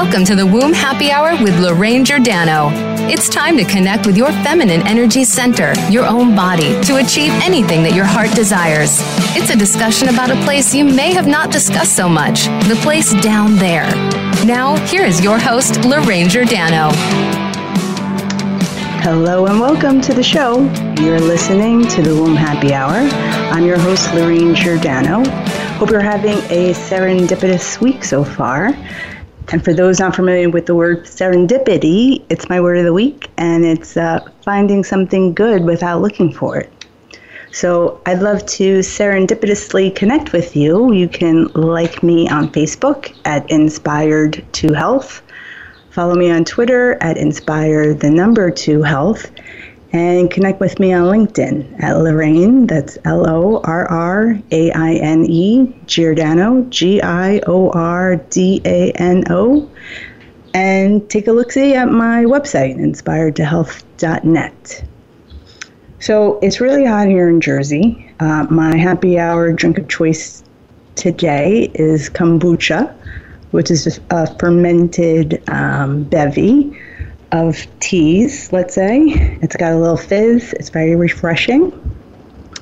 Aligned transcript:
Welcome 0.00 0.24
to 0.26 0.36
the 0.36 0.46
Womb 0.46 0.72
Happy 0.72 1.10
Hour 1.10 1.32
with 1.42 1.58
Lorraine 1.58 2.04
Giordano. 2.04 2.70
It's 3.10 3.28
time 3.28 3.56
to 3.56 3.64
connect 3.64 4.06
with 4.06 4.16
your 4.16 4.30
feminine 4.44 4.86
energy 4.86 5.24
center, 5.24 5.72
your 5.90 6.06
own 6.06 6.36
body, 6.36 6.80
to 6.82 6.98
achieve 6.98 7.32
anything 7.42 7.82
that 7.82 7.96
your 7.96 8.04
heart 8.04 8.30
desires. 8.30 9.00
It's 9.36 9.50
a 9.50 9.56
discussion 9.56 10.08
about 10.08 10.30
a 10.30 10.36
place 10.44 10.72
you 10.72 10.84
may 10.84 11.12
have 11.12 11.26
not 11.26 11.50
discussed 11.50 11.96
so 11.96 12.08
much 12.08 12.44
the 12.68 12.78
place 12.80 13.12
down 13.22 13.56
there. 13.56 13.90
Now, 14.46 14.76
here 14.86 15.04
is 15.04 15.20
your 15.20 15.36
host, 15.36 15.84
Lorraine 15.84 16.28
Giordano. 16.28 16.90
Hello 19.02 19.46
and 19.46 19.58
welcome 19.58 20.00
to 20.02 20.14
the 20.14 20.22
show. 20.22 20.60
You're 21.02 21.18
listening 21.18 21.88
to 21.88 22.02
the 22.02 22.14
Womb 22.14 22.36
Happy 22.36 22.72
Hour. 22.72 23.08
I'm 23.50 23.66
your 23.66 23.80
host, 23.80 24.14
Lorraine 24.14 24.54
Giordano. 24.54 25.28
Hope 25.78 25.90
you're 25.90 26.00
having 26.00 26.38
a 26.50 26.72
serendipitous 26.72 27.80
week 27.80 28.04
so 28.04 28.22
far. 28.22 28.70
And 29.50 29.64
for 29.64 29.72
those 29.72 29.98
not 29.98 30.14
familiar 30.14 30.50
with 30.50 30.66
the 30.66 30.74
word 30.74 31.04
serendipity, 31.04 32.24
it's 32.28 32.48
my 32.48 32.60
word 32.60 32.78
of 32.78 32.84
the 32.84 32.92
week, 32.92 33.30
and 33.38 33.64
it's 33.64 33.96
uh, 33.96 34.20
finding 34.44 34.84
something 34.84 35.32
good 35.32 35.64
without 35.64 36.02
looking 36.02 36.32
for 36.32 36.58
it. 36.58 36.70
So 37.50 38.00
I'd 38.04 38.20
love 38.20 38.44
to 38.44 38.80
serendipitously 38.80 39.94
connect 39.94 40.32
with 40.32 40.54
you. 40.54 40.92
You 40.92 41.08
can 41.08 41.46
like 41.54 42.02
me 42.02 42.28
on 42.28 42.52
Facebook 42.52 43.14
at 43.24 43.50
Inspired 43.50 44.44
to 44.52 44.74
Health. 44.74 45.22
Follow 45.90 46.14
me 46.14 46.30
on 46.30 46.44
Twitter 46.44 47.02
at 47.02 47.16
Inspire 47.16 47.94
the 47.94 48.10
number 48.10 48.50
two 48.50 48.82
health 48.82 49.30
and 49.92 50.30
connect 50.30 50.60
with 50.60 50.78
me 50.78 50.92
on 50.92 51.04
LinkedIn 51.04 51.82
at 51.82 51.98
Lorraine, 51.98 52.66
that's 52.66 52.98
L 53.04 53.28
O 53.28 53.60
R 53.64 53.86
R 53.86 54.38
A 54.50 54.70
I 54.72 54.94
N 54.94 55.24
E, 55.24 55.74
Giordano, 55.86 56.62
G 56.64 57.00
I 57.00 57.40
O 57.46 57.70
R 57.70 58.16
D 58.16 58.60
A 58.64 58.92
N 58.92 59.24
O, 59.30 59.68
and 60.52 61.08
take 61.08 61.26
a 61.26 61.32
look 61.32 61.52
see 61.52 61.74
at 61.74 61.88
my 61.88 62.24
website, 62.24 62.76
inspiredtohealth.net. 62.76 64.84
So 66.00 66.38
it's 66.42 66.60
really 66.60 66.84
hot 66.84 67.08
here 67.08 67.28
in 67.28 67.40
Jersey. 67.40 68.12
Uh, 68.20 68.46
my 68.50 68.76
happy 68.76 69.18
hour 69.18 69.52
drink 69.52 69.78
of 69.78 69.88
choice 69.88 70.44
today 70.94 71.70
is 71.74 72.10
kombucha, 72.10 72.94
which 73.52 73.70
is 73.70 73.98
a 74.10 74.38
fermented 74.38 75.42
um, 75.48 76.04
bevy 76.04 76.78
of 77.32 77.66
teas, 77.80 78.52
let's 78.52 78.74
say. 78.74 79.00
It's 79.42 79.56
got 79.56 79.72
a 79.72 79.76
little 79.76 79.96
fizz, 79.96 80.52
it's 80.54 80.70
very 80.70 80.96
refreshing. 80.96 81.72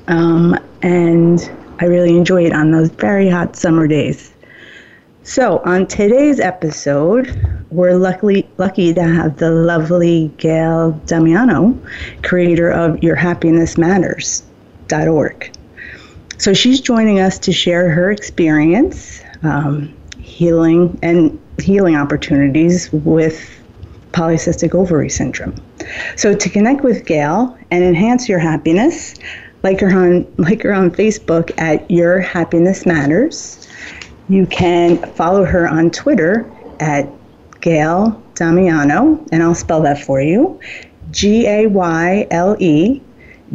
Um, 0.09 0.59
and 0.83 1.51
I 1.79 1.85
really 1.87 2.17
enjoy 2.17 2.47
it 2.47 2.53
on 2.53 2.71
those 2.71 2.91
very 2.91 3.29
hot 3.29 3.57
summer 3.57 3.87
days. 3.87 4.33
So, 5.23 5.59
on 5.65 5.87
today's 5.89 6.39
episode, 6.39 7.65
we're 7.71 7.97
luckily 7.97 8.49
lucky 8.59 8.95
to 8.95 9.03
have 9.03 9.39
the 9.39 9.51
lovely 9.51 10.31
Gayle 10.37 10.93
Damiano, 11.07 11.77
creator 12.23 12.71
of 12.71 12.93
YourHappinessMatters.org. 13.01 15.53
So, 16.39 16.55
she's 16.55 16.81
joining 16.81 17.19
us 17.19 17.41
to 17.41 17.53
share 17.53 17.91
her 17.91 18.13
experience, 18.13 19.21
um, 19.43 19.93
healing, 20.21 20.97
and 21.03 21.41
healing 21.59 21.97
opportunities 21.97 22.93
with 22.93 23.51
polycystic 24.13 24.75
ovary 24.75 25.11
syndrome. 25.11 25.55
So 26.17 26.35
to 26.35 26.49
connect 26.49 26.83
with 26.83 27.05
Gayle 27.05 27.57
and 27.71 27.85
enhance 27.85 28.29
your 28.29 28.39
happiness, 28.39 29.15
like 29.63 29.81
her 29.81 29.91
on 29.91 30.27
like 30.39 30.63
her 30.63 30.73
on 30.73 30.91
Facebook 30.91 31.51
at 31.59 31.91
Your 31.91 32.21
Happiness 32.21 32.87
Matters. 32.87 33.69
You 34.29 34.47
can 34.47 34.99
follow 35.15 35.45
her 35.45 35.69
on 35.69 35.91
Twitter 35.91 36.51
at 36.81 37.09
Gayle 37.61 38.21
Damiano, 38.35 39.25
and 39.31 39.43
I'll 39.43 39.55
spell 39.55 39.83
that 39.83 40.03
for 40.03 40.21
you. 40.21 40.61
G 41.11 41.47
A 41.47 41.67
Y 41.69 42.27
L 42.31 42.57
E 42.59 43.01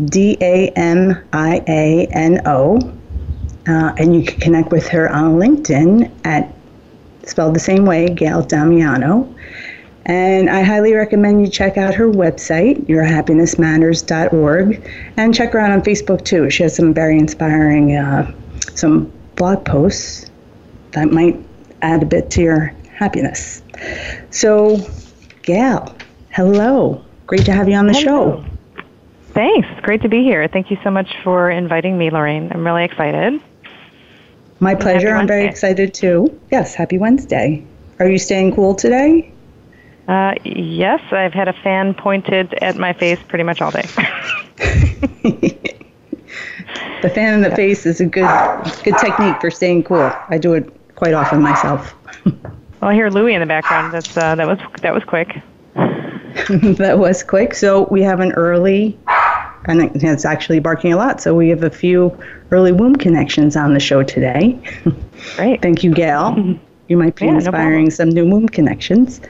D 0.06 0.38
A 0.40 0.70
M 0.70 1.22
I 1.34 1.64
A 1.68 2.08
N 2.12 2.42
O. 2.46 2.80
Uh, 3.68 3.94
and 3.98 4.16
you 4.16 4.24
can 4.24 4.40
connect 4.40 4.72
with 4.72 4.88
her 4.88 5.08
on 5.12 5.36
LinkedIn 5.36 6.12
at 6.24 6.52
spelled 7.26 7.54
the 7.54 7.60
same 7.60 7.86
way, 7.86 8.08
Gayle 8.08 8.42
Damiano. 8.42 9.34
And 10.06 10.50
I 10.50 10.64
highly 10.64 10.94
recommend 10.94 11.42
you 11.42 11.48
check 11.48 11.78
out 11.78 11.94
her 11.94 12.08
website, 12.08 12.86
yourhappinessmatters.org, 12.88 14.90
and 15.18 15.36
check 15.36 15.54
her 15.54 15.60
out 15.60 15.72
on 15.72 15.82
Facebook 15.82 16.26
too. 16.26 16.50
She 16.50 16.64
has 16.64 16.76
some 16.76 16.94
very 16.94 17.20
inspiring, 17.20 17.96
uh, 17.96 18.32
some 18.74 19.12
blog 19.36 19.64
posts 19.64 20.30
that 20.92 21.12
might 21.12 21.40
add 21.82 22.04
a 22.04 22.06
bit 22.06 22.30
to 22.32 22.42
your 22.42 22.74
happiness. 22.94 23.62
So, 24.32 24.78
Gayle, 25.44 25.96
hello. 26.32 27.04
Great 27.28 27.46
to 27.46 27.54
have 27.54 27.70
you 27.70 27.76
on 27.76 27.88
the 27.88 27.94
hello. 27.94 28.44
show. 28.44 28.46
Thanks. 29.34 29.68
Great 29.82 30.02
to 30.02 30.10
be 30.10 30.24
here. 30.24 30.48
Thank 30.48 30.72
you 30.72 30.78
so 30.84 30.92
much 30.92 31.16
for 31.24 31.50
inviting 31.50 31.98
me, 31.98 32.10
Lorraine. 32.10 32.52
I'm 32.52 32.66
really 32.66 32.84
excited. 32.84 33.42
My 34.60 34.76
pleasure. 34.76 35.16
I'm 35.16 35.28
very 35.28 35.46
excited 35.46 35.94
too. 35.94 36.40
Yes, 36.52 36.76
happy 36.76 36.98
Wednesday. 36.98 37.64
Are 38.00 38.10
you 38.10 38.20
staying 38.20 38.56
cool 38.56 38.76
today? 38.76 39.32
Uh, 40.12 40.36
yes, 40.44 41.00
I've 41.14 41.32
had 41.32 41.48
a 41.48 41.54
fan 41.54 41.94
pointed 41.94 42.54
at 42.56 42.76
my 42.76 42.92
face 42.92 43.18
pretty 43.30 43.46
much 43.46 43.62
all 43.62 43.72
day. 43.72 43.84
the 47.02 47.10
fan 47.16 47.36
in 47.36 47.42
the 47.42 47.56
face 47.56 47.86
is 47.86 48.02
a 48.02 48.06
good 48.06 48.28
good 48.84 48.98
technique 48.98 49.40
for 49.40 49.50
staying 49.50 49.84
cool. 49.84 50.12
I 50.28 50.38
do 50.38 50.54
it 50.54 50.70
quite 50.96 51.14
often 51.14 51.42
myself. 51.42 51.96
well, 52.26 52.36
I 52.82 52.94
hear 52.94 53.10
Louie 53.10 53.36
in 53.36 53.40
the 53.40 53.46
background. 53.46 53.94
That's 53.94 54.18
uh, 54.18 54.36
that 54.36 54.46
was 54.46 54.60
that 54.82 54.94
was 54.94 55.06
quick. 55.06 55.42
that 55.76 56.96
was 57.00 57.24
quick. 57.24 57.54
So 57.54 57.88
we 57.90 58.02
have 58.02 58.20
an 58.20 58.34
early, 58.34 59.00
and 59.64 59.90
it's 59.96 60.26
actually 60.26 60.60
barking 60.60 60.92
a 60.92 60.98
lot. 60.98 61.22
So 61.22 61.36
we 61.36 61.48
have 61.48 61.64
a 61.64 61.70
few 61.70 62.22
early 62.52 62.74
womb 62.74 62.98
connections 62.98 63.56
on 63.56 63.74
the 63.74 63.80
show 63.80 64.04
today. 64.04 64.60
Great. 65.38 65.62
Thank 65.62 65.86
you, 65.86 65.94
Gayle. 65.94 66.60
You 66.90 66.98
might 66.98 67.16
be 67.16 67.28
yeah, 67.28 67.36
inspiring 67.36 67.86
no 67.86 67.90
some 67.92 68.10
new 68.10 68.30
womb 68.30 68.50
connections. 68.50 69.22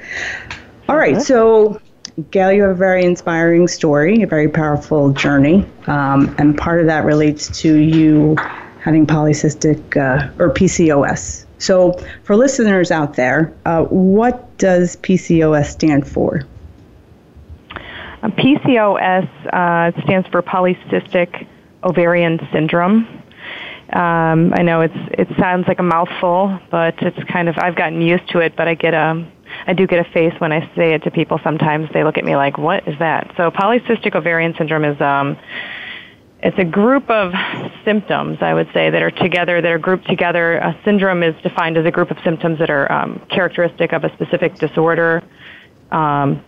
All 0.89 0.97
right, 0.97 1.21
so 1.21 1.79
Gayle, 2.31 2.51
you 2.51 2.61
have 2.63 2.71
a 2.71 2.75
very 2.75 3.05
inspiring 3.05 3.67
story, 3.67 4.21
a 4.21 4.27
very 4.27 4.49
powerful 4.49 5.11
journey, 5.11 5.65
um, 5.87 6.33
and 6.37 6.57
part 6.57 6.81
of 6.81 6.87
that 6.87 7.05
relates 7.05 7.61
to 7.61 7.75
you 7.75 8.35
having 8.81 9.05
polycystic 9.05 9.95
uh, 9.95 10.29
or 10.37 10.49
PCOS. 10.49 11.45
So, 11.59 11.93
for 12.23 12.35
listeners 12.35 12.91
out 12.91 13.15
there, 13.15 13.53
uh, 13.65 13.83
what 13.83 14.57
does 14.57 14.97
PCOS 14.97 15.67
stand 15.67 16.07
for? 16.07 16.41
Uh, 18.23 18.29
PCOS 18.29 19.29
uh, 19.53 20.01
stands 20.03 20.27
for 20.29 20.41
polycystic 20.41 21.47
ovarian 21.83 22.39
syndrome. 22.51 23.07
Um, 23.93 24.53
I 24.53 24.61
know 24.61 24.81
it's 24.81 24.97
it 25.11 25.27
sounds 25.37 25.67
like 25.67 25.79
a 25.79 25.83
mouthful, 25.83 26.59
but 26.69 26.95
it's 27.01 27.21
kind 27.25 27.49
of 27.49 27.57
I've 27.57 27.75
gotten 27.75 28.01
used 28.01 28.29
to 28.29 28.39
it. 28.39 28.55
But 28.55 28.67
I 28.67 28.73
get 28.73 28.93
a 28.93 29.25
I 29.67 29.73
do 29.73 29.87
get 29.87 30.05
a 30.05 30.09
face 30.11 30.33
when 30.39 30.51
I 30.51 30.69
say 30.75 30.93
it 30.93 31.03
to 31.03 31.11
people. 31.11 31.39
Sometimes 31.43 31.89
they 31.93 32.03
look 32.03 32.17
at 32.17 32.25
me 32.25 32.35
like, 32.35 32.57
"What 32.57 32.87
is 32.87 32.97
that?" 32.99 33.33
So 33.37 33.51
polycystic 33.51 34.15
ovarian 34.15 34.55
syndrome 34.57 34.85
is 34.85 34.99
um, 35.01 35.37
it's 36.43 36.57
a 36.57 36.65
group 36.65 37.09
of 37.09 37.33
symptoms, 37.85 38.39
I 38.41 38.53
would 38.53 38.69
say, 38.73 38.89
that 38.89 39.01
are 39.01 39.11
together, 39.11 39.61
that 39.61 39.71
are 39.71 39.77
grouped 39.77 40.07
together. 40.07 40.55
A 40.55 40.75
syndrome 40.83 41.21
is 41.21 41.35
defined 41.43 41.77
as 41.77 41.85
a 41.85 41.91
group 41.91 42.09
of 42.09 42.17
symptoms 42.23 42.57
that 42.59 42.69
are 42.69 42.91
um, 42.91 43.21
characteristic 43.29 43.93
of 43.93 44.03
a 44.03 44.13
specific 44.13 44.55
disorder. 44.55 45.21
Um, 45.91 46.43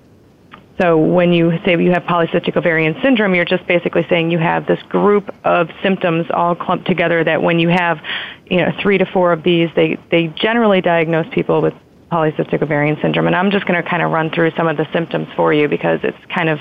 so 0.80 0.98
when 0.98 1.32
you 1.32 1.60
say 1.64 1.80
you 1.80 1.92
have 1.92 2.04
polycystic 2.04 2.58
ovarian 2.58 2.96
syndrome, 3.04 3.36
you're 3.36 3.46
just 3.46 3.68
basically 3.68 4.06
saying 4.10 4.32
you 4.32 4.40
have 4.40 4.66
this 4.66 4.82
group 4.90 5.30
of 5.44 5.70
symptoms 5.84 6.26
all 6.34 6.56
clumped 6.56 6.88
together 6.88 7.24
that 7.24 7.44
when 7.44 7.60
you 7.60 7.70
have, 7.70 8.00
you 8.48 8.58
know, 8.58 8.72
three 8.82 8.98
to 8.98 9.06
four 9.06 9.32
of 9.32 9.44
these, 9.44 9.70
they, 9.76 10.00
they 10.10 10.28
generally 10.28 10.82
diagnose 10.82 11.28
people 11.32 11.62
with 11.62 11.76
polycystic 12.14 12.62
ovarian 12.62 12.98
syndrome. 13.02 13.28
And 13.28 13.36
I'm 13.36 13.50
just 13.50 13.66
going 13.66 13.82
to 13.82 13.90
kind 13.90 14.04
of 14.04 14.12
run 14.12 14.30
through 14.30 14.52
some 14.52 14.68
of 14.68 14.78
the 14.78 14.88
symptoms 14.94 15.28
for 15.36 15.52
you 15.54 15.68
because 15.68 16.00
it's 16.04 16.18
kind 16.30 16.50
of 16.50 16.60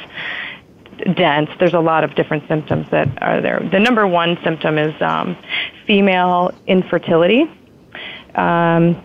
dense. 1.14 1.50
There's 1.58 1.74
a 1.74 1.80
lot 1.80 2.04
of 2.04 2.14
different 2.14 2.48
symptoms 2.48 2.86
that 2.90 3.22
are 3.22 3.40
there. 3.40 3.60
The 3.70 3.78
number 3.78 4.06
one 4.06 4.38
symptom 4.42 4.78
is 4.78 4.94
um, 5.02 5.36
female 5.86 6.52
infertility. 6.66 7.44
Um, 8.34 9.02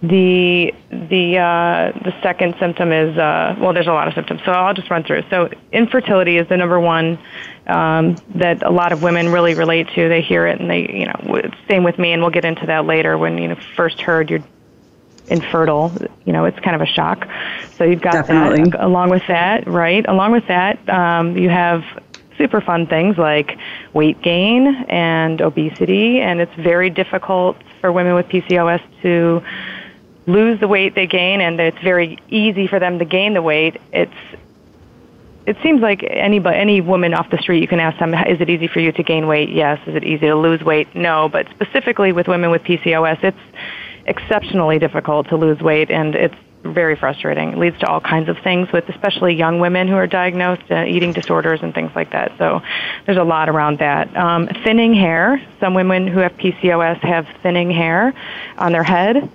the 0.00 0.72
the 0.90 1.38
uh, 1.38 1.98
the 2.04 2.14
second 2.22 2.54
symptom 2.60 2.92
is 2.92 3.18
uh, 3.18 3.56
well, 3.58 3.72
there's 3.72 3.88
a 3.88 3.92
lot 3.92 4.06
of 4.06 4.14
symptoms, 4.14 4.40
so 4.44 4.52
I'll 4.52 4.74
just 4.74 4.90
run 4.90 5.02
through. 5.02 5.24
So 5.28 5.50
infertility 5.72 6.36
is 6.36 6.48
the 6.48 6.56
number 6.56 6.78
one 6.78 7.18
um, 7.66 8.16
that 8.36 8.62
a 8.62 8.70
lot 8.70 8.92
of 8.92 9.02
women 9.02 9.32
really 9.32 9.54
relate 9.54 9.88
to. 9.96 10.08
They 10.08 10.22
hear 10.22 10.46
it, 10.46 10.60
and 10.60 10.70
they 10.70 10.88
you 10.88 11.06
know 11.06 11.50
same 11.68 11.82
with 11.82 11.98
me, 11.98 12.12
and 12.12 12.22
we'll 12.22 12.30
get 12.30 12.44
into 12.44 12.66
that 12.66 12.86
later. 12.86 13.18
When 13.18 13.38
you 13.38 13.48
know 13.48 13.56
first 13.76 14.00
heard 14.00 14.30
you're 14.30 14.44
infertile, 15.30 15.92
you 16.24 16.32
know, 16.32 16.44
it's 16.44 16.58
kind 16.60 16.74
of 16.74 16.82
a 16.82 16.86
shock. 16.86 17.28
So 17.76 17.84
you've 17.84 18.00
got 18.00 18.12
Definitely. 18.12 18.70
that. 18.70 18.84
Along 18.84 19.10
with 19.10 19.26
that, 19.28 19.66
right? 19.66 20.04
Along 20.08 20.32
with 20.32 20.46
that, 20.48 20.88
um, 20.88 21.36
you 21.36 21.48
have 21.48 21.84
super 22.36 22.60
fun 22.60 22.86
things 22.86 23.18
like 23.18 23.58
weight 23.92 24.22
gain 24.22 24.66
and 24.88 25.40
obesity, 25.40 26.20
and 26.20 26.40
it's 26.40 26.54
very 26.54 26.90
difficult 26.90 27.56
for 27.80 27.92
women 27.92 28.14
with 28.14 28.26
PCOS 28.28 28.82
to 29.02 29.42
lose 30.26 30.60
the 30.60 30.68
weight 30.68 30.94
they 30.94 31.06
gain, 31.06 31.40
and 31.40 31.58
it's 31.60 31.78
very 31.78 32.18
easy 32.28 32.66
for 32.66 32.78
them 32.78 32.98
to 32.98 33.04
gain 33.04 33.34
the 33.34 33.42
weight. 33.42 33.80
It's 33.92 34.12
it 35.48 35.56
seems 35.62 35.80
like 35.80 36.04
any 36.04 36.44
any 36.44 36.82
woman 36.82 37.14
off 37.14 37.30
the 37.30 37.38
street, 37.38 37.62
you 37.62 37.68
can 37.68 37.80
ask 37.80 37.98
them, 37.98 38.12
is 38.12 38.38
it 38.38 38.50
easy 38.50 38.68
for 38.68 38.80
you 38.80 38.92
to 38.92 39.02
gain 39.02 39.26
weight? 39.26 39.48
Yes. 39.48 39.80
Is 39.86 39.94
it 39.94 40.04
easy 40.04 40.26
to 40.26 40.36
lose 40.36 40.62
weight? 40.62 40.94
No. 40.94 41.30
But 41.30 41.48
specifically 41.48 42.12
with 42.12 42.28
women 42.28 42.50
with 42.50 42.62
PCOS, 42.64 43.24
it's 43.24 43.38
exceptionally 44.08 44.78
difficult 44.78 45.28
to 45.28 45.36
lose 45.36 45.60
weight, 45.60 45.90
and 45.90 46.14
it's 46.14 46.34
very 46.64 46.96
frustrating. 46.96 47.52
It 47.52 47.58
leads 47.58 47.78
to 47.80 47.86
all 47.86 48.00
kinds 48.00 48.28
of 48.28 48.38
things 48.38 48.70
with 48.72 48.88
especially 48.88 49.34
young 49.34 49.60
women 49.60 49.86
who 49.88 49.94
are 49.94 50.06
diagnosed 50.06 50.70
uh, 50.70 50.84
eating 50.84 51.12
disorders 51.12 51.60
and 51.62 51.72
things 51.72 51.92
like 51.94 52.10
that. 52.12 52.32
So 52.38 52.62
there's 53.06 53.18
a 53.18 53.24
lot 53.24 53.48
around 53.48 53.78
that. 53.78 54.14
Um, 54.16 54.48
thinning 54.64 54.94
hair. 54.94 55.40
Some 55.60 55.74
women 55.74 56.08
who 56.08 56.18
have 56.18 56.32
PCOS 56.32 56.98
have 57.00 57.26
thinning 57.42 57.70
hair 57.70 58.12
on 58.56 58.72
their 58.72 58.82
head. 58.82 59.30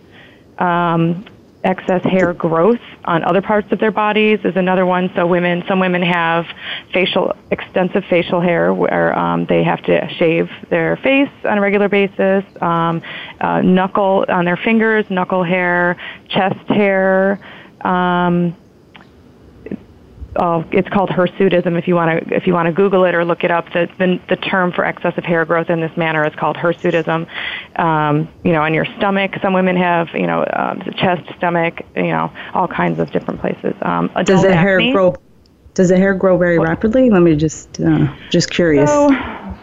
Um, 0.58 1.26
excess 1.64 2.04
hair 2.04 2.34
growth 2.34 2.80
on 3.06 3.24
other 3.24 3.42
parts 3.42 3.72
of 3.72 3.80
their 3.80 3.92
bodies 3.92 4.40
is 4.44 4.56
another 4.56 4.86
one. 4.86 5.12
So 5.16 5.26
women, 5.26 5.64
some 5.68 5.80
women 5.80 6.02
have 6.02 6.46
facial, 6.94 7.36
extensive 7.52 8.04
facial 8.10 8.42
hair 8.42 8.74
where 8.74 9.18
um, 9.18 9.46
they 9.46 9.64
have 9.64 9.82
to 9.84 10.08
shave 10.18 10.50
their 10.70 10.98
face 10.98 11.30
on 11.46 11.58
a 11.58 11.62
regular 11.62 11.90
basis, 11.90 12.44
um, 12.62 13.02
uh, 13.40 13.62
knuckle 13.62 14.26
on 14.28 14.46
their 14.46 14.58
fingers, 14.58 15.06
knuckle 15.10 15.44
hair, 15.44 15.98
chest 16.30 16.68
hair. 16.68 17.40
Um, 17.82 18.56
uh, 20.36 20.64
it's 20.72 20.90
called 20.90 21.10
hirsutism. 21.10 21.78
If 21.78 21.88
you 21.88 21.96
want 21.96 22.28
to, 22.28 22.36
if 22.36 22.48
you 22.48 22.54
want 22.54 22.68
to 22.68 22.72
Google 22.72 23.06
it 23.06 23.16
or 23.16 23.24
look 23.26 23.44
it 23.44 23.52
up, 23.52 23.72
the, 23.74 23.90
the, 23.98 24.20
the 24.30 24.36
term 24.36 24.72
for 24.72 24.86
excessive 24.86 25.24
hair 25.24 25.46
growth 25.46 25.70
in 25.70 25.80
this 25.80 25.96
manner 25.98 26.26
is 26.26 26.34
called 26.36 26.58
hirsutism. 26.58 27.28
Um, 27.80 28.28
you 28.44 28.52
know, 28.52 28.62
on 28.62 28.74
your 28.74 28.86
stomach, 28.98 29.34
some 29.42 29.54
women 29.54 29.76
have, 29.78 30.10
you 30.14 30.28
know, 30.28 30.46
um, 30.54 30.82
chest, 30.98 31.30
stomach, 31.38 31.82
you 31.96 32.08
know, 32.08 32.32
all 32.54 32.68
kinds 32.68 33.00
of 33.00 33.12
different 33.12 33.42
places. 33.42 33.76
Um, 33.82 34.12
does 34.24 34.42
the 34.42 34.56
hair 34.56 34.80
grow? 34.92 35.16
Does 35.74 35.90
the 35.90 35.98
hair 35.98 36.14
grow 36.14 36.38
very 36.38 36.60
rapidly? 36.60 37.10
Let 37.10 37.24
me 37.24 37.36
just, 37.36 37.80
uh, 37.82 38.14
just 38.30 38.52
curious. 38.52 38.90
So 38.92 39.10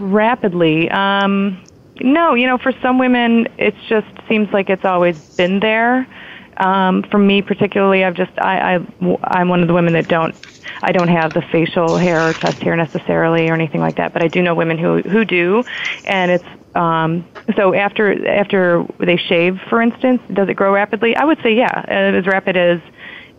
rapidly. 0.01 0.91
Um, 0.91 1.63
no, 2.01 2.35
you 2.35 2.47
know, 2.47 2.59
for 2.59 2.73
some 2.83 2.99
women, 2.99 3.47
it 3.59 3.75
just 3.89 4.09
seems 4.29 4.53
like 4.53 4.71
it's 4.71 4.85
always 4.85 5.37
been 5.37 5.61
there. 5.61 6.09
Um, 6.57 7.03
for 7.05 7.19
me 7.19 7.41
particularly, 7.43 8.05
I've 8.05 8.15
just 8.15 8.33
I, 8.39 8.77
I 8.77 9.19
I'm 9.25 9.49
one 9.49 9.63
of 9.63 9.69
the 9.69 9.75
women 9.75 9.95
that 9.95 10.09
don't 10.09 10.35
I 10.83 10.93
don't 10.93 11.09
have 11.09 11.33
the 11.33 11.43
facial 11.53 11.99
hair 11.99 12.29
or 12.29 12.35
chest 12.35 12.63
hair 12.63 12.77
necessarily 12.77 13.49
or 13.49 13.55
anything 13.55 13.81
like 13.81 13.97
that, 13.97 14.13
but 14.13 14.23
I 14.23 14.29
do 14.29 14.43
know 14.43 14.55
women 14.55 14.79
who 14.79 15.03
who 15.03 15.25
do, 15.25 15.65
and 16.05 16.31
it's 16.31 16.45
um, 16.75 17.27
so 17.57 17.75
after 17.75 18.29
after 18.29 18.87
they 18.99 19.17
shave, 19.17 19.59
for 19.69 19.83
instance, 19.83 20.23
does 20.33 20.49
it 20.49 20.55
grow 20.55 20.73
rapidly? 20.73 21.17
I 21.17 21.25
would 21.25 21.39
say 21.43 21.55
yeah, 21.55 21.85
as 21.89 22.27
rapid 22.27 22.57
as 22.57 22.81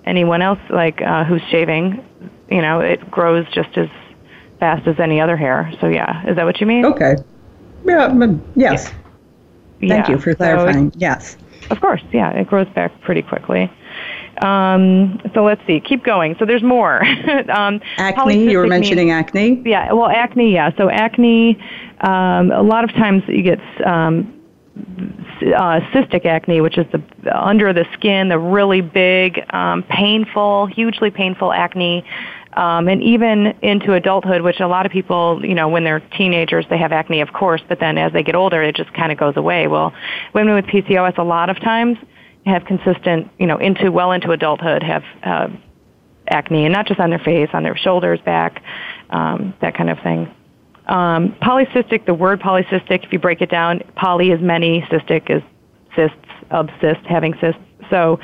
anyone 0.05 0.41
else 0.41 0.59
like 0.69 1.01
uh, 1.01 1.23
who's 1.23 1.41
shaving. 1.49 2.03
You 2.49 2.61
know, 2.61 2.79
it 2.81 3.09
grows 3.09 3.45
just 3.53 3.77
as 3.77 3.87
fast 4.59 4.87
as 4.87 4.99
any 4.99 5.21
other 5.21 5.37
hair. 5.37 5.71
So 5.79 5.87
yeah, 5.87 6.27
is 6.29 6.35
that 6.35 6.45
what 6.45 6.59
you 6.59 6.67
mean? 6.67 6.85
Okay. 6.85 7.15
Yeah. 8.55 8.71
Yes. 8.73 8.93
Yeah. 9.79 9.89
Thank 9.89 10.09
you 10.09 10.19
for 10.19 10.35
clarifying. 10.35 10.91
So 10.91 10.97
yes. 10.99 11.37
Of 11.69 11.79
course, 11.79 12.01
yeah, 12.11 12.31
it 12.31 12.47
grows 12.47 12.67
back 12.69 12.99
pretty 13.01 13.21
quickly. 13.21 13.71
Um, 14.41 15.21
so 15.33 15.43
let's 15.43 15.61
see, 15.67 15.79
keep 15.79 16.03
going. 16.03 16.35
So 16.39 16.45
there's 16.45 16.63
more. 16.63 17.03
um, 17.53 17.81
acne, 17.97 18.49
you 18.49 18.57
were 18.57 18.67
mentioning 18.67 19.07
means, 19.07 19.25
acne? 19.25 19.61
Yeah, 19.65 19.91
well, 19.93 20.09
acne, 20.09 20.53
yeah. 20.53 20.71
So 20.77 20.89
acne, 20.89 21.57
um, 22.01 22.51
a 22.51 22.61
lot 22.61 22.83
of 22.83 22.91
times 22.91 23.23
you 23.27 23.43
get 23.43 23.59
um, 23.85 24.33
uh, 24.77 25.79
cystic 25.93 26.25
acne, 26.25 26.61
which 26.61 26.77
is 26.77 26.85
the 26.91 27.01
under 27.37 27.73
the 27.73 27.85
skin, 27.93 28.29
the 28.29 28.39
really 28.39 28.81
big, 28.81 29.41
um, 29.53 29.83
painful, 29.83 30.67
hugely 30.67 31.11
painful 31.11 31.51
acne 31.51 32.05
um, 32.53 32.87
and 32.87 33.01
even 33.01 33.47
into 33.61 33.93
adulthood, 33.93 34.41
which 34.41 34.59
a 34.59 34.67
lot 34.67 34.85
of 34.85 34.91
people, 34.91 35.43
you 35.45 35.55
know, 35.55 35.69
when 35.69 35.83
they're 35.83 36.01
teenagers, 36.17 36.65
they 36.69 36.77
have 36.77 36.91
acne, 36.91 37.21
of 37.21 37.31
course, 37.33 37.61
but 37.67 37.79
then 37.79 37.97
as 37.97 38.11
they 38.11 38.23
get 38.23 38.35
older, 38.35 38.61
it 38.61 38.75
just 38.75 38.93
kind 38.93 39.11
of 39.11 39.17
goes 39.17 39.37
away. 39.37 39.67
Well, 39.67 39.93
women 40.33 40.55
with 40.55 40.65
PCOS 40.65 41.17
a 41.17 41.23
lot 41.23 41.49
of 41.49 41.59
times 41.59 41.97
have 42.45 42.65
consistent, 42.65 43.29
you 43.37 43.45
know, 43.45 43.57
into 43.57 43.91
well 43.91 44.11
into 44.11 44.31
adulthood 44.31 44.83
have 44.83 45.03
uh, 45.23 45.47
acne, 46.27 46.65
and 46.65 46.73
not 46.73 46.87
just 46.87 46.99
on 46.99 47.09
their 47.09 47.19
face, 47.19 47.49
on 47.53 47.63
their 47.63 47.77
shoulders, 47.77 48.19
back, 48.21 48.63
um, 49.09 49.53
that 49.61 49.75
kind 49.75 49.89
of 49.89 49.99
thing. 49.99 50.33
Um, 50.87 51.35
polycystic, 51.41 52.05
the 52.05 52.13
word 52.13 52.41
polycystic, 52.41 53.05
if 53.05 53.13
you 53.13 53.19
break 53.19 53.41
it 53.41 53.49
down, 53.49 53.81
poly 53.95 54.31
is 54.31 54.41
many, 54.41 54.81
cystic 54.81 55.29
is 55.29 55.43
cysts, 55.95 56.17
of 56.49 56.69
cyst, 56.81 57.05
having 57.05 57.33
cysts. 57.39 57.61
So 57.89 58.19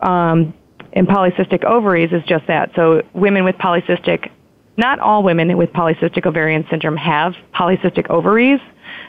um, 0.00 0.52
and 0.92 1.06
polycystic 1.06 1.64
ovaries 1.64 2.12
is 2.12 2.22
just 2.24 2.46
that. 2.46 2.70
So 2.74 3.02
women 3.12 3.44
with 3.44 3.56
polycystic, 3.56 4.30
not 4.76 4.98
all 4.98 5.22
women 5.22 5.56
with 5.56 5.70
polycystic 5.72 6.26
ovarian 6.26 6.66
syndrome 6.70 6.96
have 6.96 7.34
polycystic 7.54 8.08
ovaries. 8.10 8.60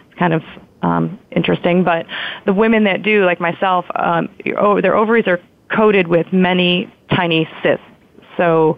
It's 0.10 0.20
kind 0.20 0.34
of 0.34 0.44
um, 0.82 1.20
interesting, 1.32 1.84
but 1.84 2.06
the 2.46 2.54
women 2.54 2.84
that 2.86 3.04
do, 3.04 3.26
like 3.26 3.40
myself, 3.40 3.86
um, 3.96 4.30
their 4.46 4.96
ovaries 4.96 5.28
are 5.28 5.40
coated 5.76 6.08
with 6.08 6.32
many 6.32 6.92
tiny 7.10 7.48
cysts. 7.64 7.84
So 8.38 8.78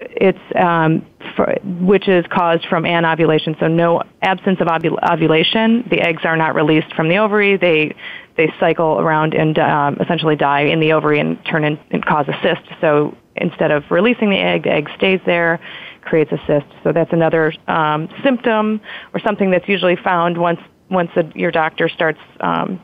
it's 0.00 0.38
um, 0.56 1.06
for, 1.36 1.56
which 1.64 2.08
is 2.08 2.24
caused 2.30 2.66
from 2.66 2.84
anovulation. 2.84 3.56
So 3.60 3.68
no 3.68 4.02
absence 4.20 4.60
of 4.60 4.66
ovul- 4.66 4.98
ovulation. 5.10 5.86
The 5.90 6.00
eggs 6.00 6.22
are 6.24 6.36
not 6.36 6.54
released 6.54 6.92
from 6.94 7.08
the 7.08 7.18
ovary. 7.18 7.56
They 7.56 7.94
they 8.36 8.52
cycle 8.58 8.98
around 8.98 9.34
and 9.34 9.58
um, 9.58 9.98
essentially 10.00 10.36
die 10.36 10.62
in 10.62 10.80
the 10.80 10.92
ovary 10.92 11.20
and 11.20 11.42
turn 11.44 11.64
in, 11.64 11.78
and 11.90 12.04
cause 12.04 12.26
a 12.28 12.34
cyst. 12.42 12.66
So 12.80 13.16
instead 13.36 13.70
of 13.70 13.84
releasing 13.90 14.30
the 14.30 14.38
egg, 14.38 14.64
the 14.64 14.72
egg 14.72 14.88
stays 14.96 15.20
there, 15.26 15.60
creates 16.02 16.32
a 16.32 16.38
cyst. 16.46 16.66
So 16.82 16.92
that's 16.92 17.12
another 17.12 17.52
um, 17.68 18.08
symptom 18.24 18.80
or 19.12 19.20
something 19.20 19.50
that's 19.50 19.68
usually 19.68 19.96
found 19.96 20.38
once 20.38 20.60
once 20.92 21.10
your 21.34 21.50
doctor 21.50 21.88
starts 21.88 22.20
um, 22.40 22.80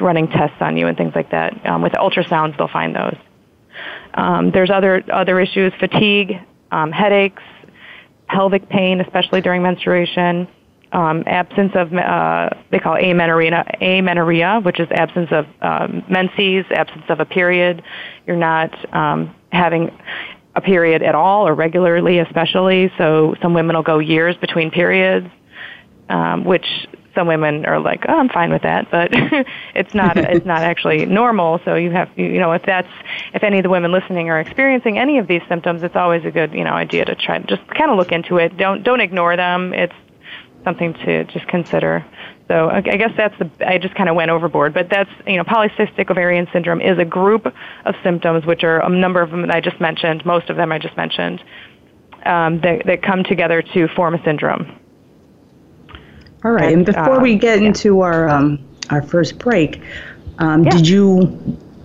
running 0.00 0.28
tests 0.28 0.56
on 0.60 0.76
you 0.76 0.86
and 0.86 0.96
things 0.96 1.12
like 1.14 1.30
that. 1.30 1.66
Um, 1.66 1.82
with 1.82 1.92
ultrasounds, 1.92 2.56
they'll 2.58 2.68
find 2.68 2.94
those. 2.94 3.16
Um, 4.14 4.50
there's 4.50 4.70
other 4.70 5.02
other 5.12 5.40
issues: 5.40 5.72
fatigue, 5.78 6.38
um, 6.70 6.92
headaches, 6.92 7.42
pelvic 8.28 8.68
pain, 8.68 9.00
especially 9.00 9.40
during 9.40 9.62
menstruation 9.62 10.48
um, 10.92 11.24
absence 11.26 11.72
of 11.74 11.92
uh, 11.92 12.50
they 12.70 12.78
call 12.78 12.96
amenorrhea, 12.96 13.64
amenorrhea, 13.80 14.60
which 14.62 14.80
is 14.80 14.88
absence 14.90 15.28
of 15.30 15.46
um, 15.60 16.04
menses, 16.08 16.64
absence 16.70 17.04
of 17.08 17.20
a 17.20 17.24
period. 17.24 17.82
You're 18.26 18.36
not 18.36 18.72
um, 18.94 19.34
having 19.50 19.90
a 20.54 20.60
period 20.60 21.02
at 21.02 21.14
all 21.14 21.46
or 21.46 21.54
regularly, 21.54 22.18
especially. 22.18 22.90
So 22.96 23.34
some 23.42 23.52
women 23.52 23.76
will 23.76 23.82
go 23.82 23.98
years 23.98 24.36
between 24.36 24.70
periods, 24.70 25.28
um, 26.08 26.44
which 26.44 26.66
some 27.16 27.26
women 27.26 27.66
are 27.66 27.80
like, 27.80 28.04
oh, 28.08 28.16
I'm 28.16 28.28
fine 28.28 28.52
with 28.52 28.62
that, 28.62 28.88
but 28.92 29.08
it's 29.74 29.94
not 29.94 30.16
it's 30.16 30.46
not 30.46 30.62
actually 30.62 31.04
normal. 31.06 31.60
So 31.64 31.74
you 31.74 31.90
have 31.90 32.08
you 32.16 32.38
know 32.38 32.52
if 32.52 32.62
that's 32.62 32.92
if 33.34 33.42
any 33.42 33.58
of 33.58 33.64
the 33.64 33.70
women 33.70 33.90
listening 33.90 34.30
are 34.30 34.38
experiencing 34.38 34.98
any 34.98 35.18
of 35.18 35.26
these 35.26 35.42
symptoms, 35.48 35.82
it's 35.82 35.96
always 35.96 36.24
a 36.24 36.30
good 36.30 36.52
you 36.52 36.62
know 36.62 36.74
idea 36.74 37.04
to 37.06 37.16
try 37.16 37.38
to 37.38 37.46
just 37.46 37.66
kind 37.74 37.90
of 37.90 37.96
look 37.96 38.12
into 38.12 38.36
it. 38.36 38.56
Don't 38.56 38.84
don't 38.84 39.00
ignore 39.00 39.36
them. 39.36 39.74
It's 39.74 39.94
something 40.62 40.94
to 40.94 41.24
just 41.24 41.46
consider. 41.48 42.04
So 42.48 42.70
I 42.70 42.80
guess 42.80 43.12
that's 43.16 43.36
the, 43.38 43.50
I 43.66 43.78
just 43.78 43.94
kind 43.94 44.08
of 44.08 44.14
went 44.14 44.30
overboard, 44.30 44.72
but 44.72 44.88
that's, 44.88 45.10
you 45.26 45.36
know, 45.36 45.44
polycystic 45.44 46.10
ovarian 46.10 46.46
syndrome 46.52 46.80
is 46.80 46.98
a 46.98 47.04
group 47.04 47.46
of 47.46 47.94
symptoms, 48.04 48.46
which 48.46 48.62
are 48.62 48.84
a 48.84 48.88
number 48.88 49.20
of 49.20 49.30
them 49.30 49.42
that 49.42 49.50
I 49.50 49.60
just 49.60 49.80
mentioned, 49.80 50.24
most 50.24 50.48
of 50.48 50.56
them 50.56 50.70
I 50.70 50.78
just 50.78 50.96
mentioned, 50.96 51.42
um, 52.24 52.60
that, 52.60 52.86
that 52.86 53.02
come 53.02 53.24
together 53.24 53.62
to 53.62 53.88
form 53.94 54.14
a 54.14 54.22
syndrome. 54.24 54.78
All 56.44 56.52
right, 56.52 56.64
and, 56.64 56.76
and 56.76 56.86
before 56.86 57.18
uh, 57.18 57.20
we 57.20 57.36
get 57.36 57.60
yeah. 57.60 57.68
into 57.68 58.00
our, 58.00 58.28
um, 58.28 58.64
our 58.90 59.02
first 59.02 59.38
break, 59.38 59.80
um, 60.38 60.64
yeah. 60.64 60.70
did 60.70 60.88
you, 60.88 61.22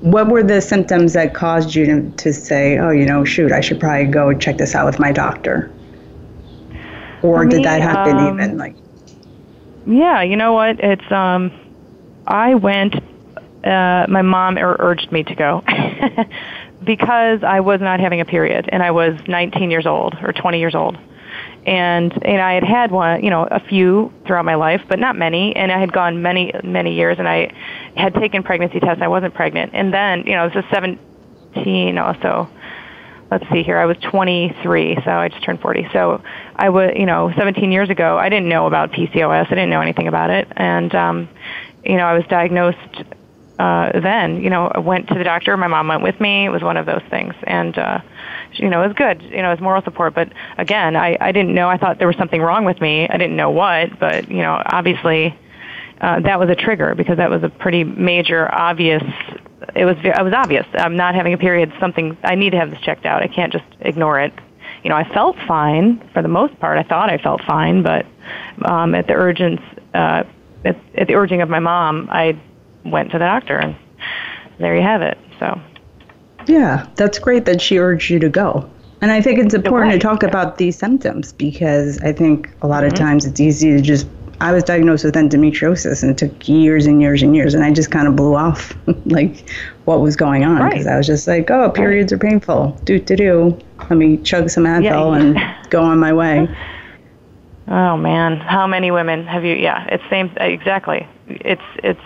what 0.02 0.28
were 0.28 0.44
the 0.44 0.62
symptoms 0.62 1.14
that 1.14 1.34
caused 1.34 1.74
you 1.74 1.86
to, 1.86 2.12
to 2.12 2.34
say, 2.34 2.78
oh, 2.78 2.92
you 2.92 3.06
know, 3.06 3.24
shoot, 3.24 3.52
I 3.52 3.62
should 3.62 3.80
probably 3.80 4.06
go 4.06 4.34
check 4.34 4.58
this 4.58 4.76
out 4.76 4.86
with 4.86 5.00
my 5.00 5.12
doctor? 5.12 5.72
or 7.24 7.46
did 7.46 7.64
that 7.64 7.82
happen 7.82 8.18
um, 8.18 8.34
even 8.34 8.58
like? 8.58 8.76
Yeah, 9.86 10.22
you 10.22 10.36
know 10.36 10.54
what? 10.54 10.80
It's 10.80 11.12
um, 11.12 11.52
I 12.28 12.56
went. 12.56 12.96
Uh, 13.64 14.08
my 14.10 14.24
mom 14.24 14.58
ur- 14.58 14.78
urged 14.80 15.12
me 15.12 15.24
to 15.24 15.36
go 15.36 15.64
because 16.84 17.44
I 17.44 17.60
was 17.60 17.80
not 17.80 18.00
having 18.00 18.20
a 18.20 18.26
period, 18.26 18.68
and 18.72 18.82
I 18.82 18.90
was 18.90 19.20
19 19.28 19.70
years 19.70 19.86
old 19.86 20.16
or 20.24 20.34
20 20.34 20.60
years 20.60 20.74
old, 20.74 20.98
and 21.66 22.12
and 22.26 22.42
I 22.42 22.54
had 22.54 22.64
had 22.64 22.92
one, 22.92 23.24
you 23.24 23.30
know, 23.30 23.48
a 23.50 23.60
few 23.60 24.12
throughout 24.26 24.46
my 24.46 24.56
life, 24.56 24.82
but 24.88 25.00
not 25.00 25.16
many, 25.16 25.56
and 25.56 25.72
I 25.72 25.80
had 25.80 25.92
gone 25.92 26.22
many 26.22 26.52
many 26.64 26.96
years, 26.96 27.20
and 27.20 27.28
I 27.28 27.54
had 27.96 28.14
taken 28.16 28.44
pregnancy 28.44 28.80
tests. 28.80 29.02
I 29.02 29.08
wasn't 29.08 29.34
pregnant, 29.34 29.72
and 29.74 29.94
then 29.94 30.24
you 30.26 30.34
know, 30.34 30.50
this 30.50 30.64
is 30.64 30.70
17 30.72 31.98
also 31.98 32.50
let's 33.32 33.50
see 33.50 33.64
here, 33.64 33.78
I 33.78 33.86
was 33.86 33.96
23, 34.12 34.98
so 35.06 35.10
I 35.10 35.30
just 35.30 35.42
turned 35.42 35.62
40. 35.62 35.88
So 35.94 36.22
I 36.54 36.68
was, 36.70 36.92
you 36.98 37.06
know, 37.06 37.32
17 37.38 37.72
years 37.72 37.90
ago, 37.90 38.18
I 38.18 38.28
didn't 38.28 38.50
know 38.50 38.68
about 38.68 38.92
PCOS. 38.92 39.46
I 39.46 39.50
didn't 39.50 39.70
know 39.70 39.80
anything 39.80 40.10
about 40.10 40.30
it. 40.30 40.50
And, 40.52 40.94
um, 40.94 41.30
you 41.86 41.96
know, 41.96 42.04
I 42.04 42.14
was 42.14 42.26
diagnosed 42.28 43.06
uh, 43.58 44.00
then. 44.00 44.44
You 44.44 44.50
know, 44.50 44.68
I 44.68 44.80
went 44.80 45.08
to 45.08 45.14
the 45.14 45.24
doctor. 45.24 45.56
My 45.56 45.68
mom 45.68 45.88
went 45.88 46.04
with 46.04 46.20
me. 46.20 46.46
It 46.46 46.50
was 46.50 46.62
one 46.62 46.76
of 46.76 46.86
those 46.86 47.04
things, 47.10 47.34
and 47.44 47.78
uh, 47.78 48.02
you 48.54 48.70
know, 48.70 48.84
it 48.84 48.88
was 48.88 48.96
good. 48.96 49.22
You 49.22 49.42
know, 49.42 49.50
it 49.50 49.56
was 49.56 49.62
moral 49.62 49.82
support. 49.84 50.14
But 50.14 50.32
again, 50.58 50.96
I 50.96 51.18
I 51.20 51.32
didn't 51.32 51.54
know. 51.54 51.70
I 51.70 51.78
thought 51.78 51.98
there 51.98 52.08
was 52.08 52.18
something 52.18 52.42
wrong 52.42 52.66
with 52.66 52.82
me. 52.82 53.08
I 53.08 53.18
didn't 53.18 53.36
know 53.36 53.50
what, 53.52 54.00
but 54.00 54.30
you 54.30 54.42
know, 54.42 54.62
obviously. 54.66 55.38
Uh, 56.00 56.20
that 56.20 56.40
was 56.40 56.50
a 56.50 56.56
trigger 56.56 56.96
because 56.96 57.18
that 57.18 57.30
was 57.30 57.44
a 57.44 57.50
pretty 57.50 57.84
major, 57.84 58.52
obvious. 58.52 59.04
It 59.76 59.86
was 59.86 59.96
it 60.04 60.24
was 60.24 60.34
obvious. 60.34 60.66
I'm 60.74 60.96
not 60.96 61.14
having 61.14 61.34
a 61.34 61.38
period. 61.38 61.72
Something 61.80 62.18
I 62.24 62.34
need 62.34 62.50
to 62.54 62.58
have 62.58 62.72
this 62.72 62.82
checked 62.82 63.06
out. 63.06 63.22
I 63.22 63.28
can't 63.28 63.54
just 63.54 63.66
ignore 63.82 64.20
it. 64.20 64.34
You 64.84 64.90
know, 64.90 64.96
I 64.96 65.08
felt 65.14 65.36
fine 65.48 66.02
for 66.12 66.24
the 66.24 66.28
most 66.28 66.60
part. 66.60 66.80
I 66.80 66.84
thought 66.84 67.12
I 67.12 67.20
felt 67.20 67.44
fine, 67.44 67.84
but 67.84 68.08
um, 68.66 68.96
at 68.96 69.06
the 69.06 69.14
urgence, 69.14 69.62
uh, 69.94 70.24
at, 70.66 70.76
at 70.96 71.08
the 71.08 71.14
urging 71.14 71.44
of 71.44 71.50
my 71.50 71.60
mom, 71.60 72.10
I 72.12 72.40
went 72.84 73.12
to 73.12 73.20
the 73.20 73.26
doctor, 73.26 73.60
and 73.60 73.76
there 74.60 74.76
you 74.76 74.82
have 74.82 75.04
it. 75.04 75.20
So. 75.40 75.62
Yeah, 76.48 76.88
that's 76.96 77.20
great 77.20 77.46
that 77.46 77.62
she 77.62 77.78
urged 77.78 78.10
you 78.10 78.20
to 78.20 78.30
go. 78.30 78.70
And 79.02 79.12
I 79.12 79.22
think 79.22 79.40
it's 79.40 79.54
important 79.54 79.94
to 79.94 80.00
talk 80.00 80.22
about 80.22 80.58
these 80.58 80.78
symptoms 80.78 81.34
because 81.34 82.00
I 82.02 82.14
think 82.14 82.50
a 82.62 82.68
lot 82.68 82.84
of 82.84 82.94
mm-hmm. 82.94 83.04
times 83.04 83.26
it's 83.26 83.40
easy 83.40 83.72
to 83.72 83.82
just. 83.82 84.08
I 84.40 84.52
was 84.52 84.64
diagnosed 84.64 85.04
with 85.04 85.14
endometriosis 85.14 86.02
and 86.02 86.12
it 86.12 86.18
took 86.18 86.48
years 86.50 86.88
and 86.88 87.00
years 87.00 87.22
and 87.22 87.36
years, 87.36 87.54
and 87.54 87.64
I 87.64 87.72
just 87.72 87.92
kind 87.92 88.08
of 88.08 88.16
blew 88.16 88.36
off 88.36 88.76
like 89.06 89.48
what 89.86 90.02
was 90.02 90.16
going 90.16 90.44
on 90.44 90.68
because 90.68 90.88
right. 90.88 90.96
I 90.96 90.98
was 90.98 91.06
just 91.06 91.28
like, 91.28 91.52
oh, 91.52 91.70
periods 91.70 92.12
are 92.12 92.18
painful. 92.18 92.72
Do 92.84 93.00
do 93.00 93.16
do. 93.16 93.60
Let 93.78 93.92
me 93.92 94.18
chug 94.18 94.50
some 94.50 94.64
Advil 94.64 94.84
yeah. 94.84 95.16
and 95.16 95.70
go 95.70 95.84
on 95.84 96.00
my 96.00 96.14
way. 96.14 96.48
Oh 97.68 97.96
man, 97.96 98.36
how 98.38 98.68
many 98.68 98.92
women 98.92 99.26
have 99.28 99.46
you? 99.46 99.56
Yeah, 99.56 99.88
it's 99.90 100.04
same 100.10 100.30
exactly. 100.36 101.08
It's 101.28 101.62
it's 101.82 102.02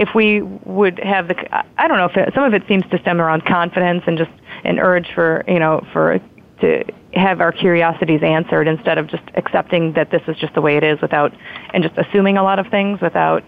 if 0.00 0.14
we 0.14 0.40
would 0.40 0.98
have 1.00 1.28
the, 1.28 1.36
I 1.78 1.86
don't 1.86 1.98
know 1.98 2.06
if 2.06 2.16
it, 2.16 2.32
some 2.34 2.44
of 2.44 2.54
it 2.54 2.66
seems 2.66 2.84
to 2.90 2.98
stem 3.00 3.20
around 3.20 3.44
confidence 3.44 4.02
and 4.06 4.16
just 4.16 4.30
an 4.64 4.78
urge 4.78 5.12
for, 5.14 5.44
you 5.46 5.58
know, 5.58 5.86
for 5.92 6.18
to 6.62 6.84
have 7.12 7.42
our 7.42 7.52
curiosities 7.52 8.22
answered 8.22 8.66
instead 8.66 8.96
of 8.96 9.08
just 9.08 9.22
accepting 9.34 9.92
that 9.92 10.10
this 10.10 10.22
is 10.26 10.38
just 10.38 10.54
the 10.54 10.62
way 10.62 10.78
it 10.78 10.84
is 10.84 10.98
without, 11.02 11.34
and 11.74 11.82
just 11.82 11.98
assuming 11.98 12.38
a 12.38 12.42
lot 12.42 12.58
of 12.58 12.68
things 12.68 12.98
without 13.02 13.44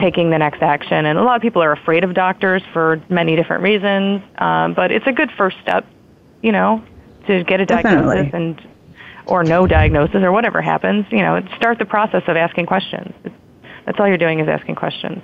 taking 0.00 0.30
the 0.30 0.38
next 0.38 0.62
action. 0.62 1.04
And 1.04 1.18
a 1.18 1.22
lot 1.22 1.36
of 1.36 1.42
people 1.42 1.62
are 1.62 1.72
afraid 1.72 2.04
of 2.04 2.14
doctors 2.14 2.62
for 2.72 3.02
many 3.10 3.36
different 3.36 3.62
reasons, 3.62 4.22
um, 4.38 4.72
but 4.72 4.90
it's 4.90 5.06
a 5.06 5.12
good 5.12 5.30
first 5.36 5.58
step, 5.60 5.84
you 6.42 6.52
know, 6.52 6.82
to 7.26 7.44
get 7.44 7.60
a 7.60 7.66
diagnosis 7.66 8.24
Definitely. 8.24 8.30
and 8.32 8.68
or 9.26 9.44
no 9.44 9.66
diagnosis 9.66 10.22
or 10.22 10.32
whatever 10.32 10.62
happens. 10.62 11.04
You 11.10 11.18
know, 11.18 11.46
start 11.56 11.78
the 11.78 11.84
process 11.84 12.22
of 12.28 12.36
asking 12.36 12.64
questions. 12.64 13.12
That's 13.84 14.00
all 14.00 14.08
you're 14.08 14.16
doing 14.16 14.40
is 14.40 14.48
asking 14.48 14.76
questions. 14.76 15.22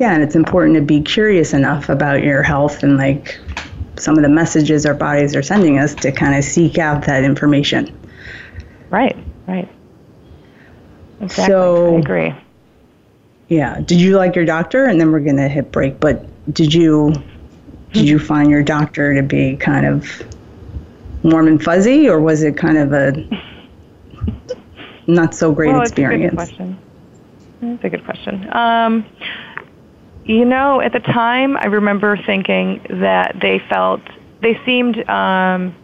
Yeah, 0.00 0.14
and 0.14 0.22
it's 0.22 0.34
important 0.34 0.76
to 0.76 0.80
be 0.80 1.02
curious 1.02 1.52
enough 1.52 1.90
about 1.90 2.24
your 2.24 2.42
health 2.42 2.82
and 2.82 2.96
like 2.96 3.38
some 3.96 4.16
of 4.16 4.22
the 4.22 4.30
messages 4.30 4.86
our 4.86 4.94
bodies 4.94 5.36
are 5.36 5.42
sending 5.42 5.78
us 5.78 5.94
to 5.96 6.10
kind 6.10 6.34
of 6.34 6.42
seek 6.42 6.78
out 6.78 7.04
that 7.04 7.22
information. 7.22 7.94
Right, 8.88 9.14
right. 9.46 9.68
Exactly. 11.20 11.52
So, 11.52 11.96
I 11.96 11.98
agree. 11.98 12.34
Yeah. 13.48 13.80
Did 13.80 14.00
you 14.00 14.16
like 14.16 14.34
your 14.34 14.46
doctor? 14.46 14.86
And 14.86 14.98
then 14.98 15.12
we're 15.12 15.20
going 15.20 15.36
to 15.36 15.48
hit 15.48 15.70
break. 15.70 16.00
But 16.00 16.24
did 16.54 16.72
you 16.72 17.12
did 17.92 18.08
you 18.08 18.18
find 18.18 18.50
your 18.50 18.62
doctor 18.62 19.14
to 19.14 19.22
be 19.22 19.56
kind 19.56 19.84
of 19.84 20.22
warm 21.22 21.46
and 21.46 21.62
fuzzy, 21.62 22.08
or 22.08 22.20
was 22.20 22.42
it 22.42 22.56
kind 22.56 22.78
of 22.78 22.92
a 22.94 23.12
not 25.06 25.34
so 25.34 25.52
great 25.52 25.72
well, 25.72 25.82
experience? 25.82 26.32
It's 26.32 26.32
a 26.32 26.36
good 26.36 26.36
question. 26.36 26.78
That's 27.60 27.84
a 27.84 27.88
good 27.90 28.04
question. 28.04 28.52
Um, 28.56 29.04
you 30.30 30.44
know, 30.44 30.80
at 30.80 30.92
the 30.92 31.00
time, 31.00 31.56
I 31.56 31.66
remember 31.66 32.16
thinking 32.16 32.80
that 33.00 33.40
they 33.42 33.58
felt, 33.68 34.00
they 34.40 34.60
seemed 34.64 35.08
um, 35.08 35.74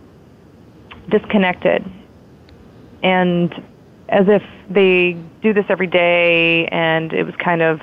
disconnected 1.08 1.84
and 3.02 3.52
as 4.08 4.28
if 4.28 4.44
they 4.70 5.14
do 5.42 5.52
this 5.52 5.64
every 5.68 5.88
day 5.88 6.68
and 6.68 7.12
it 7.12 7.24
was 7.24 7.34
kind 7.36 7.60
of 7.60 7.80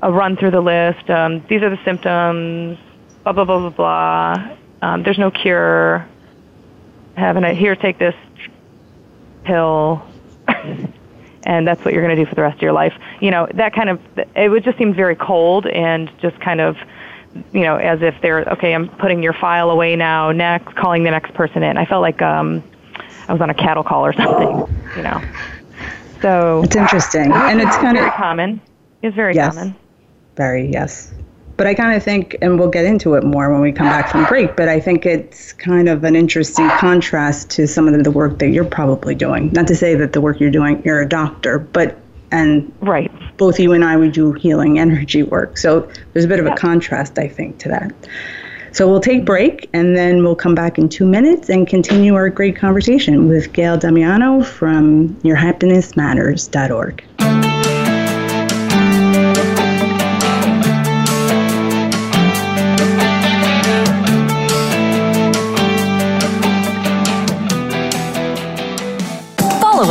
a 0.00 0.10
run 0.10 0.38
through 0.38 0.52
the 0.52 0.60
list. 0.62 1.10
Um, 1.10 1.44
these 1.50 1.60
are 1.60 1.68
the 1.68 1.84
symptoms, 1.84 2.78
blah, 3.24 3.32
blah, 3.34 3.44
blah, 3.44 3.68
blah, 3.68 3.70
blah. 3.70 4.56
Um, 4.80 5.02
there's 5.02 5.18
no 5.18 5.30
cure. 5.30 6.08
Having 7.14 7.44
a, 7.44 7.52
here, 7.52 7.76
take 7.76 7.98
this 7.98 8.14
pill. 9.44 10.02
and 11.48 11.66
that's 11.66 11.82
what 11.82 11.94
you're 11.94 12.04
going 12.04 12.14
to 12.14 12.22
do 12.22 12.28
for 12.28 12.34
the 12.34 12.42
rest 12.42 12.56
of 12.56 12.62
your 12.62 12.74
life. 12.74 12.92
You 13.20 13.30
know, 13.30 13.48
that 13.54 13.74
kind 13.74 13.88
of, 13.88 14.00
it 14.36 14.50
would 14.50 14.62
just 14.62 14.76
seem 14.76 14.92
very 14.92 15.16
cold 15.16 15.66
and 15.66 16.12
just 16.20 16.38
kind 16.40 16.60
of, 16.60 16.76
you 17.52 17.62
know, 17.62 17.76
as 17.76 18.02
if 18.02 18.20
they're, 18.20 18.44
okay, 18.44 18.74
I'm 18.74 18.88
putting 18.88 19.22
your 19.22 19.32
file 19.32 19.70
away 19.70 19.96
now, 19.96 20.30
next, 20.30 20.76
calling 20.76 21.04
the 21.04 21.10
next 21.10 21.32
person 21.32 21.62
in. 21.62 21.78
I 21.78 21.86
felt 21.86 22.02
like 22.02 22.20
um, 22.20 22.62
I 23.28 23.32
was 23.32 23.40
on 23.40 23.48
a 23.48 23.54
cattle 23.54 23.82
call 23.82 24.04
or 24.04 24.12
something, 24.22 24.76
you 24.94 25.02
know. 25.02 25.22
So. 26.20 26.62
It's 26.64 26.76
interesting. 26.76 27.32
And 27.32 27.62
it's 27.62 27.76
kind 27.76 27.96
of. 27.96 28.02
Very 28.02 28.16
common. 28.16 28.60
It's 29.00 29.16
very 29.16 29.34
yes, 29.34 29.54
common. 29.54 29.74
Very, 30.36 30.70
yes. 30.70 31.14
But 31.58 31.66
I 31.66 31.74
kind 31.74 31.96
of 31.96 32.02
think, 32.04 32.36
and 32.40 32.56
we'll 32.56 32.70
get 32.70 32.84
into 32.84 33.14
it 33.14 33.24
more 33.24 33.52
when 33.52 33.60
we 33.60 33.72
come 33.72 33.88
back 33.88 34.08
from 34.08 34.24
break, 34.26 34.54
but 34.54 34.68
I 34.68 34.78
think 34.78 35.04
it's 35.04 35.52
kind 35.52 35.88
of 35.88 36.04
an 36.04 36.14
interesting 36.14 36.68
contrast 36.78 37.50
to 37.50 37.66
some 37.66 37.88
of 37.88 38.04
the 38.04 38.12
work 38.12 38.38
that 38.38 38.50
you're 38.50 38.64
probably 38.64 39.16
doing. 39.16 39.50
Not 39.52 39.66
to 39.66 39.74
say 39.74 39.96
that 39.96 40.12
the 40.12 40.20
work 40.20 40.38
you're 40.38 40.52
doing, 40.52 40.80
you're 40.84 41.00
a 41.00 41.08
doctor, 41.08 41.58
but, 41.58 41.98
and 42.30 42.72
right. 42.80 43.10
both 43.38 43.58
you 43.58 43.72
and 43.72 43.84
I, 43.84 43.96
we 43.96 44.08
do 44.08 44.34
healing 44.34 44.78
energy 44.78 45.24
work. 45.24 45.58
So 45.58 45.90
there's 46.12 46.24
a 46.24 46.28
bit 46.28 46.38
of 46.38 46.46
a 46.46 46.54
contrast, 46.54 47.18
I 47.18 47.26
think, 47.26 47.58
to 47.58 47.68
that. 47.70 47.92
So 48.70 48.88
we'll 48.88 49.00
take 49.00 49.24
break 49.24 49.68
and 49.72 49.96
then 49.96 50.22
we'll 50.22 50.36
come 50.36 50.54
back 50.54 50.78
in 50.78 50.88
two 50.88 51.06
minutes 51.06 51.50
and 51.50 51.66
continue 51.66 52.14
our 52.14 52.28
great 52.28 52.54
conversation 52.54 53.28
with 53.28 53.52
Gayle 53.52 53.78
Damiano 53.78 54.44
from 54.44 55.08
YourHappinessMatters.org. 55.22 57.47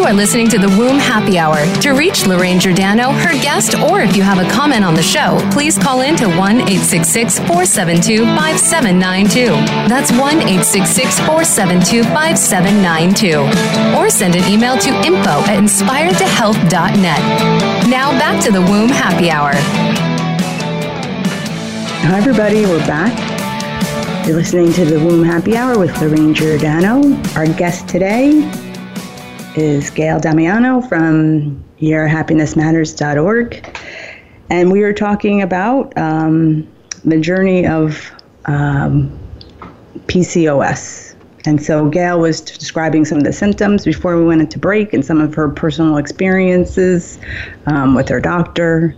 You 0.00 0.06
are 0.06 0.14
listening 0.14 0.48
to 0.48 0.58
the 0.58 0.70
Womb 0.78 0.96
Happy 0.98 1.38
Hour. 1.38 1.62
To 1.82 1.90
reach 1.90 2.26
Lorraine 2.26 2.58
Giordano, 2.58 3.10
her 3.10 3.34
guest, 3.34 3.78
or 3.78 4.00
if 4.00 4.16
you 4.16 4.22
have 4.22 4.38
a 4.38 4.50
comment 4.50 4.82
on 4.82 4.94
the 4.94 5.02
show, 5.02 5.38
please 5.52 5.76
call 5.76 6.00
in 6.00 6.16
to 6.16 6.26
1 6.26 6.38
866 6.38 7.38
472 7.40 8.24
5792. 8.24 9.48
That's 9.90 10.10
1 10.10 10.20
866 10.40 11.18
472 11.18 12.04
5792. 12.04 13.98
Or 13.98 14.08
send 14.08 14.36
an 14.36 14.50
email 14.50 14.78
to 14.78 14.88
info 15.04 15.44
at 15.44 15.58
inspiredtohealth.net. 15.60 17.20
Now 17.90 18.10
back 18.18 18.42
to 18.44 18.50
the 18.50 18.62
Womb 18.62 18.88
Happy 18.88 19.30
Hour. 19.30 19.52
Hi, 22.08 22.16
everybody, 22.16 22.64
we're 22.64 22.86
back. 22.86 23.12
You're 24.26 24.36
listening 24.36 24.72
to 24.72 24.86
the 24.86 24.98
Womb 24.98 25.22
Happy 25.22 25.58
Hour 25.58 25.78
with 25.78 25.94
Lorraine 26.00 26.32
Giordano. 26.32 27.02
Our 27.36 27.44
guest 27.44 27.86
today 27.86 28.50
is 29.56 29.90
Gayle 29.90 30.20
Damiano 30.20 30.80
from 30.80 31.62
YourHappinessMatters.org. 31.80 33.78
And 34.48 34.70
we 34.70 34.82
are 34.82 34.92
talking 34.92 35.42
about 35.42 35.96
um, 35.96 36.68
the 37.04 37.18
journey 37.18 37.66
of 37.66 38.10
um, 38.46 39.18
PCOS. 40.06 41.14
And 41.46 41.62
so 41.62 41.88
Gayle 41.88 42.20
was 42.20 42.40
describing 42.40 43.04
some 43.04 43.18
of 43.18 43.24
the 43.24 43.32
symptoms 43.32 43.84
before 43.84 44.16
we 44.16 44.24
went 44.24 44.40
into 44.40 44.58
break 44.58 44.92
and 44.92 45.04
some 45.04 45.20
of 45.20 45.34
her 45.34 45.48
personal 45.48 45.96
experiences 45.96 47.18
um, 47.66 47.94
with 47.94 48.08
her 48.08 48.20
doctor. 48.20 48.94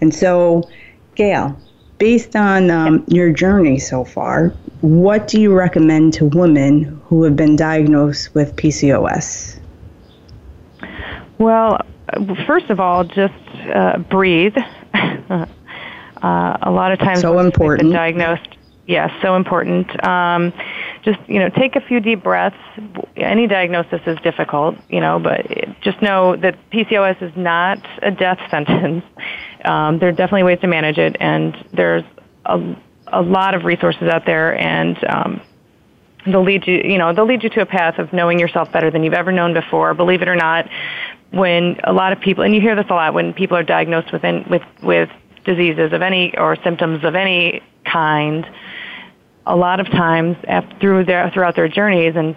And 0.00 0.14
so, 0.14 0.68
Gayle, 1.14 1.58
based 1.98 2.34
on 2.34 2.70
um, 2.70 3.04
your 3.08 3.32
journey 3.32 3.78
so 3.78 4.04
far, 4.04 4.48
what 4.80 5.28
do 5.28 5.40
you 5.40 5.54
recommend 5.54 6.12
to 6.14 6.26
women 6.26 7.00
who 7.06 7.22
have 7.22 7.36
been 7.36 7.56
diagnosed 7.56 8.34
with 8.34 8.56
PCOS? 8.56 9.60
Well, 11.38 11.80
first 12.46 12.70
of 12.70 12.80
all, 12.80 13.04
just 13.04 13.34
uh, 13.74 13.98
breathe. 13.98 14.56
uh, 14.94 15.46
a 16.22 16.70
lot 16.70 16.92
of 16.92 16.98
times, 16.98 17.20
so 17.20 17.38
important. 17.38 17.92
diagnosed, 17.92 18.48
yes, 18.86 19.10
so 19.22 19.36
important. 19.36 20.04
Um, 20.04 20.52
just 21.02 21.18
you 21.26 21.38
know, 21.38 21.48
take 21.48 21.76
a 21.76 21.80
few 21.80 22.00
deep 22.00 22.22
breaths. 22.22 22.56
Any 23.16 23.46
diagnosis 23.46 24.00
is 24.06 24.18
difficult, 24.22 24.76
you 24.88 25.00
know, 25.00 25.18
but 25.18 25.46
just 25.82 26.00
know 26.00 26.36
that 26.36 26.58
PCOS 26.70 27.22
is 27.22 27.32
not 27.36 27.78
a 28.02 28.10
death 28.10 28.38
sentence. 28.50 29.04
Um, 29.64 29.98
there 29.98 30.08
are 30.08 30.12
definitely 30.12 30.44
ways 30.44 30.60
to 30.60 30.66
manage 30.66 30.98
it, 30.98 31.16
and 31.20 31.54
there's 31.72 32.04
a, 32.46 32.76
a 33.08 33.22
lot 33.22 33.54
of 33.54 33.64
resources 33.64 34.08
out 34.08 34.24
there, 34.26 34.58
and 34.58 34.96
um, 35.04 35.40
they'll 36.26 36.44
lead 36.44 36.66
you, 36.66 36.80
you 36.84 36.98
know, 36.98 37.12
they'll 37.12 37.26
lead 37.26 37.42
you 37.42 37.50
to 37.50 37.60
a 37.60 37.66
path 37.66 37.98
of 37.98 38.12
knowing 38.12 38.38
yourself 38.38 38.70
better 38.72 38.90
than 38.90 39.02
you've 39.04 39.14
ever 39.14 39.32
known 39.32 39.54
before. 39.54 39.94
Believe 39.94 40.22
it 40.22 40.28
or 40.28 40.36
not, 40.36 40.68
when 41.34 41.78
a 41.84 41.92
lot 41.92 42.12
of 42.12 42.20
people, 42.20 42.44
and 42.44 42.54
you 42.54 42.60
hear 42.60 42.76
this 42.76 42.86
a 42.88 42.94
lot 42.94 43.14
when 43.14 43.32
people 43.32 43.56
are 43.56 43.62
diagnosed 43.62 44.12
with 44.12 44.22
with 44.48 44.62
with 44.82 45.10
diseases 45.44 45.92
of 45.92 46.02
any 46.02 46.36
or 46.36 46.56
symptoms 46.62 47.04
of 47.04 47.14
any 47.14 47.62
kind, 47.84 48.46
a 49.46 49.56
lot 49.56 49.80
of 49.80 49.86
times 49.86 50.36
after, 50.48 50.78
through 50.78 51.04
their 51.04 51.30
throughout 51.30 51.56
their 51.56 51.68
journeys 51.68 52.14
and 52.16 52.36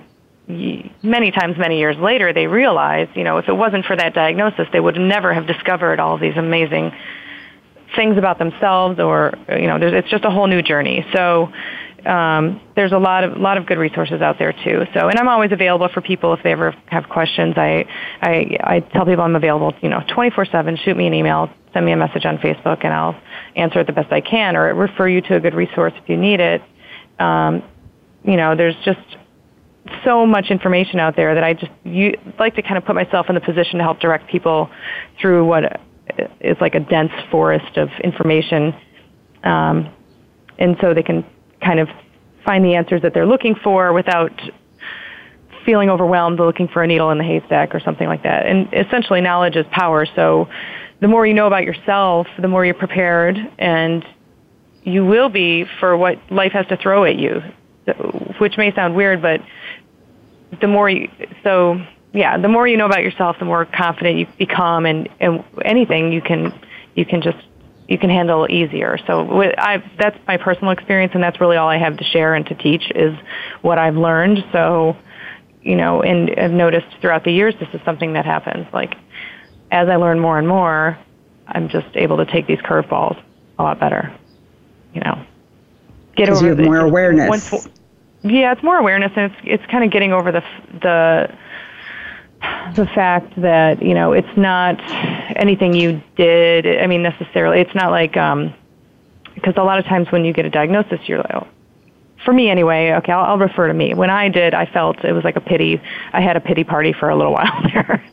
many 1.03 1.29
times 1.31 1.57
many 1.57 1.77
years 1.77 1.97
later 1.97 2.31
they 2.31 2.47
realize 2.47 3.09
you 3.15 3.23
know 3.23 3.37
if 3.37 3.49
it 3.49 3.53
wasn't 3.53 3.83
for 3.83 3.97
that 3.97 4.13
diagnosis 4.13 4.65
they 4.71 4.79
would 4.79 4.95
never 4.95 5.33
have 5.33 5.45
discovered 5.45 5.99
all 5.99 6.17
these 6.17 6.37
amazing 6.37 6.89
things 7.97 8.17
about 8.17 8.37
themselves 8.39 8.99
or 8.99 9.33
you 9.49 9.67
know 9.67 9.77
it's 9.77 10.09
just 10.09 10.23
a 10.23 10.29
whole 10.29 10.47
new 10.47 10.61
journey. 10.61 11.05
So 11.13 11.51
um, 12.07 12.61
there's 12.75 12.93
a 12.93 12.97
lot 12.97 13.23
of 13.23 13.37
lot 13.37 13.57
of 13.57 13.65
good 13.65 13.77
resources 13.77 14.21
out 14.21 14.39
there 14.39 14.53
too. 14.53 14.85
So, 14.93 15.09
and 15.09 15.19
I'm 15.19 15.27
always 15.27 15.51
available 15.51 15.89
for 15.93 16.01
people 16.01 16.33
if 16.33 16.41
they 16.41 16.53
ever 16.53 16.73
have 16.87 17.09
questions. 17.09 17.55
I 17.57 17.85
I, 18.21 18.57
I 18.63 18.79
tell 18.79 19.05
people 19.05 19.23
I'm 19.23 19.35
available, 19.35 19.73
you 19.81 19.89
know, 19.89 19.99
24/7. 19.99 20.83
Shoot 20.83 20.95
me 20.95 21.07
an 21.07 21.13
email, 21.13 21.49
send 21.73 21.85
me 21.85 21.91
a 21.91 21.97
message 21.97 22.25
on 22.25 22.37
Facebook, 22.37 22.83
and 22.83 22.93
I'll 22.93 23.19
answer 23.55 23.81
it 23.81 23.87
the 23.87 23.93
best 23.93 24.11
I 24.11 24.21
can, 24.21 24.55
or 24.55 24.73
refer 24.73 25.07
you 25.07 25.21
to 25.21 25.35
a 25.35 25.39
good 25.39 25.53
resource 25.53 25.93
if 25.97 26.07
you 26.07 26.17
need 26.17 26.39
it. 26.39 26.61
Um, 27.19 27.63
you 28.23 28.37
know, 28.37 28.55
there's 28.55 28.75
just 28.85 28.99
so 30.05 30.25
much 30.25 30.45
information 30.49 30.99
out 30.99 31.15
there 31.15 31.35
that 31.35 31.43
I 31.43 31.53
just 31.53 31.71
you, 31.83 32.17
like 32.39 32.55
to 32.55 32.61
kind 32.61 32.77
of 32.77 32.85
put 32.85 32.95
myself 32.95 33.27
in 33.29 33.35
the 33.35 33.41
position 33.41 33.79
to 33.79 33.83
help 33.83 33.99
direct 33.99 34.29
people 34.29 34.69
through 35.19 35.45
what 35.45 35.81
is 36.39 36.55
like 36.61 36.75
a 36.75 36.79
dense 36.79 37.11
forest 37.29 37.77
of 37.77 37.89
information, 38.01 38.73
um, 39.43 39.93
and 40.57 40.77
so 40.79 40.93
they 40.93 41.03
can 41.03 41.25
kind 41.67 41.79
of 41.81 41.89
find 42.45 42.63
the 42.63 42.75
answers 42.75 43.01
that 43.01 43.13
they're 43.13 43.25
looking 43.25 43.55
for 43.55 43.91
without 43.91 44.31
feeling 45.65 45.89
overwhelmed 45.89 46.39
looking 46.39 46.69
for 46.69 46.81
a 46.81 46.87
needle 46.87 47.11
in 47.11 47.17
the 47.17 47.23
haystack 47.25 47.75
or 47.75 47.81
something 47.81 48.07
like 48.07 48.23
that. 48.23 48.45
And 48.45 48.73
essentially 48.73 49.19
knowledge 49.19 49.57
is 49.57 49.65
power. 49.69 50.05
So 50.15 50.47
the 51.01 51.09
more 51.09 51.27
you 51.27 51.33
know 51.33 51.45
about 51.45 51.65
yourself, 51.65 52.27
the 52.39 52.47
more 52.47 52.63
you're 52.63 52.73
prepared 52.73 53.37
and 53.59 54.05
you 54.83 55.05
will 55.05 55.27
be 55.27 55.65
for 55.81 55.97
what 55.97 56.19
life 56.31 56.53
has 56.53 56.65
to 56.67 56.77
throw 56.77 57.03
at 57.03 57.17
you, 57.17 57.41
which 58.39 58.57
may 58.57 58.73
sound 58.73 58.95
weird, 58.95 59.21
but 59.21 59.41
the 60.61 60.67
more 60.67 60.89
you, 60.89 61.09
so 61.43 61.81
yeah, 62.13 62.37
the 62.37 62.47
more 62.47 62.65
you 62.65 62.77
know 62.77 62.85
about 62.85 63.03
yourself, 63.03 63.35
the 63.39 63.45
more 63.45 63.65
confident 63.65 64.17
you 64.17 64.27
become 64.37 64.85
and, 64.85 65.09
and 65.19 65.43
anything 65.65 66.13
you 66.13 66.21
can, 66.21 66.57
you 66.95 67.05
can 67.05 67.21
just 67.21 67.37
you 67.87 67.97
can 67.97 68.09
handle 68.09 68.47
easier. 68.49 68.97
So 69.07 69.41
I, 69.57 69.81
that's 69.97 70.17
my 70.27 70.37
personal 70.37 70.71
experience, 70.71 71.13
and 71.13 71.23
that's 71.23 71.39
really 71.39 71.57
all 71.57 71.69
I 71.69 71.77
have 71.77 71.97
to 71.97 72.03
share 72.03 72.35
and 72.35 72.45
to 72.47 72.55
teach 72.55 72.91
is 72.91 73.17
what 73.61 73.77
I've 73.77 73.95
learned. 73.95 74.43
So, 74.51 74.97
you 75.61 75.75
know, 75.75 76.01
and 76.01 76.29
I've 76.37 76.51
noticed 76.51 76.87
throughout 76.99 77.23
the 77.23 77.31
years 77.31 77.55
this 77.59 77.69
is 77.73 77.81
something 77.85 78.13
that 78.13 78.25
happens. 78.25 78.67
Like 78.73 78.95
as 79.71 79.87
I 79.87 79.95
learn 79.95 80.19
more 80.19 80.37
and 80.37 80.47
more, 80.47 80.97
I'm 81.47 81.69
just 81.69 81.87
able 81.95 82.17
to 82.17 82.25
take 82.25 82.45
these 82.47 82.59
curveballs 82.59 83.21
a 83.57 83.63
lot 83.63 83.79
better. 83.79 84.13
You 84.93 85.01
know, 85.01 85.25
get 86.15 86.29
over 86.29 86.43
you 86.43 86.55
have 86.55 86.59
more 86.59 86.79
awareness. 86.79 87.29
Once, 87.29 87.67
yeah, 88.23 88.51
it's 88.51 88.63
more 88.63 88.77
awareness, 88.77 89.11
and 89.15 89.31
it's 89.31 89.41
it's 89.43 89.71
kind 89.71 89.83
of 89.83 89.91
getting 89.91 90.11
over 90.11 90.31
the 90.31 90.43
the 90.81 91.33
the 92.75 92.87
fact 92.93 93.39
that 93.41 93.81
you 93.81 93.93
know 93.93 94.13
it's 94.13 94.37
not 94.37 94.79
anything 95.35 95.73
you 95.73 96.01
did. 96.15 96.81
I 96.81 96.87
mean, 96.87 97.01
necessarily, 97.01 97.61
it's 97.61 97.75
not 97.75 97.91
like 97.91 98.17
um, 98.17 98.53
because 99.35 99.53
a 99.57 99.63
lot 99.63 99.79
of 99.79 99.85
times 99.85 100.11
when 100.11 100.25
you 100.25 100.33
get 100.33 100.45
a 100.45 100.49
diagnosis, 100.49 100.99
you're 101.05 101.19
like, 101.19 101.33
oh, 101.33 101.47
for 102.25 102.33
me 102.33 102.49
anyway. 102.49 102.91
Okay, 102.93 103.11
I'll, 103.11 103.25
I'll 103.25 103.37
refer 103.37 103.67
to 103.67 103.73
me. 103.73 103.93
When 103.93 104.09
I 104.09 104.29
did, 104.29 104.53
I 104.53 104.65
felt 104.65 105.03
it 105.03 105.13
was 105.13 105.23
like 105.23 105.35
a 105.35 105.41
pity. 105.41 105.81
I 106.13 106.21
had 106.21 106.35
a 106.35 106.41
pity 106.41 106.63
party 106.63 106.93
for 106.93 107.09
a 107.09 107.15
little 107.15 107.33
while 107.39 107.63
there. 107.73 108.03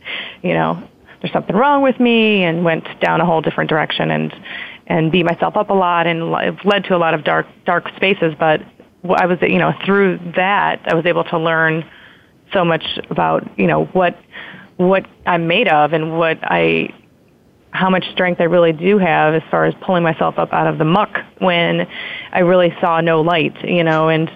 you 0.43 0.55
know, 0.55 0.83
there's 1.21 1.33
something 1.33 1.57
wrong 1.57 1.83
with 1.83 1.99
me, 2.01 2.45
and 2.45 2.65
went 2.65 2.87
down 3.01 3.21
a 3.21 3.27
whole 3.27 3.41
different 3.41 3.71
direction 3.71 4.11
and 4.11 4.35
and 4.87 5.11
beat 5.11 5.25
myself 5.25 5.57
up 5.57 5.71
a 5.71 5.75
lot, 5.75 6.07
and 6.07 6.31
led 6.31 6.85
to 6.85 6.95
a 6.95 6.99
lot 6.99 7.15
of 7.15 7.25
dark 7.25 7.47
dark 7.65 7.89
spaces. 7.97 8.35
But 8.39 8.61
I 9.09 9.27
was, 9.27 9.39
you 9.43 9.59
know, 9.59 9.73
through 9.85 10.19
that, 10.37 10.81
I 10.87 10.95
was 10.95 11.07
able 11.07 11.25
to 11.25 11.39
learn 11.39 11.85
so 12.55 12.65
much 12.65 12.85
about 13.11 13.47
you 13.59 13.67
know 13.67 13.85
what 13.87 14.19
what 14.77 15.07
I'm 15.27 15.47
made 15.47 15.69
of 15.69 15.93
and 15.93 16.19
what 16.19 16.39
I 16.43 16.89
how 17.71 17.91
much 17.91 18.09
strength 18.13 18.41
I 18.41 18.45
really 18.45 18.73
do 18.73 18.99
have 18.99 19.35
as 19.35 19.43
far 19.51 19.65
as 19.65 19.75
pulling 19.83 20.05
myself 20.05 20.39
up 20.39 20.53
out 20.53 20.69
of 20.69 20.79
the 20.79 20.85
muck 20.85 21.19
when 21.39 21.89
I 22.33 22.39
really 22.39 22.73
saw 22.81 23.01
no 23.01 23.21
light, 23.21 23.65
you 23.65 23.83
know, 23.83 24.09
and 24.09 24.31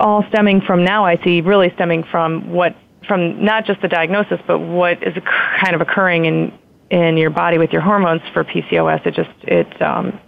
all 0.00 0.24
stemming 0.28 0.62
from 0.62 0.84
now 0.84 1.04
I 1.04 1.22
see 1.22 1.40
really 1.40 1.70
stemming 1.74 2.04
from 2.10 2.52
what 2.52 2.76
from 3.06 3.44
not 3.44 3.66
just 3.66 3.80
the 3.82 3.88
diagnosis 3.88 4.40
but 4.46 4.58
what 4.58 5.02
is 5.02 5.14
kind 5.60 5.74
of 5.74 5.80
occurring 5.80 6.24
in 6.24 6.58
in 6.92 7.16
your 7.16 7.30
body 7.30 7.56
with 7.56 7.72
your 7.72 7.82
hormones 7.82 8.20
for 8.32 8.44
PCOS. 8.44 9.06
It 9.06 9.14
just 9.14 9.30
it 9.42 9.82
um, 9.82 10.20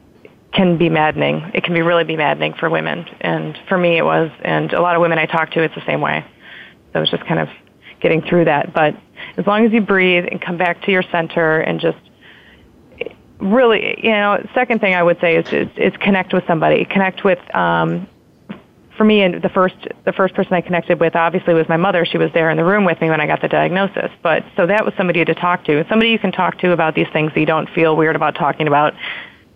can 0.52 0.78
be 0.78 0.88
maddening. 0.88 1.50
It 1.54 1.62
can 1.62 1.74
be 1.74 1.82
really 1.82 2.04
be 2.04 2.16
maddening 2.16 2.54
for 2.54 2.70
women, 2.70 3.04
and 3.20 3.56
for 3.68 3.76
me 3.76 3.98
it 3.98 4.04
was, 4.04 4.30
and 4.42 4.72
a 4.72 4.80
lot 4.80 4.96
of 4.96 5.02
women 5.02 5.18
I 5.18 5.26
talk 5.26 5.50
to, 5.52 5.62
it's 5.62 5.74
the 5.74 5.84
same 5.86 6.00
way. 6.00 6.24
So 6.94 7.02
it's 7.02 7.10
just 7.10 7.26
kind 7.26 7.40
of 7.40 7.48
getting 8.00 8.22
through 8.22 8.46
that. 8.46 8.72
But 8.72 8.96
as 9.36 9.46
long 9.46 9.66
as 9.66 9.72
you 9.72 9.82
breathe 9.82 10.24
and 10.30 10.40
come 10.40 10.56
back 10.56 10.80
to 10.82 10.92
your 10.92 11.02
center 11.02 11.60
and 11.60 11.80
just 11.80 11.98
really, 13.38 14.00
you 14.02 14.12
know, 14.12 14.46
second 14.54 14.80
thing 14.80 14.94
I 14.94 15.02
would 15.02 15.20
say 15.20 15.36
is 15.36 15.52
is, 15.52 15.68
is 15.76 15.92
connect 15.98 16.32
with 16.32 16.46
somebody. 16.46 16.86
Connect 16.86 17.24
with. 17.24 17.54
Um, 17.54 18.08
for 18.96 19.04
me, 19.04 19.22
and 19.22 19.42
the 19.42 19.48
first 19.48 19.74
the 20.04 20.12
first 20.12 20.34
person 20.34 20.52
I 20.52 20.60
connected 20.60 21.00
with 21.00 21.16
obviously 21.16 21.52
was 21.52 21.68
my 21.68 21.76
mother. 21.76 22.04
She 22.04 22.16
was 22.16 22.30
there 22.32 22.48
in 22.50 22.56
the 22.56 22.64
room 22.64 22.84
with 22.84 23.00
me 23.00 23.10
when 23.10 23.20
I 23.20 23.26
got 23.26 23.40
the 23.40 23.48
diagnosis. 23.48 24.10
But 24.22 24.44
so 24.56 24.68
that 24.68 24.84
was 24.84 24.94
somebody 24.96 25.24
to 25.24 25.34
talk 25.34 25.64
to, 25.64 25.84
somebody 25.88 26.10
you 26.10 26.18
can 26.20 26.30
talk 26.30 26.58
to 26.58 26.70
about 26.70 26.94
these 26.94 27.08
things 27.12 27.32
that 27.34 27.40
you 27.40 27.46
don't 27.46 27.68
feel 27.70 27.96
weird 27.96 28.14
about 28.14 28.36
talking 28.36 28.68
about 28.68 28.94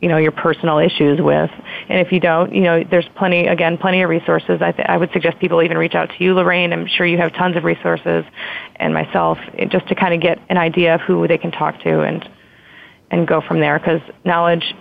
you 0.01 0.09
know 0.09 0.17
your 0.17 0.33
personal 0.33 0.79
issues 0.79 1.21
with. 1.21 1.51
And 1.89 2.01
if 2.01 2.13
you 2.13 2.21
don't 2.21 2.55
you 2.55 2.63
know 2.63 2.85
there's 2.85 3.09
plenty 3.17 3.47
again 3.47 3.79
plenty 3.79 4.03
of 4.03 4.11
resources. 4.11 4.63
I, 4.63 4.73
th- 4.73 4.89
I 4.89 4.97
would 4.97 5.11
suggest 5.13 5.39
people 5.39 5.63
even 5.63 5.79
reach 5.79 5.95
out 5.95 6.11
to 6.11 6.25
you 6.25 6.35
lorraine. 6.35 6.73
I'm 6.73 6.87
sure 6.87 7.07
you 7.07 7.19
have 7.19 7.33
tons 7.33 7.57
of 7.57 7.65
resources 7.65 8.25
and 8.77 8.95
myself 8.95 9.39
just 9.69 9.89
to 9.89 9.95
kind 9.95 10.15
of 10.15 10.21
get 10.21 10.41
an 10.49 10.57
idea 10.57 10.95
of 10.95 11.01
who 11.01 11.27
they 11.27 11.39
can 11.39 11.51
talk 11.51 11.81
to 11.83 12.01
and 12.03 12.29
and 13.11 13.27
go 13.27 13.41
from 13.41 13.61
there. 13.61 13.79
Because 13.79 14.01
knowledge 14.25 14.75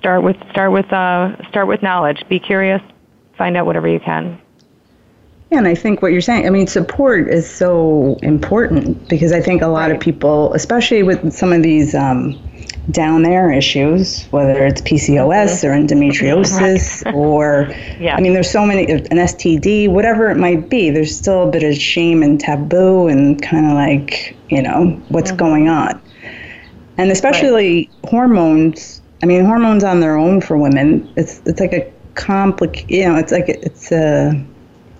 start 0.00 0.22
with 0.22 0.36
start 0.50 0.72
with 0.72 0.92
uh, 0.92 1.36
start 1.48 1.68
with 1.68 1.82
knowledge. 1.82 2.22
Be 2.28 2.40
curious. 2.40 2.82
Find 3.36 3.56
out 3.56 3.66
whatever 3.66 3.88
you 3.88 4.00
can. 4.00 4.40
Yeah, 5.50 5.58
and 5.58 5.66
I 5.66 5.74
think 5.74 6.00
what 6.00 6.12
you're 6.12 6.20
saying, 6.20 6.46
I 6.46 6.50
mean, 6.50 6.68
support 6.68 7.28
is 7.28 7.48
so 7.48 8.18
important 8.22 9.08
because 9.08 9.32
I 9.32 9.40
think 9.40 9.62
a 9.62 9.66
lot 9.66 9.88
right. 9.88 9.96
of 9.96 10.00
people, 10.00 10.54
especially 10.54 11.02
with 11.02 11.32
some 11.32 11.52
of 11.52 11.62
these 11.62 11.92
um, 11.94 12.40
down 12.90 13.22
there 13.22 13.52
issues, 13.52 14.24
whether 14.26 14.64
it's 14.64 14.80
PCOS 14.82 15.62
mm-hmm. 15.62 15.66
or 15.66 15.86
endometriosis 15.86 17.04
right. 17.06 17.14
or, 17.14 17.74
yeah. 17.98 18.16
I 18.16 18.20
mean, 18.20 18.32
there's 18.32 18.50
so 18.50 18.64
many, 18.66 18.90
an 18.90 19.04
STD, 19.04 19.90
whatever 19.90 20.30
it 20.30 20.36
might 20.36 20.68
be, 20.68 20.90
there's 20.90 21.16
still 21.16 21.48
a 21.48 21.50
bit 21.50 21.62
of 21.62 21.76
shame 21.76 22.22
and 22.22 22.40
taboo 22.40 23.08
and 23.08 23.40
kind 23.40 23.66
of 23.66 23.72
like, 23.72 24.36
you 24.48 24.62
know, 24.62 25.00
what's 25.08 25.30
mm-hmm. 25.30 25.38
going 25.38 25.68
on. 25.68 26.00
And 26.98 27.10
especially 27.10 27.90
right. 28.02 28.10
hormones, 28.10 29.00
I 29.22 29.26
mean, 29.26 29.44
hormones 29.44 29.84
on 29.84 30.00
their 30.00 30.16
own 30.16 30.40
for 30.40 30.56
women, 30.56 31.10
it's, 31.16 31.40
it's 31.46 31.60
like 31.60 31.72
a 31.72 31.90
complicated, 32.14 32.90
you 32.90 33.08
know, 33.08 33.16
it's 33.16 33.32
like, 33.32 33.48
it's 33.48 33.92
a, 33.92 34.32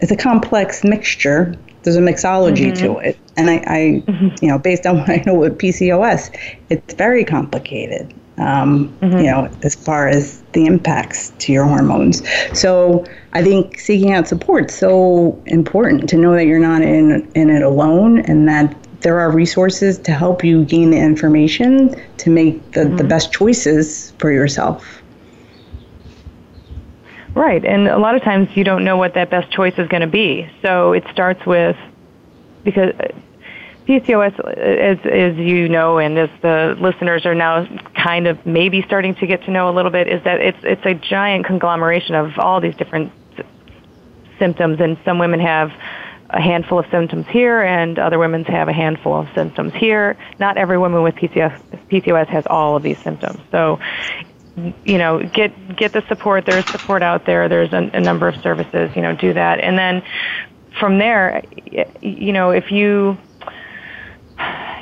it's 0.00 0.11
a 0.11 0.16
complex 0.16 0.85
mixture. 0.85 1.55
There's 1.83 1.96
a 1.96 2.00
mixology 2.00 2.72
mm-hmm. 2.72 2.85
to 2.85 2.98
it, 2.98 3.18
and 3.40 3.50
I, 3.50 3.57
I 3.66 4.03
mm-hmm. 4.07 4.44
you 4.44 4.48
know, 4.48 4.59
based 4.59 4.87
on 4.87 4.98
what 5.00 5.11
I 5.11 5.22
know 5.26 5.35
with 5.35 5.59
PCOS, 5.59 6.37
it's 6.68 6.94
very 6.94 7.24
complicated. 7.24 8.14
Um, 8.38 8.88
mm-hmm. 9.00 9.18
You 9.18 9.24
know, 9.24 9.50
as 9.62 9.74
far 9.74 10.09
as 10.09 10.42
the 10.53 10.64
impacts 10.64 11.31
to 11.40 11.53
your 11.53 11.64
hormones. 11.64 12.22
So 12.59 13.05
I 13.35 13.42
think 13.42 13.79
seeking 13.79 14.12
out 14.12 14.29
support 14.29 14.70
so 14.70 15.40
important 15.46 16.09
to 16.11 16.16
know 16.16 16.33
that 16.33 16.46
you're 16.46 16.59
not 16.59 16.81
in 16.83 17.31
in 17.35 17.50
it 17.50 17.62
alone, 17.62 18.20
and 18.20 18.48
that 18.48 18.74
there 19.03 19.18
are 19.20 19.31
resources 19.31 19.98
to 19.98 20.12
help 20.12 20.42
you 20.44 20.64
gain 20.64 20.90
the 20.90 20.98
information 20.98 21.94
to 22.18 22.31
make 22.31 22.72
the, 22.72 22.85
the 22.85 22.90
mm-hmm. 22.90 23.09
best 23.09 23.33
choices 23.33 24.12
for 24.18 24.31
yourself. 24.31 25.03
Right, 27.35 27.64
and 27.64 27.88
a 27.88 27.98
lot 27.98 28.16
of 28.16 28.22
times 28.22 28.48
you 28.57 28.64
don't 28.64 28.85
know 28.85 28.96
what 28.96 29.14
that 29.14 29.31
best 29.31 29.53
choice 29.53 29.74
is 29.79 29.87
going 29.88 30.00
to 30.00 30.09
be. 30.09 30.48
So 30.62 30.92
it 30.92 31.05
starts 31.12 31.44
with 31.46 31.76
because 32.64 32.92
PCOS, 33.90 34.38
as 34.57 34.98
as 35.05 35.37
you 35.37 35.68
know, 35.68 35.98
and 35.98 36.16
as 36.16 36.31
the 36.42 36.76
listeners 36.79 37.26
are 37.26 37.35
now 37.35 37.66
kind 37.96 38.29
of 38.29 38.46
maybe 38.46 38.83
starting 38.83 39.16
to 39.16 39.26
get 39.26 39.42
to 39.46 39.50
know 39.50 39.68
a 39.68 39.74
little 39.74 39.90
bit, 39.90 40.07
is 40.07 40.22
that 40.22 40.40
it's 40.40 40.59
it's 40.62 40.87
a 40.87 40.94
giant 40.94 41.44
conglomeration 41.44 42.14
of 42.14 42.38
all 42.38 42.61
these 42.61 42.76
different 42.76 43.11
symptoms, 44.38 44.79
and 44.81 44.96
some 45.05 45.18
women 45.18 45.40
have 45.40 45.72
a 46.31 46.40
handful 46.40 46.79
of 46.79 46.87
symptoms 46.92 47.26
here, 47.31 47.62
and 47.62 47.98
other 47.98 48.20
women 48.20 48.44
have 48.44 48.68
a 48.68 48.72
handful 48.72 49.18
of 49.18 49.29
symptoms 49.35 49.72
here. 49.74 50.16
Not 50.38 50.57
every 50.57 50.79
woman 50.79 51.03
with 51.03 51.16
PCOS, 51.16 51.61
PCOS 51.90 52.29
has 52.29 52.44
all 52.46 52.76
of 52.76 52.85
these 52.85 52.98
symptoms. 53.03 53.40
So 53.50 53.81
you 54.85 54.98
know 54.98 55.20
get 55.35 55.76
get 55.76 55.92
the 55.92 56.05
support 56.07 56.44
there's 56.46 56.66
support 56.70 57.03
out 57.03 57.24
there 57.24 57.48
there's 57.48 57.72
a, 57.72 57.90
a 57.94 58.00
number 58.00 58.29
of 58.29 58.35
services 58.42 58.90
you 58.94 59.00
know 59.00 59.16
do 59.16 59.33
that 59.33 59.59
and 59.61 59.79
then 59.79 60.03
from 60.79 60.98
there 60.98 61.42
you 62.03 62.33
know 62.33 62.50
if 62.50 62.70
you 62.70 63.16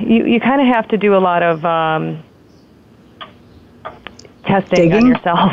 you 0.01 0.27
you 0.27 0.41
kind 0.41 0.61
of 0.61 0.67
have 0.67 0.89
to 0.89 0.97
do 0.97 1.15
a 1.15 1.19
lot 1.19 1.43
of 1.43 1.65
um 1.65 2.23
testing 4.45 4.91
Digging? 4.91 5.05
on 5.05 5.07
yourself 5.07 5.53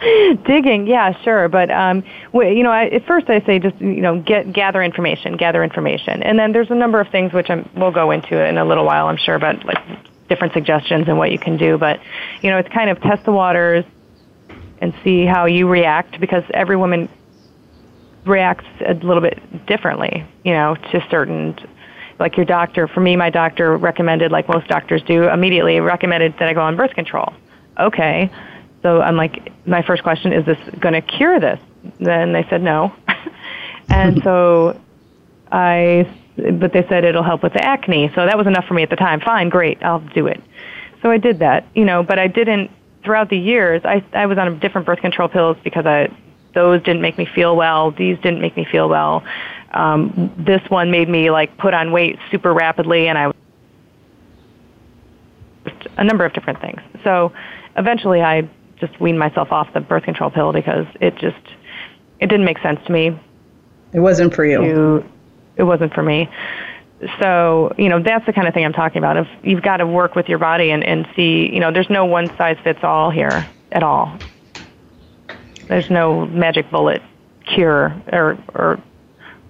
digging 0.46 0.86
yeah 0.86 1.12
sure 1.22 1.48
but 1.48 1.70
um 1.70 2.02
you 2.34 2.62
know 2.62 2.70
I, 2.70 2.86
at 2.86 3.06
first 3.06 3.28
i 3.30 3.40
say 3.40 3.58
just 3.58 3.78
you 3.80 4.00
know 4.00 4.20
get 4.20 4.52
gather 4.52 4.82
information 4.82 5.36
gather 5.36 5.64
information 5.64 6.22
and 6.22 6.38
then 6.38 6.52
there's 6.52 6.70
a 6.70 6.74
number 6.74 7.00
of 7.00 7.08
things 7.08 7.32
which 7.32 7.50
I'm, 7.50 7.68
we'll 7.74 7.90
go 7.90 8.10
into 8.10 8.42
in 8.42 8.58
a 8.58 8.64
little 8.64 8.84
while 8.84 9.06
i'm 9.06 9.16
sure 9.16 9.38
but 9.38 9.64
like 9.64 9.78
different 10.28 10.52
suggestions 10.52 11.06
and 11.08 11.18
what 11.18 11.32
you 11.32 11.38
can 11.38 11.56
do. 11.56 11.78
But, 11.78 12.00
you 12.42 12.50
know, 12.50 12.58
it's 12.58 12.68
kind 12.68 12.90
of 12.90 13.00
test 13.00 13.24
the 13.24 13.32
waters 13.32 13.84
and 14.80 14.94
see 15.02 15.24
how 15.24 15.46
you 15.46 15.68
react 15.68 16.20
because 16.20 16.44
every 16.52 16.76
woman 16.76 17.08
reacts 18.24 18.66
a 18.86 18.94
little 18.94 19.20
bit 19.20 19.66
differently, 19.66 20.24
you 20.44 20.52
know, 20.52 20.74
to 20.74 21.06
certain 21.10 21.56
like 22.18 22.36
your 22.36 22.46
doctor, 22.46 22.86
for 22.88 23.00
me, 23.00 23.16
my 23.16 23.30
doctor 23.30 23.76
recommended, 23.76 24.30
like 24.30 24.48
most 24.48 24.68
doctors 24.68 25.02
do, 25.02 25.28
immediately 25.28 25.80
recommended 25.80 26.34
that 26.38 26.48
I 26.48 26.52
go 26.52 26.60
on 26.60 26.76
birth 26.76 26.94
control. 26.94 27.32
Okay. 27.78 28.30
So 28.82 29.00
I'm 29.00 29.16
like, 29.16 29.52
my 29.66 29.82
first 29.82 30.02
question, 30.02 30.32
is 30.32 30.44
this 30.44 30.58
going 30.78 30.94
to 30.94 31.00
cure 31.00 31.40
this? 31.40 31.58
Then 31.98 32.32
they 32.32 32.46
said 32.48 32.62
no. 32.62 32.94
and 33.88 34.22
so 34.22 34.80
I 35.50 36.08
but 36.36 36.72
they 36.72 36.84
said 36.88 37.04
it'll 37.04 37.22
help 37.22 37.42
with 37.42 37.52
the 37.52 37.64
acne. 37.64 38.10
So 38.14 38.26
that 38.26 38.36
was 38.36 38.46
enough 38.46 38.66
for 38.66 38.74
me 38.74 38.82
at 38.82 38.90
the 38.90 38.96
time. 38.96 39.20
Fine, 39.20 39.50
great, 39.50 39.82
I'll 39.82 40.00
do 40.00 40.26
it. 40.26 40.42
So 41.00 41.10
I 41.10 41.18
did 41.18 41.38
that, 41.38 41.66
you 41.74 41.84
know, 41.84 42.02
but 42.02 42.18
I 42.18 42.26
didn't 42.26 42.70
throughout 43.04 43.30
the 43.30 43.38
years. 43.38 43.82
I 43.84 44.02
I 44.12 44.26
was 44.26 44.38
on 44.38 44.58
different 44.58 44.86
birth 44.86 45.00
control 45.00 45.28
pills 45.28 45.56
because 45.62 45.86
I 45.86 46.08
those 46.54 46.82
didn't 46.82 47.02
make 47.02 47.18
me 47.18 47.26
feel 47.26 47.56
well. 47.56 47.90
These 47.90 48.18
didn't 48.18 48.40
make 48.40 48.56
me 48.56 48.64
feel 48.64 48.88
well. 48.88 49.24
Um, 49.74 50.32
this 50.38 50.62
one 50.70 50.90
made 50.90 51.08
me 51.08 51.30
like 51.30 51.56
put 51.58 51.74
on 51.74 51.92
weight 51.92 52.18
super 52.30 52.54
rapidly, 52.54 53.08
and 53.08 53.18
I 53.18 53.32
a 55.96 56.04
number 56.04 56.24
of 56.24 56.32
different 56.32 56.60
things. 56.60 56.80
So 57.02 57.32
eventually, 57.76 58.22
I 58.22 58.48
just 58.78 58.98
weaned 59.00 59.18
myself 59.18 59.52
off 59.52 59.72
the 59.74 59.80
birth 59.80 60.04
control 60.04 60.30
pill 60.30 60.52
because 60.52 60.86
it 61.00 61.16
just 61.16 61.36
it 62.20 62.26
didn't 62.28 62.44
make 62.44 62.58
sense 62.60 62.80
to 62.86 62.92
me. 62.92 63.18
It 63.92 64.00
wasn't 64.00 64.34
for 64.34 64.44
you. 64.44 64.58
To, 64.58 65.04
it 65.56 65.64
wasn't 65.64 65.92
for 65.92 66.02
me. 66.02 66.28
So, 67.20 67.72
you 67.76 67.88
know, 67.88 68.02
that's 68.02 68.24
the 68.26 68.32
kind 68.32 68.48
of 68.48 68.54
thing 68.54 68.64
I'm 68.64 68.72
talking 68.72 68.98
about. 68.98 69.16
If 69.16 69.28
you've 69.42 69.62
got 69.62 69.78
to 69.78 69.86
work 69.86 70.14
with 70.14 70.28
your 70.28 70.38
body 70.38 70.70
and, 70.70 70.82
and 70.82 71.06
see, 71.14 71.52
you 71.52 71.60
know, 71.60 71.70
there's 71.70 71.90
no 71.90 72.04
one 72.04 72.34
size 72.36 72.56
fits 72.64 72.80
all 72.82 73.10
here 73.10 73.46
at 73.72 73.82
all. 73.82 74.16
There's 75.68 75.90
no 75.90 76.26
magic 76.26 76.70
bullet 76.70 77.02
cure 77.44 77.94
or, 78.12 78.38
or, 78.54 78.80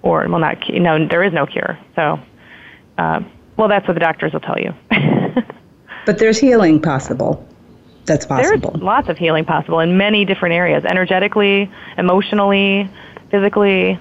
or, 0.05 0.25
well, 0.29 0.39
not, 0.39 0.69
no, 0.69 1.05
there 1.07 1.23
is 1.23 1.33
no 1.33 1.45
cure. 1.45 1.77
So, 1.95 2.19
uh, 2.97 3.21
well, 3.57 3.67
that's 3.67 3.87
what 3.87 3.95
the 3.95 3.99
doctors 3.99 4.31
will 4.31 4.39
tell 4.39 4.59
you. 4.59 4.73
but 6.05 6.19
there's 6.19 6.39
healing 6.39 6.79
possible. 6.79 7.45
That's 8.05 8.25
possible. 8.25 8.71
There's 8.71 8.83
lots 8.83 9.09
of 9.09 9.17
healing 9.17 9.45
possible 9.45 9.79
in 9.79 9.97
many 9.97 10.23
different 10.23 10.53
areas 10.53 10.85
energetically, 10.85 11.71
emotionally, 11.97 12.87
physically. 13.31 13.99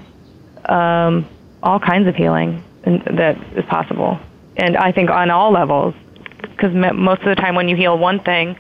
Um, 0.67 1.27
all 1.63 1.81
kinds 1.81 2.07
of 2.07 2.15
healing 2.15 2.63
that 2.85 3.39
is 3.57 3.65
possible. 3.65 4.21
And 4.59 4.77
I 4.77 4.93
think 4.93 5.09
on 5.09 5.31
all 5.31 5.53
levels, 5.53 5.95
because 6.43 6.75
most 6.75 7.23
of 7.23 7.29
the 7.29 7.35
time 7.35 7.55
when 7.55 7.69
you 7.69 7.77
heal 7.77 7.97
one 7.97 8.21
thing, 8.21 8.59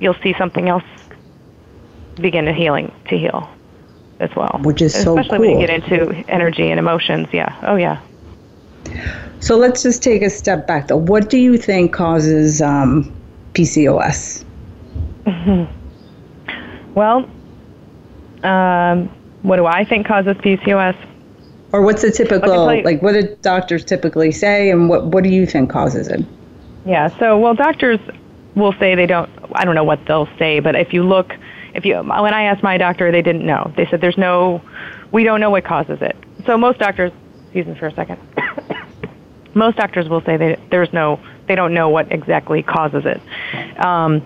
you'll 0.00 0.16
see 0.22 0.34
something 0.38 0.70
else 0.70 0.84
begin 2.14 2.46
to 2.46 2.54
healing 2.54 2.90
to 3.10 3.18
heal 3.18 3.50
as 4.22 4.34
well. 4.36 4.60
Which 4.62 4.80
is 4.80 4.94
so 4.94 5.18
Especially 5.18 5.48
when 5.48 5.60
you 5.60 5.66
get 5.66 5.82
into 5.82 6.12
energy 6.28 6.70
and 6.70 6.78
emotions. 6.78 7.28
Yeah. 7.32 7.54
Oh, 7.62 7.76
yeah. 7.76 8.00
So 9.40 9.56
let's 9.56 9.82
just 9.82 10.02
take 10.02 10.22
a 10.22 10.30
step 10.30 10.66
back, 10.66 10.88
though. 10.88 10.96
What 10.96 11.28
do 11.28 11.38
you 11.38 11.58
think 11.58 11.92
causes 11.92 12.62
um, 12.62 13.12
PCOS? 13.54 14.44
Well, 16.94 17.28
um, 18.42 19.08
what 19.42 19.56
do 19.56 19.66
I 19.66 19.84
think 19.84 20.06
causes 20.06 20.36
PCOS? 20.36 20.96
Or 21.72 21.80
what's 21.82 22.02
the 22.02 22.10
typical, 22.10 22.66
like, 22.66 23.00
what 23.00 23.12
do 23.12 23.36
doctors 23.40 23.84
typically 23.84 24.30
say, 24.30 24.70
and 24.70 24.90
what, 24.90 25.06
what 25.06 25.24
do 25.24 25.30
you 25.30 25.46
think 25.46 25.70
causes 25.70 26.08
it? 26.08 26.22
Yeah, 26.84 27.16
so, 27.18 27.38
well, 27.38 27.54
doctors 27.54 27.98
will 28.54 28.74
say 28.74 28.94
they 28.94 29.06
don't, 29.06 29.30
I 29.54 29.64
don't 29.64 29.74
know 29.74 29.84
what 29.84 30.04
they'll 30.04 30.28
say, 30.38 30.60
but 30.60 30.76
if 30.76 30.92
you 30.92 31.02
look, 31.02 31.34
if 31.74 31.84
you, 31.84 31.96
when 31.96 32.34
I 32.34 32.44
asked 32.44 32.62
my 32.62 32.78
doctor, 32.78 33.10
they 33.10 33.22
didn't 33.22 33.46
know. 33.46 33.72
They 33.76 33.86
said 33.86 34.00
there's 34.00 34.18
no, 34.18 34.62
we 35.10 35.24
don't 35.24 35.40
know 35.40 35.50
what 35.50 35.64
causes 35.64 35.98
it. 36.00 36.16
So 36.46 36.56
most 36.56 36.78
doctors, 36.78 37.12
excuse 37.44 37.66
me 37.66 37.74
for 37.78 37.86
a 37.86 37.94
second, 37.94 38.20
most 39.54 39.76
doctors 39.76 40.08
will 40.08 40.22
say 40.22 40.36
that 40.36 40.60
there's 40.70 40.92
no, 40.92 41.20
they 41.48 41.54
don't 41.54 41.74
know 41.74 41.88
what 41.88 42.10
exactly 42.12 42.62
causes 42.62 43.04
it. 43.06 43.20
Um, 43.84 44.20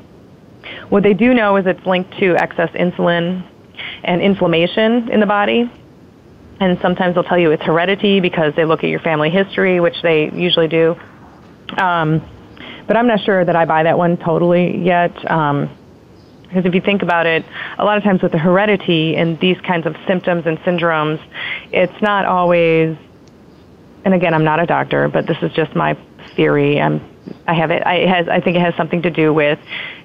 what 0.89 1.03
they 1.03 1.15
do 1.15 1.35
know 1.35 1.57
is 1.57 1.67
it's 1.67 1.85
linked 1.87 2.19
to 2.19 2.37
excess 2.37 2.71
insulin 2.71 3.49
and 4.03 4.21
inflammation 4.21 5.11
in 5.11 5.21
the 5.21 5.27
body 5.27 5.71
and 6.61 6.79
sometimes 6.81 7.15
they'll 7.15 7.25
tell 7.25 7.39
you 7.39 7.51
it's 7.51 7.63
heredity 7.63 8.21
because 8.21 8.55
they 8.55 8.65
look 8.65 8.83
at 8.83 8.91
your 8.91 9.01
family 9.01 9.31
history, 9.31 9.81
which 9.81 10.01
they 10.03 10.31
usually 10.31 10.69
do. 10.69 10.97
Um, 11.77 12.23
but 12.87 12.97
I'm 12.97 13.07
not 13.07 13.21
sure 13.21 13.45
that 13.45 13.57
I 13.57 13.65
buy 13.65 13.83
that 13.83 13.99
one 13.99 14.17
totally 14.17 14.79
yet. 14.79 15.31
Um, 15.31 15.76
because 16.57 16.67
if 16.67 16.75
you 16.75 16.81
think 16.81 17.03
about 17.03 17.27
it, 17.27 17.45
a 17.77 17.85
lot 17.85 17.99
of 17.99 18.03
times 18.03 18.23
with 18.23 18.33
the 18.33 18.39
heredity 18.39 19.15
and 19.15 19.39
these 19.41 19.61
kinds 19.61 19.87
of 19.87 19.95
symptoms 20.07 20.47
and 20.47 20.57
syndromes, 20.61 21.21
it's 21.71 22.01
not 22.01 22.25
always. 22.25 22.97
And 24.07 24.15
again, 24.15 24.33
I'm 24.33 24.45
not 24.45 24.59
a 24.59 24.65
doctor, 24.65 25.09
but 25.09 25.27
this 25.27 25.37
is 25.43 25.53
just 25.53 25.77
my 25.77 25.99
theory. 26.35 26.81
I'm, 26.81 27.07
I 27.47 27.53
have 27.53 27.71
it. 27.71 27.83
I, 27.85 27.97
it 27.97 28.09
has. 28.09 28.29
I 28.29 28.41
think 28.41 28.57
it 28.57 28.61
has 28.61 28.75
something 28.75 29.03
to 29.03 29.11
do 29.11 29.35
with, 29.35 29.59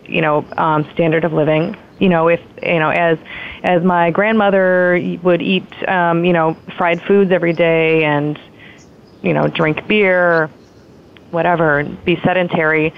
you 0.06 0.20
know, 0.20 0.46
um, 0.58 0.90
standard 0.94 1.24
of 1.24 1.32
living 1.32 1.78
you 2.00 2.10
know, 2.10 2.28
if 2.30 2.42
you 2.64 2.80
know, 2.80 2.90
as 2.90 3.20
as 3.64 3.84
my 3.84 4.10
grandmother 4.10 5.00
would 5.22 5.42
eat, 5.42 5.72
um, 5.88 6.26
you 6.26 6.34
know, 6.34 6.58
fried 6.76 7.00
foods 7.04 7.32
every 7.32 7.54
day 7.54 8.04
and 8.04 8.40
you 9.22 9.34
know, 9.34 9.48
drink 9.48 9.88
beer, 9.88 10.48
whatever, 11.30 11.84
be 12.04 12.20
sedentary. 12.24 12.92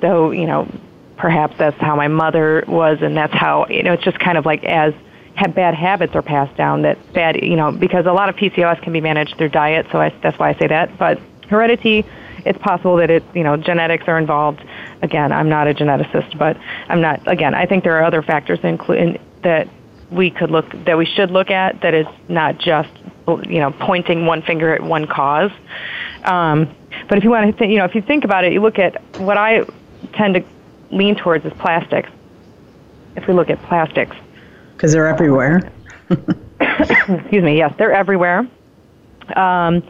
So 0.00 0.30
you 0.30 0.46
know, 0.46 0.70
perhaps 1.16 1.56
that's 1.58 1.80
how 1.80 1.96
my 1.96 2.08
mother 2.08 2.64
was, 2.66 2.98
and 3.02 3.16
that's 3.16 3.34
how 3.34 3.66
you 3.68 3.82
know, 3.82 3.92
it's 3.92 4.04
just 4.04 4.18
kind 4.18 4.38
of 4.38 4.46
like 4.46 4.64
as 4.64 4.94
have 5.34 5.54
bad 5.54 5.74
habits 5.74 6.14
are 6.14 6.22
passed 6.22 6.56
down. 6.56 6.82
That 6.82 7.12
bad, 7.12 7.42
you 7.42 7.56
know, 7.56 7.72
because 7.72 8.06
a 8.06 8.12
lot 8.12 8.28
of 8.28 8.36
PCOS 8.36 8.80
can 8.82 8.92
be 8.92 9.00
managed 9.00 9.36
through 9.36 9.48
diet. 9.50 9.86
So 9.90 10.00
I, 10.00 10.10
that's 10.22 10.38
why 10.38 10.50
I 10.50 10.54
say 10.54 10.68
that. 10.68 10.96
But 10.98 11.18
heredity, 11.48 12.04
it's 12.44 12.58
possible 12.58 12.96
that 12.96 13.10
it, 13.10 13.24
you 13.34 13.42
know, 13.42 13.56
genetics 13.56 14.04
are 14.06 14.18
involved. 14.18 14.64
Again, 15.02 15.32
I'm 15.32 15.48
not 15.48 15.66
a 15.66 15.74
geneticist, 15.74 16.38
but 16.38 16.56
I'm 16.88 17.00
not. 17.00 17.26
Again, 17.30 17.54
I 17.54 17.66
think 17.66 17.84
there 17.84 17.96
are 17.96 18.04
other 18.04 18.22
factors 18.22 18.60
include 18.62 19.20
that 19.42 19.68
we 20.10 20.30
could 20.30 20.50
look 20.50 20.66
that 20.84 20.96
we 20.96 21.06
should 21.06 21.30
look 21.30 21.50
at 21.50 21.80
that 21.80 21.94
is 21.94 22.06
not 22.28 22.58
just 22.58 22.90
you 23.26 23.58
know 23.58 23.72
pointing 23.72 24.26
one 24.26 24.42
finger 24.42 24.74
at 24.74 24.82
one 24.82 25.06
cause. 25.06 25.50
Um, 26.24 26.74
but 27.08 27.18
if 27.18 27.24
you 27.24 27.30
want 27.30 27.50
to, 27.50 27.58
think, 27.58 27.72
you 27.72 27.78
know, 27.78 27.84
if 27.84 27.94
you 27.94 28.02
think 28.02 28.24
about 28.24 28.44
it, 28.44 28.52
you 28.52 28.60
look 28.60 28.78
at 28.78 29.02
what 29.18 29.36
I 29.36 29.64
tend 30.14 30.34
to 30.34 30.44
lean 30.90 31.16
towards 31.16 31.44
is 31.44 31.52
plastics. 31.54 32.10
If 33.16 33.26
we 33.26 33.34
look 33.34 33.50
at 33.50 33.62
plastics, 33.62 34.16
because 34.76 34.92
they're 34.92 35.06
everywhere. 35.06 35.72
Excuse 36.60 37.42
me. 37.42 37.56
Yes, 37.56 37.74
they're 37.78 37.92
everywhere. 37.92 38.48
Um, 39.36 39.82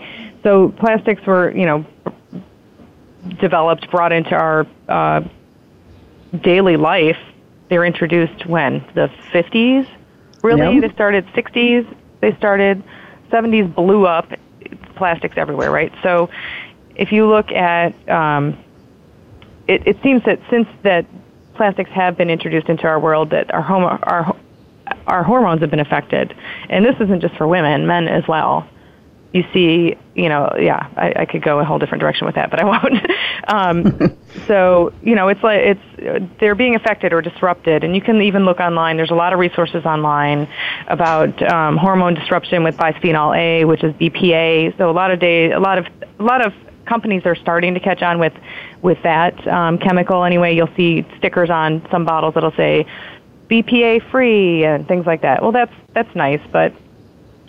so 0.42 0.68
plastics 0.70 1.24
were, 1.26 1.50
you 1.50 1.66
know, 1.66 1.87
developed, 3.40 3.90
brought 3.90 4.12
into 4.12 4.35
our 4.35 4.66
uh, 4.88 5.22
daily 6.42 6.76
life. 6.76 7.18
They 7.68 7.78
were 7.78 7.87
introduced 7.87 8.46
when 8.46 8.85
the 8.94 9.11
50s. 9.33 9.88
Really, 10.42 10.80
they 10.80 10.92
started 10.92 11.26
60s. 11.28 11.96
They 12.20 12.37
started 12.37 12.83
70s. 13.30 13.74
Blew 13.74 14.07
up. 14.07 14.30
Plastics 14.96 15.37
everywhere, 15.37 15.70
right? 15.70 15.92
So, 16.02 16.30
if 16.94 17.11
you 17.11 17.26
look 17.28 17.50
at, 17.50 18.09
um, 18.09 18.57
it, 19.68 19.87
it 19.87 20.03
seems 20.03 20.22
that 20.24 20.40
since 20.50 20.68
that 20.83 21.07
plastics 21.55 21.90
have 21.90 22.16
been 22.16 22.31
introduced 22.31 22.68
into 22.68 22.85
our 22.85 22.98
world, 22.98 23.31
that 23.31 23.53
our 23.53 23.62
home, 23.62 23.85
our 23.85 24.37
our 25.07 25.22
hormones 25.22 25.61
have 25.61 25.70
been 25.70 25.81
affected. 25.81 26.35
And 26.68 26.85
this 26.85 26.96
isn't 27.00 27.20
just 27.20 27.37
for 27.37 27.46
women, 27.46 27.87
men 27.87 28.09
as 28.09 28.27
well. 28.29 28.68
You 29.33 29.44
see, 29.53 29.96
you 30.14 30.29
know, 30.29 30.55
yeah, 30.57 30.88
I, 30.96 31.12
I 31.16 31.24
could 31.24 31.42
go 31.42 31.59
a 31.59 31.64
whole 31.64 31.81
different 31.81 32.00
direction 32.00 32.24
with 32.24 32.37
that, 32.37 32.50
but 32.50 32.61
I 32.61 32.64
won't. 32.72 33.11
um, 33.48 34.16
so, 34.46 34.92
you 35.03 35.16
know, 35.16 35.29
it's 35.29 35.42
like 35.42 35.61
it's 35.61 36.31
they're 36.38 36.55
being 36.55 36.77
affected 36.77 37.12
or 37.12 37.20
disrupted, 37.20 37.83
and 37.83 37.96
you 37.96 38.00
can 38.00 38.22
even 38.22 38.44
look 38.44 38.61
online. 38.61 38.96
There's 38.96 39.11
a 39.11 39.16
lot 39.16 39.33
of 39.33 39.40
resources 39.40 39.85
online 39.85 40.48
about 40.87 41.42
um, 41.50 41.77
hormone 41.77 42.14
disruption 42.14 42.62
with 42.62 42.77
bisphenol 42.77 43.37
A, 43.37 43.64
which 43.64 43.83
is 43.83 43.92
BPA. 43.94 44.77
So 44.79 44.88
a 44.88 44.92
lot 44.92 45.11
of 45.11 45.18
day, 45.18 45.50
a 45.50 45.61
lot 45.61 45.79
of 45.79 45.87
a 46.20 46.22
lot 46.22 46.46
of 46.46 46.53
companies 46.87 47.22
are 47.24 47.35
starting 47.35 47.74
to 47.74 47.81
catch 47.81 48.03
on 48.03 48.18
with 48.18 48.33
with 48.85 49.03
that 49.03 49.49
um, 49.49 49.79
chemical. 49.79 50.23
Anyway, 50.25 50.55
you'll 50.55 50.75
see 50.77 51.05
stickers 51.16 51.49
on 51.49 51.85
some 51.90 52.05
bottles 52.05 52.35
that'll 52.35 52.53
say 52.53 52.87
BPA 53.49 54.11
free 54.11 54.64
and 54.64 54.87
things 54.87 55.07
like 55.07 55.23
that. 55.23 55.42
Well, 55.42 55.53
that's 55.53 55.73
that's 55.94 56.14
nice, 56.14 56.40
but 56.53 56.73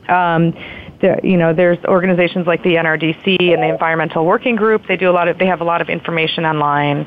um, 0.08 0.54
there, 1.02 1.20
you 1.24 1.36
know, 1.36 1.54
there's 1.54 1.78
organizations 1.86 2.48
like 2.48 2.64
the 2.64 2.76
NRDC 2.76 3.54
and 3.54 3.62
the 3.62 3.68
Environmental 3.68 4.26
Working 4.26 4.56
Group. 4.56 4.88
They 4.88 4.96
do 4.96 5.10
a 5.10 5.12
lot 5.12 5.28
of 5.28 5.38
they 5.38 5.46
have 5.48 5.60
a 5.60 5.66
lot 5.66 5.82
of 5.82 5.90
information 5.90 6.46
online 6.46 7.06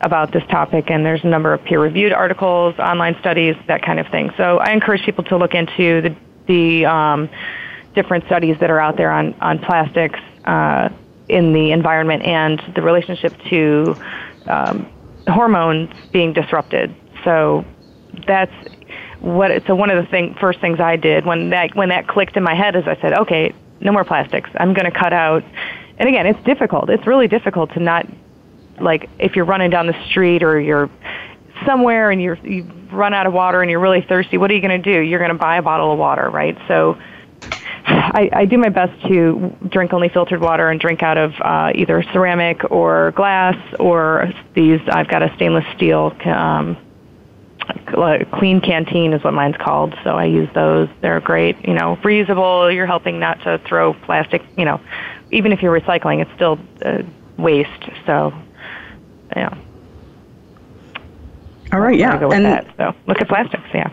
about 0.00 0.30
this 0.30 0.44
topic, 0.46 0.88
and 0.88 1.04
there's 1.04 1.24
a 1.24 1.28
number 1.28 1.52
of 1.52 1.64
peer-reviewed 1.64 2.12
articles, 2.12 2.78
online 2.78 3.16
studies, 3.18 3.56
that 3.66 3.82
kind 3.82 3.98
of 3.98 4.06
thing. 4.06 4.30
So 4.36 4.58
I 4.58 4.72
encourage 4.72 5.02
people 5.02 5.24
to 5.24 5.36
look 5.36 5.54
into 5.54 6.00
the 6.00 6.16
the 6.46 6.86
um, 6.86 7.28
different 7.96 8.26
studies 8.26 8.56
that 8.60 8.70
are 8.70 8.78
out 8.78 8.96
there 8.96 9.10
on 9.10 9.34
on 9.40 9.58
plastics 9.58 10.20
uh, 10.44 10.90
in 11.28 11.52
the 11.52 11.72
environment 11.72 12.22
and 12.22 12.62
the 12.74 12.82
relationship 12.82 13.32
to 13.48 13.96
um, 14.46 14.90
hormones 15.28 15.90
being 16.12 16.32
disrupted. 16.32 16.94
So 17.24 17.64
that's 18.26 18.52
what 19.20 19.50
so 19.66 19.74
one 19.74 19.90
of 19.90 20.02
the 20.04 20.10
thing 20.10 20.36
first 20.38 20.60
things 20.60 20.80
I 20.80 20.96
did 20.96 21.24
when 21.24 21.50
that 21.50 21.74
when 21.74 21.88
that 21.88 22.06
clicked 22.06 22.36
in 22.36 22.42
my 22.42 22.54
head 22.54 22.76
is 22.76 22.84
I 22.86 23.00
said, 23.00 23.14
okay, 23.20 23.54
no 23.80 23.92
more 23.92 24.04
plastics. 24.04 24.50
I'm 24.56 24.74
going 24.74 24.90
to 24.90 24.96
cut 24.96 25.12
out. 25.12 25.42
And 25.98 26.08
again, 26.08 26.26
it's 26.26 26.42
difficult. 26.44 26.90
It's 26.90 27.06
really 27.06 27.28
difficult 27.28 27.72
to 27.74 27.80
not 27.80 28.06
like 28.80 29.08
if 29.18 29.36
you're 29.36 29.44
running 29.44 29.70
down 29.70 29.86
the 29.86 30.06
street 30.10 30.42
or 30.42 30.60
you're 30.60 30.90
somewhere 31.64 32.10
and 32.10 32.20
you're 32.20 32.36
you 32.46 32.64
run 32.92 33.14
out 33.14 33.26
of 33.26 33.32
water 33.32 33.62
and 33.62 33.70
you're 33.70 33.80
really 33.80 34.04
thirsty. 34.06 34.36
What 34.36 34.50
are 34.50 34.54
you 34.54 34.60
going 34.60 34.82
to 34.82 34.92
do? 34.92 35.00
You're 35.00 35.20
going 35.20 35.32
to 35.32 35.38
buy 35.38 35.56
a 35.56 35.62
bottle 35.62 35.92
of 35.92 35.98
water, 35.98 36.28
right? 36.28 36.56
So. 36.68 36.98
I, 37.86 38.30
I 38.32 38.44
do 38.46 38.58
my 38.58 38.70
best 38.70 38.98
to 39.08 39.54
drink 39.68 39.92
only 39.92 40.08
filtered 40.08 40.40
water 40.40 40.70
and 40.70 40.80
drink 40.80 41.02
out 41.02 41.18
of 41.18 41.34
uh, 41.40 41.72
either 41.74 42.02
ceramic 42.12 42.70
or 42.70 43.12
glass 43.12 43.56
or 43.78 44.32
these. 44.54 44.80
I've 44.88 45.08
got 45.08 45.22
a 45.22 45.34
stainless 45.36 45.66
steel 45.76 46.16
um, 46.24 46.76
Klean 47.86 48.60
Kanteen 48.60 49.14
is 49.14 49.22
what 49.24 49.32
mine's 49.32 49.56
called. 49.56 49.94
So 50.04 50.16
I 50.16 50.24
use 50.24 50.48
those. 50.54 50.88
They're 51.00 51.20
great. 51.20 51.66
You 51.66 51.74
know, 51.74 51.96
reusable. 52.02 52.74
You're 52.74 52.86
helping 52.86 53.18
not 53.18 53.40
to 53.42 53.58
throw 53.66 53.94
plastic. 53.94 54.42
You 54.56 54.64
know, 54.64 54.80
even 55.30 55.52
if 55.52 55.62
you're 55.62 55.78
recycling, 55.78 56.20
it's 56.20 56.32
still 56.34 56.58
uh, 56.84 57.02
waste. 57.36 57.70
So, 58.06 58.32
yeah. 59.36 59.56
All 61.72 61.80
right. 61.80 61.98
Yeah. 61.98 62.18
Go 62.18 62.28
with 62.28 62.36
and 62.36 62.44
that. 62.46 62.66
So 62.76 62.94
look 63.06 63.20
at 63.20 63.28
plastics. 63.28 63.64
Yeah. 63.72 63.90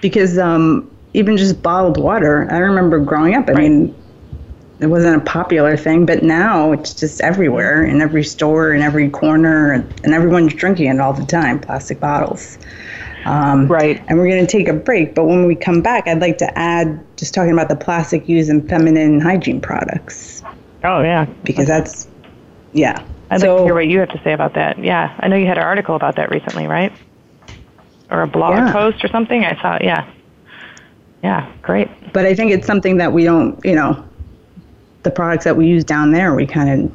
Because 0.00 0.38
um, 0.38 0.90
even 1.14 1.36
just 1.36 1.62
bottled 1.62 1.96
water. 1.96 2.46
I 2.50 2.58
remember 2.58 2.98
growing 2.98 3.34
up. 3.34 3.48
I 3.48 3.52
right. 3.52 3.70
mean, 3.70 3.94
it 4.80 4.86
wasn't 4.86 5.16
a 5.16 5.24
popular 5.24 5.76
thing, 5.76 6.06
but 6.06 6.22
now 6.22 6.72
it's 6.72 6.94
just 6.94 7.20
everywhere 7.20 7.84
in 7.84 8.00
every 8.00 8.22
store, 8.22 8.72
in 8.72 8.82
every 8.82 9.10
corner, 9.10 9.72
and 9.72 10.14
everyone's 10.14 10.54
drinking 10.54 10.86
it 10.86 11.00
all 11.00 11.12
the 11.12 11.26
time 11.26 11.58
plastic 11.60 11.98
bottles. 11.98 12.58
Um, 13.24 13.66
right. 13.66 14.02
And 14.06 14.18
we're 14.18 14.28
going 14.28 14.46
to 14.46 14.50
take 14.50 14.68
a 14.68 14.72
break, 14.72 15.14
but 15.14 15.24
when 15.24 15.46
we 15.46 15.54
come 15.54 15.82
back, 15.82 16.06
I'd 16.06 16.20
like 16.20 16.38
to 16.38 16.58
add 16.58 17.04
just 17.16 17.34
talking 17.34 17.52
about 17.52 17.68
the 17.68 17.76
plastic 17.76 18.28
used 18.28 18.48
in 18.48 18.66
feminine 18.68 19.20
hygiene 19.20 19.60
products. 19.60 20.42
Oh, 20.84 21.02
yeah. 21.02 21.26
Because 21.42 21.66
that's, 21.66 22.06
yeah. 22.72 23.04
I'd 23.30 23.40
so, 23.40 23.54
like 23.54 23.58
to 23.58 23.64
hear 23.64 23.74
what 23.74 23.88
you 23.88 23.98
have 23.98 24.10
to 24.10 24.22
say 24.22 24.32
about 24.32 24.54
that. 24.54 24.78
Yeah. 24.78 25.14
I 25.18 25.28
know 25.28 25.36
you 25.36 25.46
had 25.46 25.58
an 25.58 25.64
article 25.64 25.96
about 25.96 26.16
that 26.16 26.30
recently, 26.30 26.68
right? 26.68 26.92
Or 28.10 28.22
a 28.22 28.26
blog 28.28 28.54
yeah. 28.54 28.72
post 28.72 29.04
or 29.04 29.08
something. 29.08 29.44
I 29.44 29.60
saw, 29.60 29.78
yeah. 29.82 30.08
Yeah, 31.22 31.50
great. 31.62 31.88
But 32.12 32.26
I 32.26 32.34
think 32.34 32.52
it's 32.52 32.66
something 32.66 32.96
that 32.98 33.12
we 33.12 33.24
don't, 33.24 33.58
you 33.64 33.74
know, 33.74 34.04
the 35.02 35.10
products 35.10 35.44
that 35.44 35.56
we 35.56 35.66
use 35.66 35.84
down 35.84 36.12
there, 36.12 36.34
we 36.34 36.46
kind 36.46 36.84
of 36.84 36.92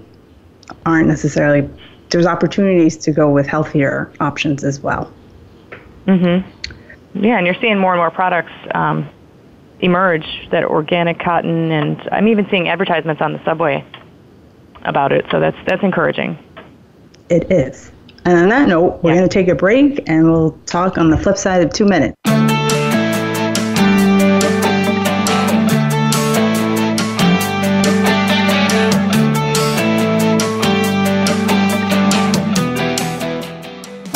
aren't 0.86 1.08
necessarily. 1.08 1.70
There's 2.10 2.26
opportunities 2.26 2.96
to 2.98 3.12
go 3.12 3.30
with 3.30 3.48
healthier 3.48 4.12
options 4.20 4.64
as 4.64 4.80
well. 4.80 5.12
Mhm. 6.06 6.44
Yeah, 7.16 7.38
and 7.38 7.46
you're 7.46 7.60
seeing 7.60 7.78
more 7.78 7.94
and 7.94 8.00
more 8.00 8.12
products 8.12 8.52
um, 8.74 9.08
emerge 9.80 10.48
that 10.52 10.64
organic 10.64 11.20
cotton, 11.20 11.72
and 11.72 11.98
I'm 12.12 12.28
even 12.28 12.48
seeing 12.50 12.70
advertisements 12.70 13.22
on 13.22 13.34
the 13.34 13.44
subway 13.44 13.84
about 14.84 15.12
it. 15.12 15.26
So 15.32 15.40
that's 15.40 15.58
that's 15.66 15.84
encouraging. 15.84 16.38
It 17.30 17.52
is. 17.52 17.92
And 18.26 18.38
on 18.38 18.50
that 18.50 18.68
note, 18.70 19.04
we're 19.04 19.12
yeah. 19.12 19.18
going 19.18 19.30
to 19.30 19.34
take 19.34 19.48
a 19.50 19.56
break, 19.56 20.08
and 20.08 20.32
we'll 20.32 20.52
talk 20.66 20.98
on 20.98 21.10
the 21.10 21.18
flip 21.18 21.38
side 21.38 21.62
of 21.62 21.74
two 21.74 21.86
minutes. 21.86 22.16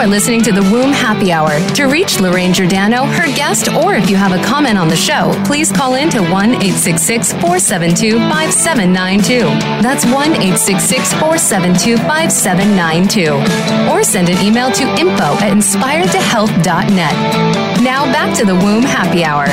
Are 0.00 0.06
listening 0.06 0.40
to 0.40 0.50
the 0.50 0.62
Womb 0.62 0.92
Happy 0.92 1.30
Hour. 1.30 1.60
To 1.74 1.84
reach 1.84 2.20
Lorraine 2.20 2.54
Giordano, 2.54 3.04
her 3.04 3.26
guest, 3.36 3.68
or 3.68 3.94
if 3.94 4.08
you 4.08 4.16
have 4.16 4.32
a 4.32 4.42
comment 4.42 4.78
on 4.78 4.88
the 4.88 4.96
show, 4.96 5.34
please 5.44 5.70
call 5.70 5.94
in 5.94 6.08
to 6.08 6.22
1 6.22 6.54
866 6.54 7.34
472 7.34 8.18
5792. 8.18 9.40
That's 9.82 10.06
1 10.06 10.14
866 10.14 11.12
472 11.12 11.98
5792. 11.98 13.92
Or 13.92 14.02
send 14.02 14.30
an 14.30 14.42
email 14.42 14.72
to 14.72 14.84
info 14.98 15.36
at 15.44 15.52
inspiredtohealth.net. 15.52 17.82
Now 17.82 18.10
back 18.10 18.34
to 18.38 18.46
the 18.46 18.54
Womb 18.54 18.84
Happy 18.84 19.22
Hour. 19.22 19.48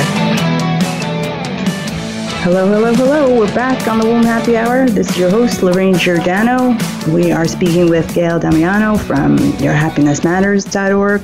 Hello, 2.50 2.66
hello, 2.66 2.94
hello. 2.94 3.38
We're 3.38 3.54
back 3.54 3.86
on 3.88 4.00
the 4.00 4.06
Womb 4.06 4.22
Happy 4.22 4.56
Hour. 4.56 4.88
This 4.88 5.10
is 5.10 5.18
your 5.18 5.28
host, 5.28 5.62
Lorraine 5.62 5.98
Giordano. 5.98 6.78
We 7.12 7.30
are 7.30 7.46
speaking 7.46 7.90
with 7.90 8.14
Gayle 8.14 8.38
Damiano 8.38 8.96
from 8.96 9.36
YourHappinessMatters.org, 9.36 11.20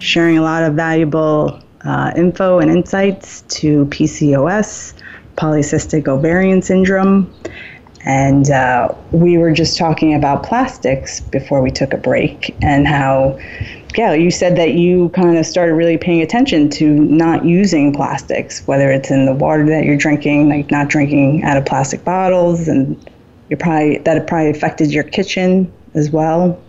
sharing 0.00 0.36
a 0.36 0.42
lot 0.42 0.64
of 0.64 0.74
valuable 0.74 1.62
uh, 1.80 2.12
info 2.14 2.58
and 2.58 2.70
insights 2.70 3.40
to 3.60 3.86
PCOS, 3.86 4.92
polycystic 5.36 6.08
ovarian 6.08 6.60
syndrome. 6.60 7.34
And 8.04 8.50
uh, 8.50 8.94
we 9.12 9.38
were 9.38 9.52
just 9.52 9.78
talking 9.78 10.14
about 10.14 10.42
plastics 10.42 11.20
before 11.20 11.62
we 11.62 11.70
took 11.70 11.94
a 11.94 11.98
break 11.98 12.54
and 12.60 12.86
how 12.86 13.40
Gayle, 13.96 14.14
you 14.14 14.30
said 14.30 14.56
that 14.56 14.74
you 14.74 15.08
kind 15.08 15.38
of 15.38 15.46
started 15.46 15.72
really 15.72 15.96
paying 15.96 16.20
attention 16.20 16.68
to 16.68 16.86
not 16.86 17.46
using 17.46 17.94
plastics, 17.94 18.66
whether 18.66 18.90
it's 18.90 19.10
in 19.10 19.24
the 19.24 19.32
water 19.32 19.64
that 19.64 19.86
you're 19.86 19.96
drinking, 19.96 20.50
like 20.50 20.70
not 20.70 20.88
drinking 20.88 21.42
out 21.44 21.56
of 21.56 21.64
plastic 21.64 22.04
bottles, 22.04 22.68
and 22.68 22.94
you're 23.48 23.56
probably 23.56 23.96
that 23.98 24.26
probably 24.26 24.50
affected 24.50 24.92
your 24.92 25.02
kitchen 25.02 25.72
as 25.94 26.10
well. 26.10 26.62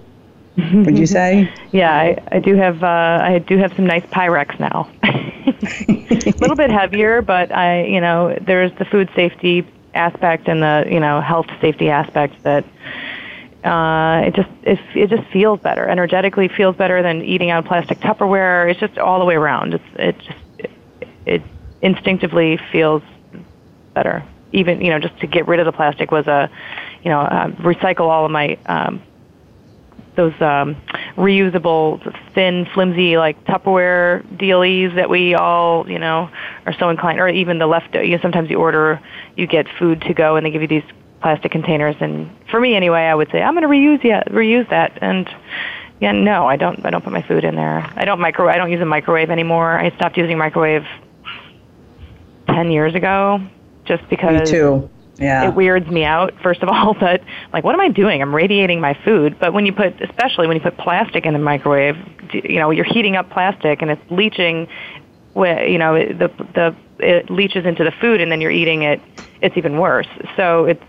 Would 0.56 0.98
you 0.98 1.06
say? 1.06 1.52
yeah, 1.74 1.94
I, 1.94 2.18
I 2.32 2.40
do 2.40 2.56
have 2.56 2.82
uh, 2.82 3.20
I 3.22 3.40
do 3.40 3.58
have 3.58 3.76
some 3.76 3.86
nice 3.86 4.06
Pyrex 4.06 4.58
now. 4.58 4.90
a 5.04 6.40
little 6.40 6.56
bit 6.56 6.72
heavier, 6.72 7.22
but 7.22 7.52
I 7.52 7.84
you 7.84 8.00
know 8.00 8.38
there's 8.40 8.72
the 8.80 8.86
food 8.86 9.10
safety 9.18 9.68
aspect 9.94 10.48
and 10.48 10.64
the 10.64 10.88
you 10.90 11.02
know 11.02 11.20
health 11.20 11.48
safety 11.60 11.90
aspect 11.90 12.42
that 12.44 12.64
uh, 13.68 14.22
it 14.26 14.34
just 14.34 14.50
it, 14.64 14.80
it 14.96 15.10
just 15.10 15.30
feels 15.32 15.60
better. 15.60 15.88
Energetically, 15.88 16.48
feels 16.48 16.76
better 16.76 17.04
than 17.04 17.22
eating 17.24 17.50
out 17.50 17.60
of 17.60 17.66
plastic 17.66 18.00
Tupperware. 18.00 18.72
It's 18.72 18.80
just 18.80 18.98
all 18.98 19.20
the 19.20 19.26
way 19.26 19.36
around. 19.36 19.74
It's 19.74 19.84
it 19.96 20.20
just 20.20 20.40
it, 20.60 20.72
it 21.26 21.42
instinctively 21.82 22.60
feels 22.72 23.04
better. 23.94 24.24
Even 24.54 24.82
you 24.82 24.92
know 24.92 25.00
just 25.00 25.20
to 25.20 25.28
get 25.28 25.48
rid 25.48 25.60
of 25.60 25.66
the 25.66 25.74
plastic 25.74 26.12
was 26.12 26.28
a 26.28 26.50
you 27.04 27.10
know 27.10 27.20
uh, 27.20 27.48
recycle 27.58 28.08
all 28.08 28.26
of 28.26 28.32
my 28.32 28.58
um, 28.68 29.02
those 30.16 30.34
um, 30.42 30.76
reusable 31.18 32.02
thin 32.34 32.66
flimsy 32.74 33.18
like 33.18 33.44
Tupperware 33.44 34.26
dealies 34.38 34.96
that 34.96 35.10
we 35.10 35.36
all 35.36 35.90
you 35.90 36.00
know 36.00 36.30
are 36.66 36.74
so 36.74 36.90
inclined 36.90 37.20
or 37.20 37.28
even 37.28 37.60
the 37.60 37.68
left 37.68 37.94
you 37.96 38.12
know 38.12 38.22
sometimes 38.22 38.50
you 38.50 38.58
order 38.58 39.02
you 39.36 39.46
get 39.46 39.68
food 39.78 40.02
to 40.02 40.14
go 40.14 40.38
and 40.38 40.46
they 40.46 40.52
give 40.52 40.62
you 40.62 40.68
these 40.70 40.84
plastic 41.22 41.52
containers. 41.52 41.96
And 42.00 42.30
for 42.50 42.60
me, 42.60 42.76
anyway, 42.76 43.02
I 43.02 43.16
would 43.16 43.30
say 43.32 43.42
I'm 43.42 43.54
going 43.54 43.64
to 43.64 43.70
reuse 43.70 44.04
yeah, 44.04 44.24
reuse 44.26 44.70
that. 44.70 44.98
And 45.02 45.30
yeah, 46.00 46.12
no, 46.12 46.48
I 46.48 46.58
don't. 46.58 46.86
I 46.86 46.90
don't 46.90 47.04
put 47.04 47.14
my 47.14 47.24
food 47.24 47.44
in 47.44 47.56
there. 47.56 47.90
I 47.96 48.06
don't 48.06 48.20
micro. 48.20 48.48
I 48.50 48.58
don't 48.58 48.72
use 48.72 48.82
a 48.82 48.86
microwave 48.86 49.30
anymore. 49.30 49.80
I 49.80 49.90
stopped 49.96 50.18
using 50.18 50.38
microwave 50.38 50.86
ten 52.48 52.72
years 52.72 52.94
ago, 52.96 53.42
just 53.86 54.08
because. 54.10 54.42
Me 54.42 54.46
too. 54.46 54.90
Yeah. 55.20 55.48
It 55.48 55.56
weirds 55.56 55.88
me 55.90 56.04
out, 56.04 56.36
first 56.44 56.62
of 56.62 56.70
all, 56.70 56.94
but 57.00 57.24
like, 57.52 57.64
what 57.64 57.74
am 57.74 57.82
I 57.82 57.90
doing? 57.90 58.22
I'm 58.22 58.36
radiating 58.36 58.80
my 58.80 58.94
food. 59.04 59.40
But 59.40 59.52
when 59.52 59.66
you 59.66 59.74
put, 59.74 60.00
especially 60.00 60.48
when 60.48 60.56
you 60.56 60.62
put 60.62 60.78
plastic 60.78 61.26
in 61.26 61.34
the 61.34 61.40
microwave, 61.40 61.98
you 62.32 62.60
know, 62.60 62.70
you're 62.70 62.86
heating 62.86 63.16
up 63.16 63.32
plastic 63.32 63.82
and 63.82 63.90
it's 63.90 64.12
leaching, 64.12 64.68
you 65.36 65.78
know, 65.80 65.96
the 65.96 66.28
the 66.54 66.76
it 67.00 67.30
leaches 67.30 67.66
into 67.66 67.84
the 67.84 67.92
food, 67.92 68.22
and 68.22 68.32
then 68.32 68.42
you're 68.42 68.52
eating 68.52 68.84
it. 68.84 69.02
It's 69.42 69.58
even 69.58 69.78
worse. 69.78 70.08
So 70.36 70.66
it's 70.66 70.84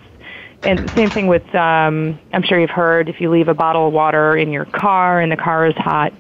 and 0.62 0.90
same 0.94 1.10
thing 1.10 1.26
with, 1.28 1.42
um, 1.54 2.18
I'm 2.32 2.42
sure 2.42 2.58
you've 2.58 2.70
heard, 2.70 3.08
if 3.08 3.20
you 3.20 3.30
leave 3.30 3.48
a 3.48 3.54
bottle 3.54 3.88
of 3.88 3.92
water 3.92 4.36
in 4.36 4.50
your 4.50 4.64
car 4.64 5.20
and 5.20 5.30
the 5.30 5.36
car 5.36 5.66
is 5.66 5.74
hot, 5.76 6.12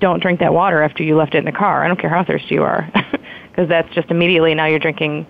don't 0.00 0.20
drink 0.20 0.40
that 0.40 0.54
water 0.54 0.82
after 0.82 1.02
you 1.02 1.16
left 1.16 1.34
it 1.34 1.38
in 1.38 1.44
the 1.44 1.52
car. 1.52 1.84
I 1.84 1.88
don't 1.88 2.00
care 2.00 2.10
how 2.10 2.24
thirsty 2.24 2.54
you 2.54 2.62
are, 2.62 2.90
because 3.50 3.68
that's 3.68 3.92
just 3.94 4.10
immediately 4.10 4.54
now 4.54 4.66
you're 4.66 4.78
drinking 4.78 5.26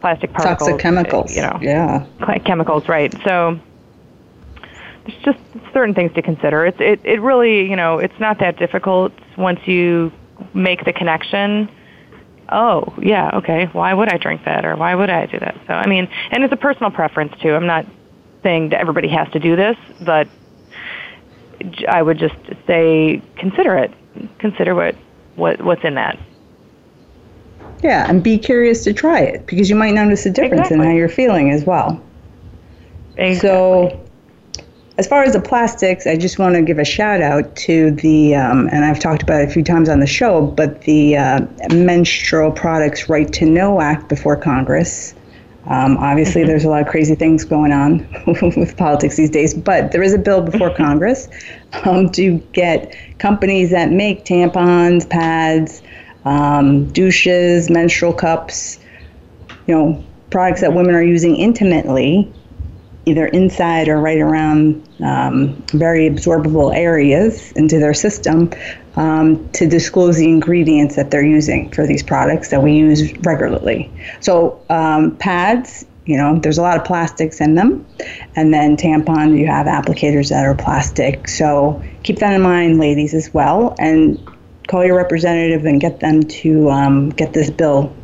plastic 0.00 0.32
particles. 0.32 0.70
Toxic 0.70 0.82
chemicals. 0.82 1.34
You 1.34 1.42
know, 1.42 1.58
yeah, 1.60 2.06
chemicals, 2.44 2.88
right? 2.88 3.14
So 3.24 3.58
there's 5.06 5.22
just 5.22 5.38
certain 5.72 5.94
things 5.94 6.12
to 6.14 6.22
consider. 6.22 6.66
It's 6.66 6.80
it 6.80 7.00
it 7.04 7.20
really 7.20 7.68
you 7.68 7.76
know 7.76 7.98
it's 7.98 8.18
not 8.18 8.40
that 8.40 8.58
difficult 8.58 9.12
once 9.36 9.60
you 9.66 10.12
make 10.54 10.84
the 10.84 10.92
connection 10.92 11.70
oh, 12.50 12.94
yeah, 13.00 13.30
okay, 13.34 13.66
why 13.72 13.94
would 13.94 14.08
I 14.08 14.18
drink 14.18 14.44
that 14.44 14.64
or 14.64 14.76
why 14.76 14.94
would 14.94 15.10
I 15.10 15.26
do 15.26 15.38
that? 15.38 15.56
So, 15.66 15.72
I 15.74 15.86
mean, 15.86 16.08
and 16.30 16.44
it's 16.44 16.52
a 16.52 16.56
personal 16.56 16.90
preference 16.90 17.32
too. 17.40 17.54
I'm 17.54 17.66
not 17.66 17.86
saying 18.42 18.70
that 18.70 18.80
everybody 18.80 19.08
has 19.08 19.28
to 19.32 19.38
do 19.38 19.56
this, 19.56 19.76
but 20.02 20.28
I 21.88 22.02
would 22.02 22.18
just 22.18 22.36
say 22.66 23.22
consider 23.36 23.76
it. 23.76 23.92
Consider 24.38 24.74
what, 24.74 24.96
what 25.36 25.60
what's 25.62 25.84
in 25.84 25.94
that. 25.94 26.18
Yeah, 27.82 28.06
and 28.08 28.22
be 28.22 28.38
curious 28.38 28.84
to 28.84 28.92
try 28.92 29.20
it 29.20 29.46
because 29.46 29.70
you 29.70 29.76
might 29.76 29.94
notice 29.94 30.26
a 30.26 30.30
difference 30.30 30.66
exactly. 30.66 30.78
in 30.78 30.84
how 30.84 30.96
you're 30.96 31.08
feeling 31.08 31.50
as 31.50 31.64
well. 31.64 32.02
Exactly. 33.16 33.48
So 33.48 34.09
as 35.00 35.06
far 35.06 35.22
as 35.22 35.32
the 35.32 35.40
plastics, 35.40 36.06
I 36.06 36.14
just 36.18 36.38
want 36.38 36.56
to 36.56 36.62
give 36.62 36.78
a 36.78 36.84
shout 36.84 37.22
out 37.22 37.56
to 37.56 37.90
the, 37.90 38.34
um, 38.34 38.68
and 38.70 38.84
I've 38.84 38.98
talked 38.98 39.22
about 39.22 39.40
it 39.40 39.48
a 39.48 39.50
few 39.50 39.64
times 39.64 39.88
on 39.88 39.98
the 39.98 40.06
show, 40.06 40.42
but 40.42 40.82
the 40.82 41.16
uh, 41.16 41.46
Menstrual 41.72 42.52
Products 42.52 43.08
Right 43.08 43.32
to 43.32 43.46
Know 43.46 43.80
Act 43.80 44.10
before 44.10 44.36
Congress. 44.36 45.14
Um, 45.68 45.96
obviously, 45.96 46.42
mm-hmm. 46.42 46.48
there's 46.48 46.64
a 46.64 46.68
lot 46.68 46.82
of 46.82 46.88
crazy 46.88 47.14
things 47.14 47.46
going 47.46 47.72
on 47.72 48.06
with 48.26 48.76
politics 48.76 49.16
these 49.16 49.30
days, 49.30 49.54
but 49.54 49.90
there 49.90 50.02
is 50.02 50.12
a 50.12 50.18
bill 50.18 50.42
before 50.42 50.68
Congress 50.74 51.28
um, 51.86 52.10
to 52.10 52.36
get 52.52 52.94
companies 53.18 53.70
that 53.70 53.90
make 53.90 54.26
tampons, 54.26 55.08
pads, 55.08 55.80
um, 56.26 56.92
douches, 56.92 57.70
menstrual 57.70 58.12
cups, 58.12 58.78
you 59.66 59.74
know, 59.74 60.04
products 60.28 60.60
that 60.60 60.74
women 60.74 60.94
are 60.94 61.02
using 61.02 61.36
intimately 61.36 62.30
either 63.10 63.26
inside 63.26 63.88
or 63.88 64.00
right 64.00 64.20
around 64.20 64.86
um, 65.00 65.54
very 65.72 66.08
absorbable 66.08 66.74
areas 66.74 67.52
into 67.52 67.78
their 67.78 67.94
system 67.94 68.50
um, 68.96 69.48
to 69.50 69.66
disclose 69.66 70.16
the 70.16 70.28
ingredients 70.28 70.96
that 70.96 71.10
they're 71.10 71.24
using 71.24 71.70
for 71.70 71.86
these 71.86 72.02
products 72.02 72.50
that 72.50 72.62
we 72.62 72.72
use 72.72 73.12
regularly. 73.18 73.90
So, 74.20 74.60
um, 74.70 75.16
pads, 75.16 75.84
you 76.06 76.16
know, 76.16 76.38
there's 76.38 76.58
a 76.58 76.62
lot 76.62 76.76
of 76.76 76.84
plastics 76.84 77.40
in 77.40 77.54
them. 77.54 77.86
And 78.36 78.52
then 78.52 78.76
tampons, 78.76 79.38
you 79.38 79.46
have 79.46 79.66
applicators 79.66 80.30
that 80.30 80.44
are 80.44 80.54
plastic. 80.54 81.28
So, 81.28 81.82
keep 82.02 82.18
that 82.18 82.32
in 82.32 82.42
mind, 82.42 82.78
ladies, 82.78 83.14
as 83.14 83.32
well. 83.32 83.74
And 83.78 84.18
call 84.68 84.84
your 84.84 84.96
representative 84.96 85.64
and 85.64 85.80
get 85.80 86.00
them 86.00 86.22
to 86.22 86.70
um, 86.70 87.10
get 87.10 87.32
this 87.32 87.50
bill 87.50 87.94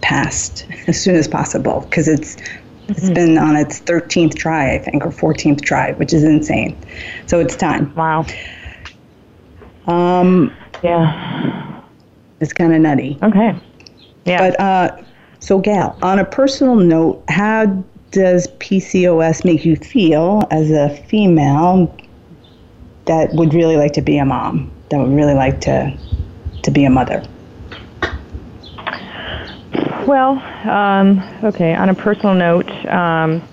passed 0.00 0.66
as 0.86 1.00
soon 1.00 1.16
as 1.16 1.28
possible 1.28 1.80
because 1.80 2.08
it's 2.08 2.36
it's 2.88 3.10
been 3.10 3.36
on 3.38 3.56
its 3.56 3.80
13th 3.80 4.36
try, 4.36 4.74
I 4.74 4.78
think, 4.78 5.04
or 5.04 5.10
14th 5.10 5.62
try, 5.62 5.92
which 5.92 6.12
is 6.12 6.22
insane. 6.22 6.78
So 7.26 7.40
it's 7.40 7.56
time. 7.56 7.94
Wow. 7.94 8.26
Um, 9.86 10.54
yeah. 10.82 11.82
It's 12.40 12.52
kind 12.52 12.74
of 12.74 12.80
nutty. 12.80 13.18
Okay. 13.22 13.58
Yeah. 14.24 14.38
But 14.38 14.60
uh, 14.60 15.02
so, 15.40 15.58
Gayle, 15.58 15.98
on 16.02 16.18
a 16.18 16.24
personal 16.24 16.76
note, 16.76 17.22
how 17.28 17.66
does 18.10 18.48
PCOS 18.58 19.44
make 19.44 19.64
you 19.64 19.76
feel 19.76 20.46
as 20.50 20.70
a 20.70 20.90
female 21.08 21.94
that 23.06 23.32
would 23.34 23.54
really 23.54 23.76
like 23.76 23.92
to 23.92 24.02
be 24.02 24.18
a 24.18 24.24
mom, 24.24 24.70
that 24.90 24.98
would 24.98 25.14
really 25.14 25.34
like 25.34 25.60
to 25.62 25.96
to 26.62 26.70
be 26.70 26.84
a 26.84 26.90
mother? 26.90 27.22
Well, 30.06 30.38
um, 30.70 31.20
okay. 31.44 31.74
On 31.74 31.88
a 31.90 31.94
personal 31.94 32.34
note, 32.34 32.70
um, 32.86 33.48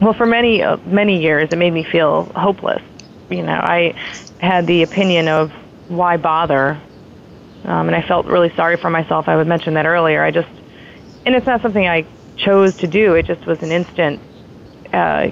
well, 0.00 0.14
for 0.14 0.26
many 0.26 0.62
uh, 0.62 0.78
many 0.86 1.22
years, 1.22 1.48
it 1.52 1.56
made 1.58 1.72
me 1.72 1.84
feel 1.90 2.30
hopeless. 2.36 2.82
You 3.30 3.42
know, 3.42 3.54
I 3.54 3.94
had 4.40 4.66
the 4.66 4.82
opinion 4.82 5.28
of 5.28 5.50
why 5.88 6.16
bother. 6.18 6.82
um, 7.64 7.88
and 7.88 7.96
I 7.96 8.02
felt 8.06 8.26
really 8.26 8.52
sorry 8.56 8.76
for 8.80 8.90
myself. 8.90 9.28
I 9.28 9.36
would 9.36 9.46
mention 9.48 9.74
that 9.74 9.86
earlier. 9.86 10.22
I 10.24 10.30
just, 10.30 10.48
and 11.26 11.34
it's 11.34 11.46
not 11.46 11.62
something 11.62 11.86
I 11.86 12.08
chose 12.36 12.74
to 12.80 12.86
do. 12.88 13.14
It 13.14 13.26
just 13.26 13.46
was 13.46 13.58
an 13.62 13.72
instant 13.72 14.22
uh, 14.92 15.28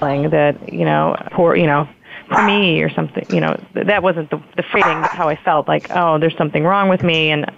feeling 0.00 0.30
that 0.30 0.72
you 0.72 0.84
know, 0.84 1.16
poor, 1.32 1.56
you 1.56 1.66
know, 1.66 1.88
for 2.30 2.42
me 2.44 2.80
or 2.82 2.90
something. 2.90 3.26
You 3.28 3.40
know, 3.40 3.60
that 3.74 4.02
wasn't 4.02 4.30
the 4.30 4.42
the 4.56 4.62
phrasing. 4.62 5.00
That's 5.00 5.14
how 5.14 5.28
I 5.28 5.36
felt. 5.36 5.68
Like, 5.68 5.88
oh, 5.90 6.18
there's 6.18 6.36
something 6.36 6.64
wrong 6.64 6.88
with 6.88 7.02
me, 7.02 7.30
and 7.30 7.50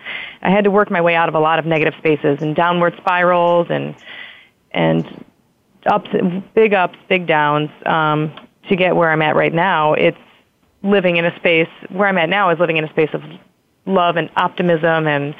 I 0.42 0.50
had 0.50 0.64
to 0.64 0.70
work 0.70 0.90
my 0.90 1.00
way 1.00 1.14
out 1.14 1.28
of 1.28 1.34
a 1.34 1.40
lot 1.40 1.58
of 1.58 1.66
negative 1.66 1.94
spaces 1.98 2.40
and 2.40 2.56
downward 2.56 2.94
spirals 2.96 3.68
and 3.70 3.94
and 4.72 5.24
ups, 5.86 6.08
big 6.54 6.74
ups, 6.74 6.98
big 7.08 7.26
downs 7.26 7.70
um, 7.86 8.32
to 8.68 8.76
get 8.76 8.96
where 8.96 9.10
I'm 9.10 9.22
at 9.22 9.36
right 9.36 9.52
now. 9.52 9.92
It's 9.94 10.18
living 10.82 11.16
in 11.16 11.24
a 11.24 11.36
space 11.36 11.68
where 11.90 12.08
I'm 12.08 12.18
at 12.18 12.28
now 12.28 12.50
is 12.50 12.58
living 12.58 12.76
in 12.76 12.84
a 12.84 12.90
space 12.90 13.10
of 13.12 13.22
love 13.86 14.16
and 14.16 14.30
optimism 14.36 15.06
and 15.06 15.34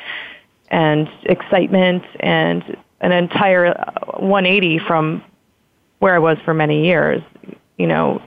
and 0.68 1.08
excitement 1.24 2.04
and 2.20 2.76
an 3.00 3.12
entire 3.12 3.74
180 4.18 4.78
from 4.78 5.22
where 5.98 6.14
I 6.14 6.18
was 6.18 6.38
for 6.44 6.54
many 6.54 6.84
years. 6.84 7.22
You 7.78 7.86
know, 7.86 8.22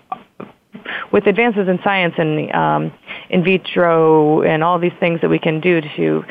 with 1.12 1.28
advances 1.28 1.68
in 1.68 1.80
science 1.84 2.16
and 2.18 2.52
um, 2.54 2.94
in 3.30 3.44
vitro 3.44 4.42
and 4.42 4.64
all 4.64 4.80
these 4.80 4.94
things 5.00 5.22
that 5.22 5.30
we 5.30 5.40
can 5.40 5.60
do 5.60 5.82
to, 5.82 6.26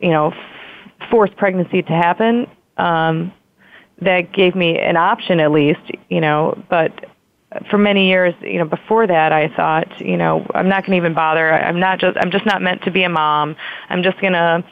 you 0.00 0.10
know, 0.10 0.30
f- 0.30 1.08
force 1.10 1.30
pregnancy 1.36 1.82
to 1.82 1.92
happen, 1.92 2.46
um, 2.76 3.32
that 4.02 4.32
gave 4.32 4.54
me 4.54 4.78
an 4.78 4.96
option 4.96 5.40
at 5.40 5.50
least. 5.50 5.80
You 6.08 6.20
know, 6.20 6.62
but 6.68 6.92
for 7.70 7.78
many 7.78 8.08
years, 8.08 8.34
you 8.40 8.58
know, 8.58 8.64
before 8.64 9.06
that, 9.06 9.32
I 9.32 9.48
thought, 9.48 10.00
you 10.00 10.16
know, 10.16 10.46
I'm 10.54 10.68
not 10.68 10.82
going 10.82 10.92
to 10.92 10.96
even 10.96 11.14
bother. 11.14 11.52
I'm 11.52 11.80
not 11.80 11.98
just, 11.98 12.16
I'm 12.18 12.30
just 12.30 12.46
not 12.46 12.62
meant 12.62 12.82
to 12.82 12.90
be 12.90 13.02
a 13.04 13.08
mom. 13.08 13.56
I'm 13.88 14.02
just 14.02 14.20
going 14.20 14.32
to, 14.32 14.64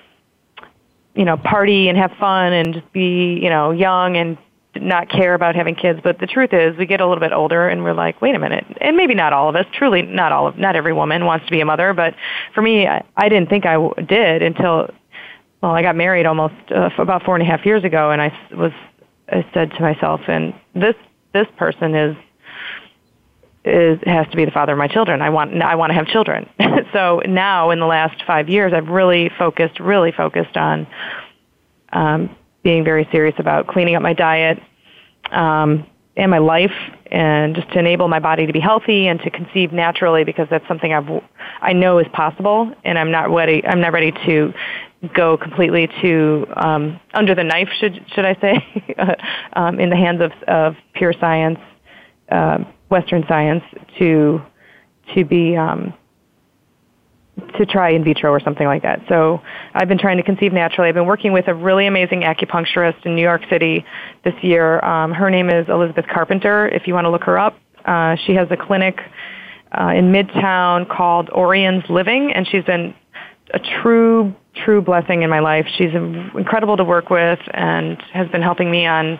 you 1.14 1.24
know, 1.24 1.36
party 1.36 1.88
and 1.88 1.96
have 1.96 2.12
fun 2.18 2.52
and 2.52 2.74
just 2.74 2.92
be, 2.92 3.38
you 3.40 3.48
know, 3.48 3.70
young 3.70 4.16
and 4.16 4.36
not 4.76 5.08
care 5.08 5.34
about 5.34 5.54
having 5.54 5.74
kids. 5.74 6.00
But 6.02 6.18
the 6.18 6.26
truth 6.26 6.52
is, 6.52 6.76
we 6.76 6.86
get 6.86 7.00
a 7.00 7.06
little 7.06 7.20
bit 7.20 7.32
older 7.32 7.68
and 7.68 7.82
we're 7.82 7.94
like, 7.94 8.20
wait 8.20 8.34
a 8.34 8.38
minute. 8.38 8.64
And 8.80 8.96
maybe 8.96 9.14
not 9.14 9.32
all 9.32 9.48
of 9.48 9.56
us, 9.56 9.66
truly 9.72 10.02
not 10.02 10.32
all 10.32 10.46
of, 10.46 10.58
not 10.58 10.76
every 10.76 10.92
woman 10.92 11.24
wants 11.24 11.46
to 11.46 11.50
be 11.50 11.60
a 11.60 11.64
mother. 11.64 11.92
But 11.92 12.14
for 12.54 12.62
me, 12.62 12.86
I, 12.86 13.04
I 13.16 13.28
didn't 13.28 13.48
think 13.48 13.66
I 13.66 13.74
w- 13.74 13.94
did 14.06 14.42
until, 14.42 14.90
well, 15.62 15.72
I 15.72 15.82
got 15.82 15.96
married 15.96 16.26
almost 16.26 16.54
uh, 16.70 16.90
about 16.98 17.24
four 17.24 17.34
and 17.34 17.42
a 17.42 17.46
half 17.46 17.64
years 17.64 17.84
ago, 17.84 18.10
and 18.10 18.20
I 18.20 18.36
was, 18.52 18.72
I 19.28 19.46
said 19.54 19.70
to 19.72 19.80
myself, 19.80 20.20
and 20.28 20.54
this 20.74 20.94
this 21.32 21.46
person 21.56 21.94
is 21.94 22.16
is 23.64 23.98
has 24.04 24.28
to 24.28 24.36
be 24.36 24.44
the 24.44 24.50
father 24.50 24.72
of 24.72 24.78
my 24.78 24.88
children. 24.88 25.22
I 25.22 25.30
want 25.30 25.60
I 25.62 25.74
want 25.74 25.90
to 25.90 25.94
have 25.94 26.06
children. 26.06 26.48
so 26.92 27.22
now 27.26 27.70
in 27.70 27.80
the 27.80 27.86
last 27.86 28.22
five 28.26 28.48
years, 28.48 28.72
I've 28.74 28.88
really 28.88 29.30
focused 29.38 29.80
really 29.80 30.12
focused 30.12 30.56
on 30.56 30.86
um, 31.92 32.36
being 32.64 32.82
very 32.82 33.08
serious 33.12 33.36
about 33.38 33.68
cleaning 33.68 33.94
up 33.94 34.02
my 34.02 34.12
diet 34.12 34.58
um, 35.30 35.86
and 36.16 36.30
my 36.30 36.38
life, 36.38 36.72
and 37.06 37.54
just 37.54 37.70
to 37.72 37.78
enable 37.78 38.08
my 38.08 38.18
body 38.18 38.46
to 38.46 38.52
be 38.52 38.60
healthy 38.60 39.06
and 39.06 39.20
to 39.20 39.30
conceive 39.30 39.72
naturally 39.72 40.24
because 40.24 40.48
that's 40.50 40.66
something 40.66 40.92
I've 40.92 41.08
I 41.60 41.72
know 41.72 41.98
is 41.98 42.06
possible, 42.12 42.72
and 42.84 42.98
I'm 42.98 43.12
not 43.12 43.30
ready. 43.30 43.64
I'm 43.64 43.80
not 43.80 43.92
ready 43.92 44.12
to 44.26 44.52
go 45.14 45.36
completely 45.36 45.88
to 46.02 46.46
um, 46.56 46.98
under 47.12 47.34
the 47.34 47.44
knife, 47.44 47.68
should 47.78 48.04
should 48.14 48.24
I 48.24 48.34
say, 48.40 49.16
um, 49.52 49.78
in 49.78 49.90
the 49.90 49.96
hands 49.96 50.20
of 50.20 50.32
of 50.48 50.74
pure 50.94 51.12
science. 51.20 51.60
Uh, 52.30 52.64
Western 52.90 53.24
science 53.26 53.64
to 53.98 54.40
to 55.14 55.24
be 55.24 55.56
um, 55.56 55.92
to 57.58 57.66
try 57.66 57.90
in 57.90 58.04
vitro 58.04 58.30
or 58.30 58.40
something 58.40 58.66
like 58.66 58.82
that. 58.82 59.00
So 59.08 59.40
I've 59.74 59.88
been 59.88 59.98
trying 59.98 60.16
to 60.18 60.22
conceive 60.22 60.52
naturally. 60.52 60.88
I've 60.88 60.94
been 60.94 61.06
working 61.06 61.32
with 61.32 61.48
a 61.48 61.54
really 61.54 61.86
amazing 61.86 62.22
acupuncturist 62.22 63.04
in 63.04 63.14
New 63.14 63.22
York 63.22 63.42
City 63.50 63.84
this 64.24 64.34
year. 64.42 64.84
Um, 64.84 65.12
her 65.12 65.30
name 65.30 65.50
is 65.50 65.68
Elizabeth 65.68 66.06
Carpenter. 66.12 66.68
If 66.68 66.86
you 66.86 66.94
want 66.94 67.06
to 67.06 67.10
look 67.10 67.24
her 67.24 67.38
up, 67.38 67.58
uh, 67.84 68.16
she 68.26 68.34
has 68.34 68.48
a 68.50 68.56
clinic 68.56 68.98
uh, 69.72 69.88
in 69.88 70.12
Midtown 70.12 70.88
called 70.88 71.28
Orion's 71.30 71.84
Living, 71.88 72.32
and 72.32 72.46
she's 72.48 72.64
been 72.64 72.94
a 73.52 73.58
true 73.82 74.34
true 74.64 74.80
blessing 74.80 75.22
in 75.22 75.30
my 75.30 75.40
life. 75.40 75.66
She's 75.76 75.92
incredible 75.92 76.76
to 76.76 76.84
work 76.84 77.10
with 77.10 77.40
and 77.52 78.00
has 78.12 78.28
been 78.28 78.42
helping 78.42 78.70
me 78.70 78.86
on 78.86 79.18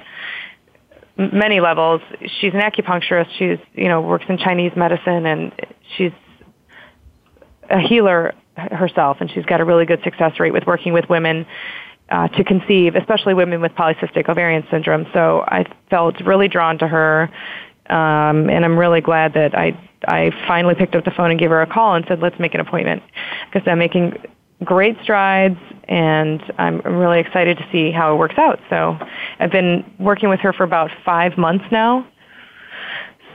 many 1.16 1.60
levels. 1.60 2.00
She's 2.40 2.54
an 2.54 2.60
acupuncturist. 2.60 3.28
She's 3.38 3.58
you 3.74 3.88
know 3.88 4.00
works 4.00 4.24
in 4.28 4.38
Chinese 4.38 4.72
medicine, 4.76 5.26
and 5.26 5.52
she's 5.96 6.12
a 7.70 7.80
healer 7.80 8.34
herself, 8.56 9.18
and 9.20 9.30
she's 9.30 9.44
got 9.44 9.60
a 9.60 9.64
really 9.64 9.84
good 9.84 10.02
success 10.02 10.38
rate 10.38 10.52
with 10.52 10.66
working 10.66 10.92
with 10.92 11.08
women 11.08 11.46
uh, 12.10 12.28
to 12.28 12.44
conceive, 12.44 12.94
especially 12.94 13.34
women 13.34 13.60
with 13.60 13.72
polycystic 13.72 14.28
ovarian 14.28 14.66
syndrome. 14.70 15.06
So 15.12 15.44
I 15.48 15.64
felt 15.90 16.20
really 16.20 16.48
drawn 16.48 16.78
to 16.78 16.88
her, 16.88 17.30
um, 17.88 18.48
and 18.50 18.64
I'm 18.64 18.78
really 18.78 19.00
glad 19.00 19.34
that 19.34 19.56
I 19.56 19.78
I 20.06 20.30
finally 20.46 20.74
picked 20.74 20.94
up 20.94 21.04
the 21.04 21.10
phone 21.10 21.30
and 21.30 21.38
gave 21.38 21.50
her 21.50 21.62
a 21.62 21.66
call 21.66 21.94
and 21.94 22.04
said, 22.06 22.20
let's 22.20 22.38
make 22.38 22.54
an 22.54 22.60
appointment 22.60 23.02
because 23.46 23.66
I'm 23.66 23.78
making 23.78 24.18
great 24.62 24.96
strides 25.02 25.58
and 25.88 26.42
I'm 26.58 26.80
really 26.80 27.20
excited 27.20 27.58
to 27.58 27.68
see 27.72 27.90
how 27.90 28.14
it 28.14 28.18
works 28.18 28.36
out. 28.38 28.60
So 28.70 28.98
I've 29.38 29.50
been 29.50 29.84
working 29.98 30.28
with 30.28 30.40
her 30.40 30.52
for 30.52 30.64
about 30.64 30.90
five 31.04 31.36
months 31.36 31.64
now. 31.70 32.06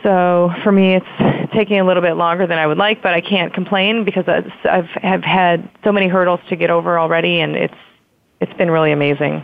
So 0.04 0.52
for 0.64 0.72
me, 0.72 0.96
it's 0.96 1.52
taking 1.54 1.80
a 1.80 1.84
little 1.84 2.04
bit 2.04 2.14
longer 2.14 2.48
than 2.48 2.58
I 2.58 2.68
would 2.68 2.78
like, 2.78 3.02
but 3.02 3.14
I 3.14 3.22
can't 3.22 3.54
complain 3.54 4.06
because 4.06 4.26
I've 4.28 4.88
have 5.02 5.24
had 5.24 5.70
so 5.84 5.92
many 5.92 6.08
hurdles 6.08 6.40
to 6.50 6.56
get 6.56 6.70
over 6.70 7.00
already, 7.00 7.40
and 7.40 7.56
it's 7.56 7.74
it's 8.40 8.54
been 8.54 8.72
really 8.72 8.92
amazing. 8.92 9.44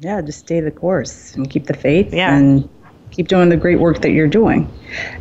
Yeah, 0.00 0.20
just 0.20 0.40
stay 0.40 0.60
the 0.60 0.70
course 0.72 1.34
and 1.34 1.48
keep 1.48 1.66
the 1.66 1.74
faith 1.74 2.12
yeah. 2.12 2.34
and 2.36 2.68
keep 3.12 3.28
doing 3.28 3.48
the 3.48 3.56
great 3.56 3.78
work 3.78 4.00
that 4.02 4.10
you're 4.10 4.26
doing. 4.26 4.68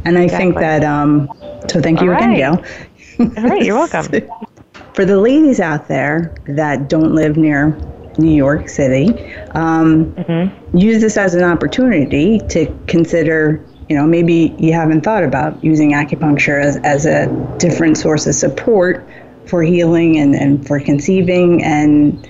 And 0.06 0.18
I 0.18 0.24
exactly. 0.24 0.52
think 0.52 0.60
that 0.60 0.84
um, 0.84 1.30
so 1.70 1.80
thank 1.80 2.02
you 2.02 2.12
All 2.12 2.18
again, 2.18 2.32
right. 2.32 2.38
Gayle. 2.38 3.34
All 3.38 3.50
right, 3.50 3.64
you're 3.64 3.76
welcome. 3.76 4.06
For 4.94 5.06
the 5.06 5.20
ladies 5.20 5.60
out 5.60 5.88
there 5.88 6.34
that 6.48 6.88
don't 6.88 7.14
live 7.14 7.36
near 7.38 7.78
New 8.18 8.34
York 8.34 8.70
City, 8.70 9.10
um, 9.52 10.14
Mm-hmm. 10.14 10.78
use 10.78 11.02
this 11.02 11.18
as 11.18 11.36
an 11.36 11.44
opportunity 11.44 12.40
to 12.50 12.66
consider. 12.88 13.64
You 13.90 13.98
know, 13.98 14.06
maybe 14.06 14.56
you 14.58 14.74
haven't 14.74 15.02
thought 15.02 15.24
about 15.24 15.62
using 15.64 15.92
acupuncture 15.92 16.62
as, 16.62 16.78
as 16.78 17.06
a 17.06 17.28
different 17.60 17.98
source 17.98 18.26
of 18.28 18.36
support 18.36 19.08
for 19.46 19.62
healing 19.62 20.18
and, 20.18 20.36
and 20.36 20.66
for 20.66 20.80
conceiving 20.80 21.64
and 21.64 22.28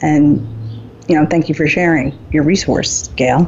and 0.00 0.46
you 1.08 1.14
know, 1.14 1.26
thank 1.26 1.48
you 1.48 1.54
for 1.54 1.66
sharing 1.66 2.18
your 2.32 2.42
resource, 2.44 3.08
Gayle. 3.08 3.46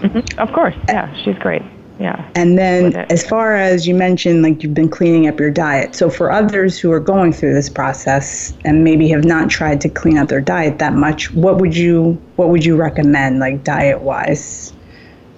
Mm-hmm. 0.00 0.38
Of 0.38 0.52
course, 0.52 0.74
yeah, 0.88 1.14
she's 1.22 1.36
great. 1.38 1.62
Yeah. 2.00 2.28
And 2.34 2.58
then, 2.58 2.96
as 3.08 3.24
far 3.24 3.54
as 3.54 3.86
you 3.86 3.94
mentioned, 3.94 4.42
like 4.42 4.62
you've 4.62 4.74
been 4.74 4.88
cleaning 4.88 5.28
up 5.28 5.38
your 5.38 5.50
diet. 5.50 5.94
So, 5.94 6.10
for 6.10 6.32
others 6.32 6.78
who 6.78 6.90
are 6.90 7.00
going 7.00 7.32
through 7.32 7.54
this 7.54 7.68
process 7.68 8.52
and 8.64 8.82
maybe 8.82 9.08
have 9.08 9.24
not 9.24 9.48
tried 9.48 9.80
to 9.82 9.88
clean 9.88 10.18
up 10.18 10.28
their 10.28 10.40
diet 10.40 10.78
that 10.80 10.94
much, 10.94 11.32
what 11.32 11.58
would 11.58 11.76
you 11.76 12.20
what 12.36 12.48
would 12.48 12.64
you 12.64 12.74
recommend, 12.76 13.38
like 13.38 13.62
diet 13.62 14.00
wise, 14.00 14.72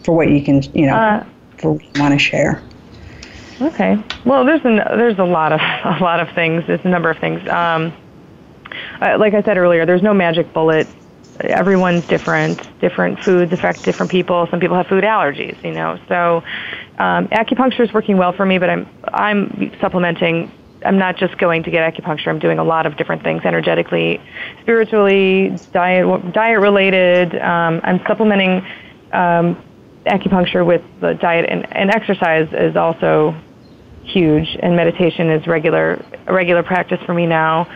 for 0.03 0.17
what 0.17 0.31
you 0.31 0.43
can, 0.43 0.62
you 0.75 0.87
know, 0.87 0.97
Uh, 0.97 1.25
for 1.59 1.72
what 1.72 1.82
you 1.84 2.00
want 2.00 2.12
to 2.12 2.18
share? 2.18 2.62
Okay. 3.61 3.96
Well, 4.24 4.44
there's 4.44 4.64
an, 4.64 4.76
there's 4.76 5.18
a 5.18 5.24
lot 5.24 5.52
of 5.52 5.61
a 6.00 6.02
lot 6.02 6.20
of 6.20 6.34
things. 6.34 6.64
There's 6.66 6.84
a 6.84 6.88
number 6.88 7.11
of 7.11 7.18
things. 7.18 7.46
Um, 7.48 7.92
uh, 9.00 9.16
like 9.18 9.34
I 9.34 9.42
said 9.42 9.57
earlier, 9.59 9.86
there's 9.86 10.02
no 10.02 10.14
magic 10.14 10.52
bullet. 10.52 10.86
Everyone's 11.40 12.07
different. 12.07 12.61
Different 12.80 13.18
foods 13.20 13.52
affect 13.52 13.82
different 13.82 14.11
people. 14.11 14.46
Some 14.50 14.61
people 14.61 14.76
have 14.76 14.86
food 14.86 15.04
allergies, 15.04 15.62
you 15.62 15.72
know. 15.72 15.98
So 16.09 16.42
um, 16.98 17.28
acupuncture 17.28 17.80
is 17.80 17.92
working 17.92 18.16
well 18.16 18.32
for 18.32 18.46
me, 18.46 18.59
but 18.59 18.70
I'm 18.70 18.88
I'm 19.04 19.72
supplementing. 19.80 20.50
I'm 20.84 20.98
not 20.98 21.16
just 21.16 21.38
going 21.38 21.62
to 21.64 21.70
get 21.70 21.94
acupuncture. 21.94 22.28
I'm 22.28 22.38
doing 22.38 22.59
a 22.59 22.64
lot 22.64 22.86
of 22.86 22.96
different 22.96 23.22
things, 23.22 23.42
energetically, 23.44 24.20
spiritually, 24.61 25.59
diet 25.72 26.32
diet 26.32 26.61
related. 26.61 27.34
Um, 27.36 27.80
I'm 27.82 28.00
supplementing 28.07 28.66
um, 29.12 29.62
acupuncture 30.07 30.64
with 30.64 30.82
the 31.00 31.14
diet 31.14 31.46
and, 31.48 31.66
and 31.76 31.90
exercise 31.90 32.48
is 32.52 32.76
also 32.76 33.34
huge, 34.04 34.57
and 34.61 34.76
meditation 34.76 35.30
is 35.30 35.46
regular 35.46 36.04
a 36.26 36.32
regular 36.32 36.62
practice 36.62 37.00
for 37.04 37.12
me 37.14 37.26
now. 37.26 37.68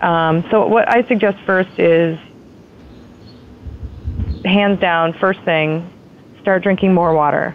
Um, 0.00 0.44
so 0.50 0.66
what 0.66 0.88
I 0.88 1.06
suggest 1.08 1.38
first 1.44 1.70
is, 1.78 2.18
hands 4.44 4.80
down, 4.80 5.14
first 5.14 5.40
thing, 5.40 5.90
start 6.40 6.62
drinking 6.62 6.94
more 6.94 7.12
water. 7.14 7.54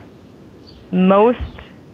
Most 0.91 1.39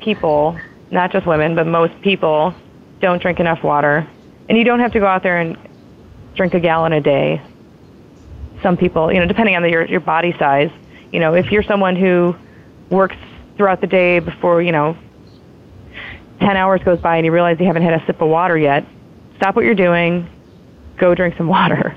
people, 0.01 0.57
not 0.91 1.11
just 1.11 1.25
women, 1.27 1.55
but 1.55 1.67
most 1.67 2.01
people, 2.01 2.53
don't 2.99 3.21
drink 3.21 3.39
enough 3.39 3.63
water, 3.63 4.07
and 4.47 4.57
you 4.57 4.63
don't 4.63 4.79
have 4.79 4.93
to 4.93 4.99
go 4.99 5.05
out 5.05 5.23
there 5.23 5.39
and 5.39 5.57
drink 6.35 6.53
a 6.53 6.59
gallon 6.59 6.93
a 6.93 7.01
day. 7.01 7.41
Some 8.63 8.75
people, 8.75 9.11
you 9.13 9.19
know, 9.19 9.25
depending 9.25 9.55
on 9.55 9.61
the, 9.61 9.69
your 9.69 9.85
your 9.85 10.01
body 10.01 10.35
size, 10.39 10.71
you 11.11 11.19
know, 11.19 11.33
if 11.33 11.51
you're 11.51 11.63
someone 11.63 11.95
who 11.95 12.35
works 12.89 13.15
throughout 13.57 13.81
the 13.81 13.87
day 13.87 14.19
before, 14.19 14.61
you 14.61 14.71
know, 14.71 14.97
10 16.39 16.55
hours 16.55 16.81
goes 16.83 16.99
by 16.99 17.17
and 17.17 17.25
you 17.25 17.31
realize 17.31 17.57
you 17.59 17.67
haven't 17.67 17.83
had 17.83 17.93
a 17.93 18.05
sip 18.05 18.21
of 18.21 18.29
water 18.29 18.57
yet, 18.57 18.85
stop 19.37 19.55
what 19.55 19.65
you're 19.65 19.75
doing, 19.75 20.29
go 20.97 21.13
drink 21.15 21.35
some 21.37 21.47
water. 21.57 21.95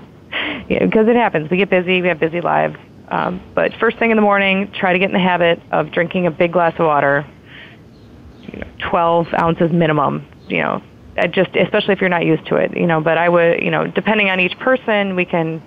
Because 0.69 1.09
it 1.09 1.17
happens. 1.17 1.51
We 1.51 1.59
get 1.59 1.71
busy, 1.71 2.01
we 2.01 2.09
have 2.09 2.19
busy 2.19 2.41
lives. 2.41 2.77
Um, 3.09 3.43
but 3.55 3.73
first 3.79 3.99
thing 3.99 4.11
in 4.11 4.17
the 4.17 4.23
morning, 4.23 4.73
try 4.73 4.93
to 4.93 4.99
get 4.99 5.07
in 5.07 5.13
the 5.13 5.19
habit 5.19 5.61
of 5.71 5.93
drinking 5.93 6.27
a 6.27 6.31
big 6.31 6.53
glass 6.53 6.73
of 6.79 6.87
water, 6.87 7.27
you 8.43 8.59
know, 8.59 8.67
12 8.91 9.27
ounces 9.39 9.71
minimum, 9.71 10.27
you 10.49 10.63
know, 10.63 10.83
just 11.31 11.55
especially 11.55 11.93
if 11.93 12.01
you're 12.01 12.09
not 12.09 12.25
used 12.25 12.47
to 12.47 12.57
it, 12.57 12.75
you 12.75 12.87
know, 12.87 13.01
but 13.03 13.19
I 13.19 13.29
would, 13.29 13.63
you 13.63 13.71
know, 13.71 13.87
depending 13.87 14.31
on 14.31 14.41
each 14.41 14.59
person, 14.59 15.15
we 15.15 15.27
can 15.27 15.63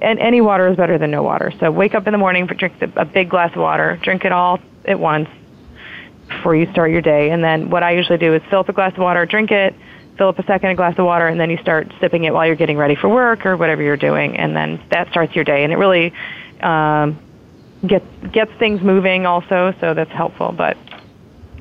and 0.00 0.18
any 0.18 0.40
water 0.40 0.68
is 0.68 0.76
better 0.76 0.98
than 0.98 1.10
no 1.10 1.22
water. 1.22 1.52
So 1.60 1.70
wake 1.70 1.94
up 1.94 2.06
in 2.06 2.12
the 2.12 2.18
morning, 2.18 2.46
drink 2.46 2.74
a 2.96 3.04
big 3.04 3.30
glass 3.30 3.52
of 3.54 3.60
water, 3.60 3.98
drink 4.02 4.24
it 4.24 4.32
all 4.32 4.58
at 4.84 4.98
once 4.98 5.28
before 6.28 6.54
you 6.56 6.70
start 6.72 6.90
your 6.90 7.02
day. 7.02 7.30
And 7.30 7.42
then 7.42 7.70
what 7.70 7.82
I 7.82 7.92
usually 7.92 8.18
do 8.18 8.34
is 8.34 8.42
fill 8.50 8.60
up 8.60 8.68
a 8.68 8.72
glass 8.72 8.92
of 8.92 8.98
water, 8.98 9.26
drink 9.26 9.50
it, 9.50 9.74
fill 10.16 10.28
up 10.28 10.38
a 10.38 10.44
second 10.46 10.76
glass 10.76 10.98
of 10.98 11.04
water, 11.04 11.26
and 11.26 11.38
then 11.38 11.50
you 11.50 11.58
start 11.58 11.92
sipping 12.00 12.24
it 12.24 12.32
while 12.32 12.46
you're 12.46 12.56
getting 12.56 12.76
ready 12.76 12.94
for 12.94 13.08
work 13.08 13.46
or 13.46 13.56
whatever 13.56 13.82
you're 13.82 13.96
doing, 13.96 14.36
and 14.36 14.54
then 14.54 14.82
that 14.90 15.08
starts 15.10 15.34
your 15.34 15.44
day. 15.44 15.64
And 15.64 15.72
it 15.72 15.76
really 15.76 16.12
um, 16.60 17.18
gets 17.86 18.06
gets 18.32 18.52
things 18.58 18.80
moving 18.80 19.26
also, 19.26 19.74
so 19.80 19.94
that's 19.94 20.10
helpful. 20.12 20.52
But 20.52 20.76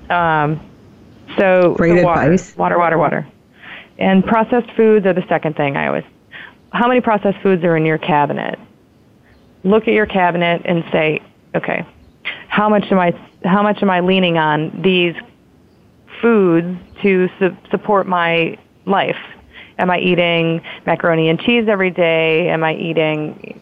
um, 0.09 0.59
so 1.37 1.73
Great 1.75 2.03
water, 2.03 2.31
advice. 2.33 2.55
water, 2.55 2.77
water, 2.77 2.97
water, 2.97 3.27
and 3.97 4.23
processed 4.25 4.71
foods 4.75 5.05
are 5.05 5.13
the 5.13 5.25
second 5.27 5.55
thing 5.55 5.75
I 5.75 5.87
always. 5.87 6.03
How 6.73 6.87
many 6.87 7.01
processed 7.01 7.39
foods 7.41 7.63
are 7.63 7.77
in 7.77 7.85
your 7.85 7.99
cabinet? 7.99 8.59
Look 9.63 9.87
at 9.87 9.93
your 9.93 10.07
cabinet 10.07 10.63
and 10.65 10.83
say, 10.91 11.21
okay, 11.55 11.85
how 12.47 12.67
much 12.67 12.91
am 12.91 12.99
I 12.99 13.13
how 13.45 13.61
much 13.61 13.81
am 13.83 13.89
I 13.89 13.99
leaning 13.99 14.37
on 14.37 14.81
these 14.81 15.15
foods 16.21 16.79
to 17.01 17.29
su- 17.37 17.55
support 17.69 18.07
my 18.07 18.57
life? 18.85 19.19
Am 19.77 19.89
I 19.91 19.99
eating 19.99 20.61
macaroni 20.85 21.29
and 21.29 21.39
cheese 21.39 21.67
every 21.67 21.91
day? 21.91 22.49
Am 22.49 22.63
I 22.63 22.73
eating 22.75 23.61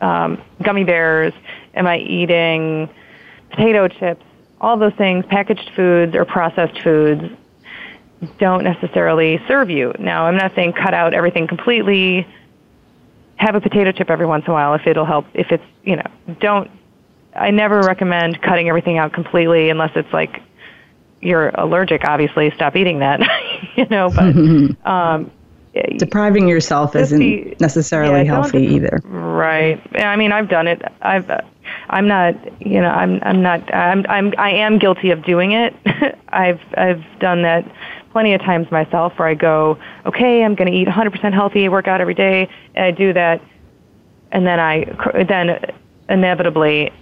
um, 0.00 0.42
gummy 0.62 0.84
bears? 0.84 1.32
Am 1.74 1.86
I 1.86 1.98
eating 1.98 2.90
potato 3.50 3.88
chips? 3.88 4.24
All 4.60 4.76
those 4.76 4.94
things, 4.94 5.24
packaged 5.26 5.70
foods 5.74 6.14
or 6.14 6.24
processed 6.24 6.82
foods, 6.82 7.22
don't 8.38 8.64
necessarily 8.64 9.40
serve 9.48 9.70
you. 9.70 9.94
Now, 9.98 10.26
I'm 10.26 10.36
not 10.36 10.54
saying 10.54 10.74
cut 10.74 10.92
out 10.92 11.14
everything 11.14 11.46
completely. 11.46 12.26
Have 13.40 13.54
a 13.54 13.60
potato 13.60 13.90
chip 13.92 14.10
every 14.10 14.26
once 14.26 14.44
in 14.46 14.50
a 14.50 14.54
while 14.54 14.74
if 14.74 14.86
it'll 14.86 15.06
help. 15.06 15.26
If 15.34 15.50
it's, 15.50 15.64
you 15.82 15.96
know, 15.96 16.06
don't. 16.40 16.70
I 17.34 17.50
never 17.50 17.80
recommend 17.80 18.42
cutting 18.42 18.68
everything 18.68 18.98
out 18.98 19.12
completely 19.12 19.70
unless 19.70 19.92
it's 19.94 20.12
like 20.12 20.42
you're 21.20 21.48
allergic. 21.50 22.04
Obviously, 22.04 22.50
stop 22.54 22.76
eating 22.76 22.98
that. 22.98 23.20
you 23.76 23.86
know, 23.86 24.10
but 24.10 24.86
um, 24.90 25.30
Depriving 25.98 26.48
yourself 26.48 26.96
isn't 26.96 27.20
be- 27.20 27.54
necessarily 27.60 28.24
yeah, 28.24 28.34
healthy 28.34 28.64
either. 28.66 29.00
Right. 29.04 29.80
Yeah, 29.94 30.10
I 30.10 30.16
mean, 30.16 30.32
I've 30.32 30.48
done 30.48 30.66
it. 30.66 30.82
I've. 31.00 31.30
Uh, 31.30 31.42
I'm 31.88 32.08
not. 32.08 32.34
You 32.60 32.80
know, 32.80 32.88
I'm. 32.88 33.20
I'm 33.22 33.40
not. 33.40 33.72
I'm. 33.72 34.04
I'm. 34.08 34.34
I 34.36 34.50
am 34.50 34.78
guilty 34.80 35.10
of 35.10 35.24
doing 35.24 35.52
it. 35.52 35.72
I've. 36.28 36.60
I've 36.76 37.04
done 37.20 37.42
that 37.42 37.64
plenty 38.12 38.34
of 38.34 38.40
times 38.40 38.70
myself, 38.70 39.18
where 39.18 39.28
I 39.28 39.34
go, 39.34 39.78
okay, 40.06 40.42
I'm 40.44 40.54
going 40.54 40.70
to 40.70 40.76
eat 40.76 40.88
100% 40.88 41.32
healthy, 41.32 41.68
work 41.68 41.88
out 41.88 42.00
every 42.00 42.14
day, 42.14 42.48
and 42.74 42.84
I 42.84 42.90
do 42.90 43.12
that, 43.12 43.40
and 44.32 44.46
then 44.46 44.60
I. 44.60 45.24
Then 45.28 45.60
inevitably, 46.08 46.92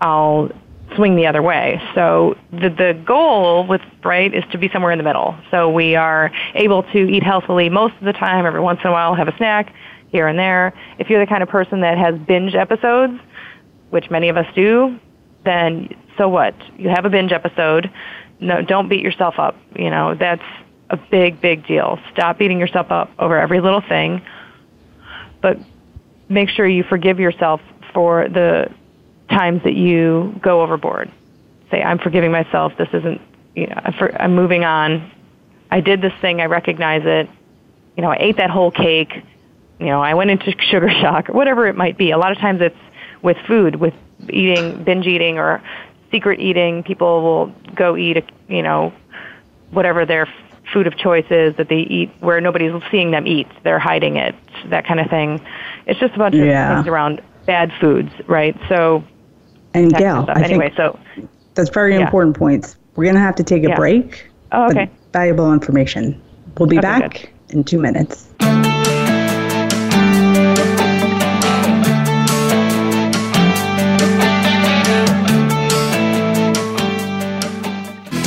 I'll 0.00 0.50
swing 0.94 1.16
the 1.16 1.26
other 1.26 1.42
way. 1.42 1.80
So 1.94 2.36
the 2.50 2.70
the 2.70 3.00
goal 3.06 3.66
with 3.66 3.80
right 4.04 4.32
is 4.32 4.44
to 4.52 4.58
be 4.58 4.68
somewhere 4.70 4.92
in 4.92 4.98
the 4.98 5.04
middle. 5.04 5.36
So 5.50 5.70
we 5.70 5.96
are 5.96 6.30
able 6.54 6.82
to 6.84 6.98
eat 6.98 7.22
healthily 7.22 7.68
most 7.68 7.94
of 7.96 8.04
the 8.04 8.12
time. 8.12 8.46
Every 8.46 8.60
once 8.60 8.80
in 8.82 8.88
a 8.88 8.92
while, 8.92 9.14
have 9.14 9.28
a 9.28 9.36
snack 9.36 9.74
here 10.10 10.26
and 10.26 10.38
there. 10.38 10.72
If 10.98 11.10
you're 11.10 11.20
the 11.20 11.28
kind 11.28 11.42
of 11.42 11.48
person 11.48 11.80
that 11.80 11.98
has 11.98 12.14
binge 12.18 12.54
episodes, 12.54 13.20
which 13.90 14.10
many 14.10 14.28
of 14.28 14.36
us 14.36 14.46
do, 14.54 14.98
then 15.44 15.94
so 16.16 16.28
what? 16.28 16.54
You 16.78 16.88
have 16.88 17.04
a 17.04 17.10
binge 17.10 17.32
episode. 17.32 17.90
No, 18.40 18.62
don't 18.62 18.88
beat 18.88 19.02
yourself 19.02 19.38
up. 19.38 19.56
You 19.74 19.90
know 19.90 20.14
that's 20.14 20.42
a 20.90 20.96
big, 20.96 21.40
big 21.40 21.66
deal. 21.66 21.98
Stop 22.12 22.38
beating 22.38 22.58
yourself 22.58 22.90
up 22.90 23.10
over 23.18 23.38
every 23.38 23.60
little 23.60 23.82
thing, 23.82 24.22
but 25.42 25.58
make 26.28 26.48
sure 26.48 26.66
you 26.66 26.82
forgive 26.82 27.18
yourself 27.18 27.60
for 27.92 28.28
the 28.28 28.70
times 29.28 29.62
that 29.64 29.74
you 29.74 30.38
go 30.42 30.62
overboard. 30.62 31.10
Say, 31.70 31.82
I'm 31.82 31.98
forgiving 31.98 32.32
myself. 32.32 32.72
This 32.78 32.88
isn't, 32.92 33.20
you 33.54 33.66
know, 33.66 33.80
I'm, 33.84 33.92
for, 33.94 34.14
I'm 34.20 34.34
moving 34.34 34.64
on. 34.64 35.10
I 35.70 35.80
did 35.80 36.00
this 36.00 36.14
thing. 36.20 36.40
I 36.40 36.46
recognize 36.46 37.02
it. 37.04 37.28
You 37.96 38.02
know, 38.02 38.10
I 38.10 38.16
ate 38.20 38.36
that 38.38 38.50
whole 38.50 38.70
cake. 38.70 39.12
You 39.78 39.86
know, 39.86 40.02
I 40.02 40.14
went 40.14 40.30
into 40.30 40.54
sugar 40.70 40.90
shock 40.90 41.28
or 41.28 41.32
whatever 41.34 41.66
it 41.66 41.76
might 41.76 41.98
be. 41.98 42.10
A 42.10 42.18
lot 42.18 42.32
of 42.32 42.38
times 42.38 42.60
it's 42.62 42.76
with 43.22 43.36
food, 43.46 43.76
with 43.76 43.94
eating, 44.30 44.82
binge 44.84 45.06
eating 45.06 45.38
or 45.38 45.62
secret 46.10 46.40
eating. 46.40 46.82
People 46.82 47.22
will 47.22 47.46
go 47.74 47.96
eat, 47.96 48.16
a, 48.16 48.22
you 48.48 48.62
know, 48.62 48.92
whatever 49.70 50.04
their 50.06 50.26
food 50.72 50.86
of 50.86 50.96
choice 50.96 51.26
is 51.30 51.56
that 51.56 51.68
they 51.68 51.78
eat 51.80 52.10
where 52.20 52.40
nobody's 52.40 52.72
seeing 52.90 53.10
them 53.10 53.26
eat. 53.26 53.46
They're 53.64 53.78
hiding 53.78 54.16
it, 54.16 54.34
that 54.66 54.86
kind 54.86 55.00
of 55.00 55.08
thing. 55.08 55.40
It's 55.86 55.98
just 55.98 56.14
a 56.14 56.18
bunch 56.18 56.34
Yeah. 56.34 56.70
of 56.70 56.76
things 56.78 56.88
around 56.88 57.22
bad 57.46 57.72
foods, 57.80 58.10
right? 58.26 58.56
So, 58.68 59.02
And 59.74 59.90
that 59.92 60.00
kind 60.00 60.28
of 60.28 60.36
anyway, 60.42 60.72
so 60.76 60.98
that's 61.54 61.70
very 61.70 61.94
yeah. 61.94 62.04
important 62.04 62.36
points. 62.36 62.76
We're 62.96 63.04
going 63.04 63.14
to 63.14 63.20
have 63.20 63.36
to 63.36 63.44
take 63.44 63.64
a 63.64 63.68
Yeah. 63.68 63.76
break. 63.76 64.28
Oh, 64.52 64.66
okay. 64.66 64.90
valuable 65.12 65.52
information. 65.52 66.20
We'll 66.58 66.68
be 66.68 66.78
Okay, 66.78 66.82
back 66.82 67.32
in 67.50 67.64
two 67.64 67.78
minutes. 67.80 68.28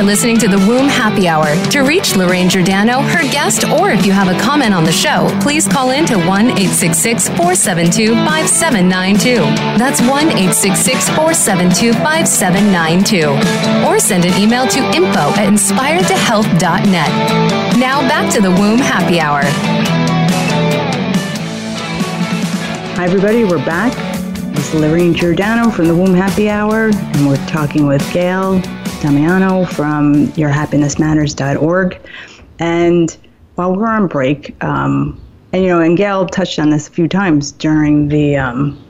Are 0.00 0.02
listening 0.02 0.38
to 0.38 0.48
the 0.48 0.56
Womb 0.66 0.88
Happy 0.88 1.28
Hour. 1.28 1.54
To 1.72 1.80
reach 1.80 2.16
Lorraine 2.16 2.48
Giordano, 2.48 3.02
her 3.02 3.20
guest, 3.30 3.68
or 3.68 3.90
if 3.90 4.06
you 4.06 4.12
have 4.12 4.34
a 4.34 4.40
comment 4.40 4.72
on 4.72 4.82
the 4.82 4.90
show, 4.90 5.28
please 5.42 5.68
call 5.68 5.90
in 5.90 6.06
to 6.06 6.16
1 6.16 6.26
866 6.26 7.28
472 7.28 8.14
5792. 8.14 9.34
That's 9.76 10.00
1 10.00 10.10
866 10.10 11.06
472 11.10 11.92
5792. 11.92 13.86
Or 13.86 13.98
send 13.98 14.24
an 14.24 14.32
email 14.40 14.66
to 14.68 14.78
info 14.96 15.36
at 15.36 15.52
inspiredtohealth.net. 15.52 17.76
Now 17.76 18.00
back 18.00 18.32
to 18.32 18.40
the 18.40 18.52
Womb 18.52 18.78
Happy 18.78 19.20
Hour. 19.20 19.42
Hi, 22.96 23.04
everybody. 23.04 23.44
We're 23.44 23.62
back. 23.66 23.92
This 24.54 24.72
is 24.72 24.80
Lorraine 24.80 25.12
Giordano 25.12 25.68
from 25.68 25.88
the 25.88 25.94
Womb 25.94 26.14
Happy 26.14 26.48
Hour, 26.48 26.88
and 26.88 27.28
we're 27.28 27.36
talking 27.48 27.86
with 27.86 28.00
Gayle 28.14 28.62
Damiano 29.00 29.64
from 29.64 30.28
yourhappinessmatters.org. 30.28 32.00
And 32.58 33.16
while 33.54 33.74
we're 33.74 33.88
on 33.88 34.06
break, 34.06 34.62
um, 34.62 35.20
and 35.52 35.62
you 35.62 35.68
know, 35.68 35.80
and 35.80 35.96
Gayle 35.96 36.26
touched 36.26 36.58
on 36.58 36.70
this 36.70 36.86
a 36.86 36.90
few 36.90 37.08
times 37.08 37.52
during 37.52 38.08
the 38.08 38.36
um, 38.36 38.82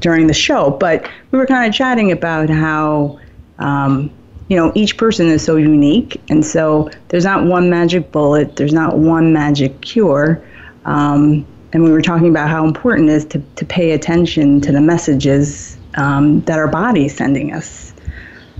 during 0.00 0.26
the 0.26 0.34
show, 0.34 0.70
but 0.70 1.08
we 1.30 1.38
were 1.38 1.46
kind 1.46 1.68
of 1.68 1.74
chatting 1.74 2.12
about 2.12 2.50
how 2.50 3.18
um, 3.58 4.10
you 4.48 4.56
know 4.56 4.72
each 4.74 4.96
person 4.98 5.26
is 5.28 5.44
so 5.44 5.56
unique, 5.56 6.20
and 6.28 6.44
so 6.44 6.90
there's 7.08 7.24
not 7.24 7.44
one 7.44 7.70
magic 7.70 8.12
bullet, 8.12 8.56
there's 8.56 8.74
not 8.74 8.98
one 8.98 9.32
magic 9.32 9.80
cure. 9.80 10.42
Um, 10.84 11.46
and 11.72 11.84
we 11.84 11.90
were 11.90 12.02
talking 12.02 12.28
about 12.28 12.48
how 12.48 12.64
important 12.64 13.10
it 13.10 13.12
is 13.12 13.24
to, 13.26 13.38
to 13.56 13.64
pay 13.66 13.90
attention 13.92 14.60
to 14.62 14.72
the 14.72 14.80
messages 14.80 15.76
um, 15.96 16.40
that 16.42 16.58
our 16.58 16.68
body 16.68 17.06
is 17.06 17.14
sending 17.14 17.52
us. 17.52 17.92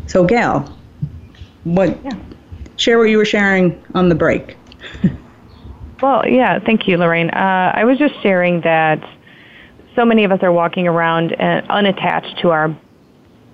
So, 0.06 0.24
Gayle, 0.24 0.75
what 1.66 2.02
yeah. 2.04 2.12
share 2.76 2.98
what 2.98 3.04
you 3.04 3.18
were 3.18 3.24
sharing 3.24 3.82
on 3.94 4.08
the 4.08 4.14
break? 4.14 4.56
well, 6.02 6.26
yeah, 6.28 6.60
thank 6.60 6.86
you, 6.86 6.96
Lorraine. 6.96 7.30
Uh, 7.30 7.72
I 7.74 7.84
was 7.84 7.98
just 7.98 8.14
sharing 8.22 8.60
that 8.60 9.02
so 9.96 10.04
many 10.04 10.24
of 10.24 10.30
us 10.30 10.42
are 10.42 10.52
walking 10.52 10.86
around 10.86 11.32
uh, 11.32 11.62
unattached 11.68 12.38
to 12.42 12.50
our 12.50 12.76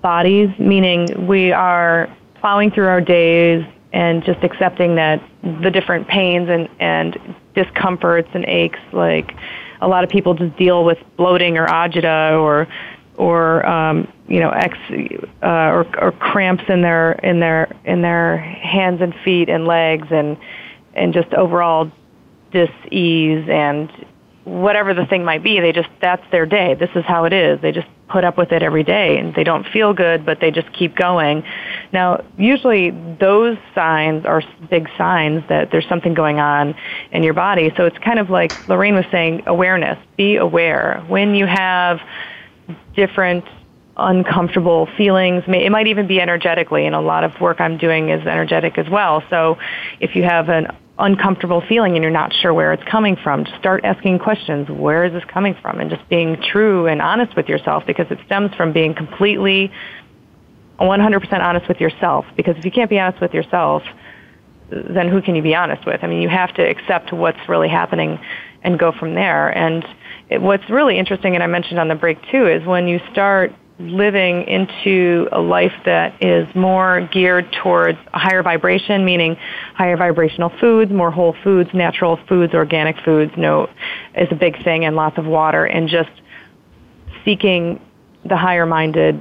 bodies, 0.01 0.49
meaning 0.59 1.27
we 1.27 1.51
are 1.51 2.15
plowing 2.35 2.69
through 2.69 2.87
our 2.87 3.01
days 3.01 3.65
and 3.93 4.23
just 4.23 4.43
accepting 4.43 4.95
that 4.95 5.23
the 5.63 5.71
different 5.71 6.07
pains 6.07 6.49
and, 6.49 6.69
and 6.79 7.35
discomforts 7.55 8.29
and 8.33 8.45
aches, 8.45 8.79
like 8.91 9.33
a 9.81 9.87
lot 9.87 10.03
of 10.03 10.09
people 10.09 10.33
just 10.33 10.55
deal 10.57 10.83
with 10.83 10.97
bloating 11.17 11.57
or 11.57 11.67
agita 11.67 12.39
or 12.39 12.67
or 13.17 13.65
um, 13.65 14.11
you 14.27 14.39
know 14.39 14.49
ex 14.49 14.77
uh, 15.41 15.45
or, 15.45 15.85
or 15.99 16.11
cramps 16.13 16.63
in 16.67 16.81
their 16.81 17.13
in 17.13 17.39
their 17.39 17.75
in 17.85 18.01
their 18.01 18.37
hands 18.37 19.01
and 19.01 19.13
feet 19.23 19.49
and 19.49 19.65
legs 19.65 20.07
and 20.11 20.37
and 20.95 21.13
just 21.13 21.33
overall 21.33 21.91
dis-ease 22.51 23.47
and 23.49 23.91
whatever 24.43 24.93
the 24.93 25.05
thing 25.05 25.23
might 25.23 25.43
be 25.43 25.59
they 25.59 25.71
just 25.71 25.89
that's 26.01 26.23
their 26.31 26.45
day. 26.45 26.75
This 26.75 26.89
is 26.95 27.05
how 27.05 27.25
it 27.25 27.33
is. 27.33 27.61
They 27.61 27.71
just 27.71 27.87
put 28.09 28.23
up 28.23 28.37
with 28.37 28.51
it 28.51 28.61
every 28.61 28.83
day. 28.83 29.17
And 29.17 29.33
they 29.33 29.43
don't 29.43 29.65
feel 29.67 29.93
good 29.93 30.25
but 30.25 30.39
they 30.39 30.51
just 30.51 30.71
keep 30.73 30.95
going. 30.95 31.43
Now 31.91 32.23
usually 32.37 32.91
those 32.91 33.57
signs 33.73 34.25
are 34.25 34.43
big 34.69 34.89
signs 34.97 35.43
that 35.49 35.71
there's 35.71 35.87
something 35.87 36.13
going 36.13 36.39
on 36.39 36.75
in 37.11 37.23
your 37.23 37.33
body. 37.33 37.71
So 37.77 37.85
it's 37.85 37.97
kind 37.99 38.19
of 38.19 38.29
like 38.29 38.67
lorraine 38.67 38.95
was 38.95 39.05
saying 39.11 39.43
awareness. 39.45 39.97
Be 40.17 40.35
aware. 40.35 41.03
When 41.07 41.35
you 41.35 41.45
have 41.45 41.99
different 42.95 43.45
uncomfortable 43.95 44.87
feelings. 44.97 45.43
It 45.47 45.71
might 45.71 45.87
even 45.87 46.07
be 46.07 46.19
energetically, 46.19 46.85
and 46.85 46.95
a 46.95 47.01
lot 47.01 47.23
of 47.23 47.39
work 47.39 47.61
I'm 47.61 47.77
doing 47.77 48.09
is 48.09 48.25
energetic 48.25 48.77
as 48.77 48.89
well. 48.89 49.23
So 49.29 49.57
if 49.99 50.15
you 50.15 50.23
have 50.23 50.49
an 50.49 50.67
uncomfortable 50.97 51.61
feeling 51.67 51.95
and 51.95 52.03
you're 52.03 52.11
not 52.11 52.33
sure 52.33 52.53
where 52.53 52.73
it's 52.73 52.83
coming 52.83 53.15
from, 53.15 53.45
just 53.45 53.57
start 53.57 53.83
asking 53.83 54.19
questions. 54.19 54.69
Where 54.69 55.05
is 55.05 55.13
this 55.13 55.23
coming 55.25 55.55
from? 55.61 55.79
And 55.79 55.89
just 55.89 56.07
being 56.09 56.41
true 56.41 56.87
and 56.87 57.01
honest 57.01 57.35
with 57.35 57.49
yourself 57.49 57.85
because 57.85 58.07
it 58.11 58.19
stems 58.25 58.53
from 58.55 58.73
being 58.73 58.93
completely 58.93 59.71
100% 60.79 61.33
honest 61.39 61.67
with 61.67 61.79
yourself. 61.79 62.25
Because 62.35 62.57
if 62.57 62.65
you 62.65 62.71
can't 62.71 62.89
be 62.89 62.99
honest 62.99 63.21
with 63.21 63.33
yourself, 63.33 63.83
then 64.69 65.07
who 65.07 65.21
can 65.21 65.35
you 65.35 65.41
be 65.41 65.55
honest 65.55 65.85
with? 65.85 66.03
I 66.03 66.07
mean, 66.07 66.21
you 66.21 66.29
have 66.29 66.53
to 66.55 66.63
accept 66.67 67.11
what's 67.13 67.47
really 67.47 67.69
happening 67.69 68.19
and 68.63 68.79
go 68.79 68.91
from 68.91 69.13
there. 69.13 69.49
And 69.49 69.85
it, 70.29 70.41
what's 70.41 70.69
really 70.69 70.97
interesting, 70.97 71.35
and 71.35 71.43
I 71.43 71.47
mentioned 71.47 71.79
on 71.79 71.87
the 71.87 71.95
break 71.95 72.17
too, 72.31 72.47
is 72.47 72.65
when 72.65 72.87
you 72.87 72.99
start 73.11 73.53
living 73.79 74.43
into 74.47 75.27
a 75.31 75.39
life 75.39 75.73
that 75.85 76.23
is 76.23 76.47
more 76.55 77.09
geared 77.11 77.51
towards 77.63 77.97
higher 78.13 78.43
vibration, 78.43 79.03
meaning 79.03 79.35
higher 79.75 79.97
vibrational 79.97 80.51
foods, 80.59 80.91
more 80.91 81.11
whole 81.11 81.35
foods, 81.43 81.69
natural 81.73 82.19
foods, 82.27 82.53
organic 82.53 82.95
foods, 83.03 83.31
no, 83.35 83.69
is 84.15 84.27
a 84.31 84.35
big 84.35 84.63
thing, 84.63 84.85
and 84.85 84.95
lots 84.95 85.17
of 85.17 85.25
water, 85.25 85.65
and 85.65 85.89
just 85.89 86.11
seeking 87.25 87.81
the 88.25 88.37
higher 88.37 88.65
minded 88.65 89.19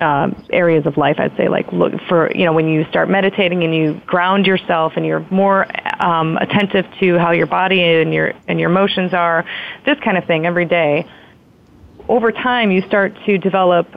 um, 0.00 0.44
areas 0.50 0.86
of 0.86 0.96
life. 0.96 1.16
I'd 1.18 1.36
say 1.36 1.48
like 1.48 1.72
look 1.72 1.92
for 2.08 2.30
you 2.34 2.44
know 2.44 2.52
when 2.52 2.68
you 2.68 2.84
start 2.90 3.08
meditating 3.08 3.64
and 3.64 3.74
you 3.74 4.00
ground 4.06 4.46
yourself 4.46 4.92
and 4.96 5.06
you're 5.06 5.26
more 5.30 5.66
um, 6.02 6.36
attentive 6.38 6.84
to 7.00 7.18
how 7.18 7.30
your 7.30 7.46
body 7.46 7.82
and 7.82 8.12
your 8.12 8.32
and 8.48 8.60
your 8.60 8.70
emotions 8.70 9.14
are, 9.14 9.44
this 9.84 9.98
kind 10.00 10.18
of 10.18 10.24
thing 10.26 10.46
every 10.46 10.66
day 10.66 11.06
over 12.08 12.30
time, 12.30 12.70
you 12.70 12.82
start 12.82 13.14
to 13.26 13.38
develop 13.38 13.88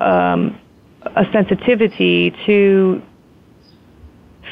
um, 0.00 0.58
a 1.02 1.24
sensitivity 1.32 2.34
to 2.46 3.02